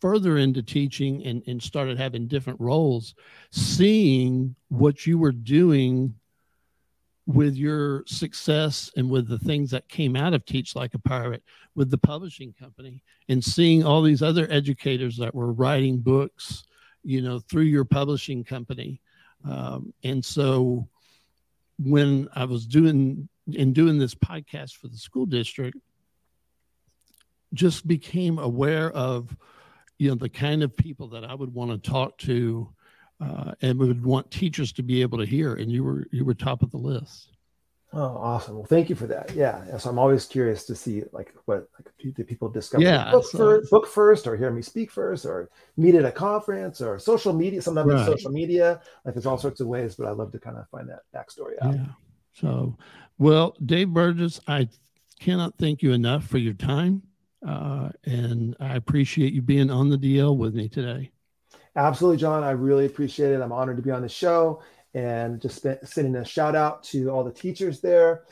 further 0.01 0.39
into 0.39 0.63
teaching 0.63 1.25
and, 1.25 1.43
and 1.47 1.63
started 1.63 1.99
having 1.99 2.29
different 2.29 2.61
roles, 2.61 3.15
seeing 3.51 4.55
what 4.69 5.07
you 5.07 5.19
were 5.19 5.33
doing 5.33 6.15
with 7.27 7.57
your 7.57 8.05
success 8.07 8.91
and 8.97 9.11
with 9.11 9.27
the 9.29 9.39
things 9.39 9.71
that 9.71 9.89
came 9.89 10.15
out 10.15 10.33
of 10.33 10.45
Teach 10.45 10.77
Like 10.77 10.95
a 10.95 10.99
Pirate 10.99 11.43
with 11.75 11.91
the 11.91 11.99
publishing 11.99 12.55
company 12.59 13.03
and 13.29 13.43
seeing 13.43 13.85
all 13.85 14.01
these 14.01 14.23
other 14.23 14.47
educators 14.51 15.17
that 15.17 15.35
were 15.35 15.53
writing 15.53 15.99
books, 15.99 16.65
you 17.07 17.23
know, 17.23 17.39
through 17.39 17.63
your 17.63 17.85
publishing 17.85 18.43
company. 18.43 19.01
Um, 19.45 19.95
and 20.03 20.25
so 20.25 20.89
when 21.79 22.29
I 22.35 22.45
was 22.45 22.67
doing 22.67 23.29
in 23.53 23.73
doing 23.73 23.99
this 23.99 24.15
podcast 24.15 24.77
for 24.77 24.89
the 24.89 24.97
school 24.97 25.25
district, 25.25 25.79
just 27.55 27.87
became 27.87 28.39
aware 28.39 28.91
of 28.91 29.35
you 29.99 30.09
know 30.09 30.17
the 30.17 30.29
kind 30.29 30.63
of 30.63 30.77
people 30.77 31.09
that 31.09 31.25
I 31.25 31.35
would 31.35 31.55
want 31.55 31.71
to 31.71 31.91
talk 31.91 32.19
to 32.19 32.69
uh, 33.21 33.53
and 33.63 33.79
would 33.79 34.05
want 34.05 34.31
teachers 34.31 34.73
to 34.73 34.83
be 34.83 35.01
able 35.01 35.19
to 35.19 35.25
hear 35.25 35.55
and 35.55 35.71
you 35.71 35.85
were 35.85 36.07
you 36.11 36.25
were 36.25 36.35
top 36.35 36.63
of 36.63 36.71
the 36.71 36.77
list 36.77 37.36
oh 37.93 38.17
awesome. 38.17 38.57
Well 38.57 38.65
thank 38.65 38.89
you 38.89 38.97
for 38.97 39.07
that. 39.07 39.35
Yeah. 39.35 39.77
So 39.79 39.91
i'm 39.91 39.99
always 39.99 40.27
curious 40.27 40.65
to 40.67 40.75
see 40.75 41.03
like 41.13 41.33
what 41.45 41.69
like 41.79 42.15
do 42.15 42.25
people 42.25 42.49
discover. 42.49 42.85
Yeah 42.85 43.11
book, 43.11 43.25
so, 43.25 43.39
first, 43.39 43.71
book 43.71 43.87
first 43.87 44.27
or 44.27 44.37
hear 44.37 44.51
me 44.51 44.63
speak 44.63 44.91
first 44.91 45.25
or 45.25 45.51
meet 45.77 45.95
at 45.95 46.05
a 46.05 46.13
conference 46.13 46.81
or 46.81 46.99
social 46.99 47.33
media 47.33 47.63
sometimes 47.63 47.93
right. 47.93 48.07
social 48.07 48.31
media. 48.31 48.81
Like 49.05 49.15
there's 49.15 49.27
all 49.27 49.39
sorts 49.39 49.61
of 49.61 49.67
ways 49.67 49.95
but 49.95 50.07
i 50.07 50.11
love 50.11 50.33
to 50.33 50.39
kind 50.39 50.57
of 50.57 50.69
find 50.69 50.89
that 50.89 51.01
backstory 51.15 51.55
out. 51.63 51.75
Yeah. 51.75 51.87
So 52.33 52.77
well 53.19 53.57
dave 53.65 53.89
burgess 53.91 54.41
i 54.47 54.69
cannot 55.21 55.57
thank 55.57 55.83
you 55.83 55.93
enough 55.93 56.27
for 56.27 56.39
your 56.39 56.55
time 56.55 57.03
uh, 57.47 57.91
and 58.05 58.57
I 58.61 58.77
appreciate 58.77 59.33
you 59.33 59.43
being 59.43 59.71
on 59.71 59.89
the 59.89 59.97
DL 59.97 60.37
with 60.37 60.55
me 60.55 60.69
today. 60.69 61.11
Absolutely, 61.77 62.17
John. 62.17 62.43
I 62.43 62.53
really 62.53 62.87
appreciate 62.87 63.33
it. 63.33 63.41
I'm 63.41 63.53
honored 63.53 63.77
to 63.77 63.83
be 63.83 63.91
on 63.91 64.03
the 64.03 64.09
show 64.09 64.63
and 64.97 65.41
just 65.41 65.65
sending 65.85 66.17
a 66.17 66.25
shout 66.25 66.57
out 66.57 66.83
to 66.83 67.11
all 67.11 67.23
the 67.23 67.31
teachers 67.31 67.81
there 67.81 68.25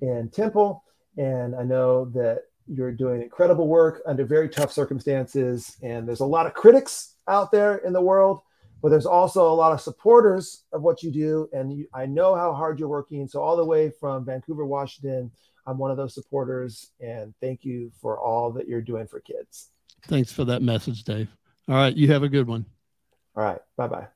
in 0.00 0.30
Temple. 0.30 0.82
And 1.18 1.54
I 1.54 1.62
know 1.62 2.06
that 2.06 2.44
You're 2.66 2.90
doing 2.92 3.22
incredible 3.22 3.68
work 3.68 4.02
under 4.06 4.24
very 4.24 4.48
tough 4.48 4.72
circumstances. 4.72 5.76
And 5.82 6.06
there's 6.06 6.20
a 6.20 6.26
lot 6.26 6.46
of 6.46 6.54
critics 6.54 7.14
out 7.28 7.52
there 7.52 7.76
in 7.86 7.92
the 7.92 8.00
world, 8.00 8.40
but 8.82 8.88
there's 8.88 9.06
also 9.06 9.52
a 9.52 9.54
lot 9.54 9.72
of 9.72 9.80
supporters 9.80 10.64
of 10.72 10.82
what 10.82 11.02
you 11.02 11.12
do. 11.12 11.48
And 11.52 11.72
you, 11.72 11.86
I 11.94 12.06
know 12.06 12.34
how 12.34 12.52
hard 12.52 12.80
you're 12.80 12.88
working. 12.88 13.28
So, 13.28 13.40
all 13.40 13.56
the 13.56 13.64
way 13.64 13.90
from 14.00 14.24
Vancouver, 14.24 14.66
Washington, 14.66 15.30
I'm 15.66 15.78
one 15.78 15.90
of 15.92 15.96
those 15.96 16.14
supporters. 16.14 16.90
And 17.00 17.34
thank 17.40 17.64
you 17.64 17.92
for 18.00 18.18
all 18.18 18.50
that 18.52 18.66
you're 18.68 18.82
doing 18.82 19.06
for 19.06 19.20
kids. 19.20 19.70
Thanks 20.08 20.32
for 20.32 20.44
that 20.46 20.62
message, 20.62 21.04
Dave. 21.04 21.28
All 21.68 21.76
right. 21.76 21.94
You 21.96 22.08
have 22.12 22.22
a 22.24 22.28
good 22.28 22.46
one. 22.48 22.64
All 23.36 23.44
right. 23.44 23.60
Bye 23.76 23.88
bye. 23.88 24.15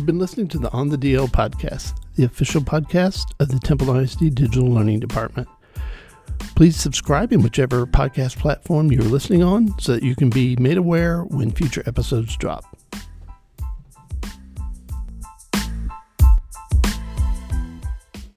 You've 0.00 0.06
been 0.06 0.18
listening 0.18 0.48
to 0.48 0.58
the 0.58 0.72
On 0.72 0.88
the 0.88 0.96
DL 0.96 1.28
podcast, 1.28 1.92
the 2.14 2.24
official 2.24 2.62
podcast 2.62 3.34
of 3.38 3.48
the 3.48 3.58
Temple 3.58 3.94
ISD 3.94 4.34
Digital 4.34 4.66
Learning 4.66 4.98
Department. 4.98 5.46
Please 6.56 6.74
subscribe 6.74 7.34
in 7.34 7.42
whichever 7.42 7.84
podcast 7.84 8.38
platform 8.38 8.90
you're 8.90 9.02
listening 9.02 9.42
on 9.42 9.78
so 9.78 9.92
that 9.92 10.02
you 10.02 10.16
can 10.16 10.30
be 10.30 10.56
made 10.56 10.78
aware 10.78 11.24
when 11.24 11.50
future 11.50 11.82
episodes 11.84 12.34
drop. 12.38 12.79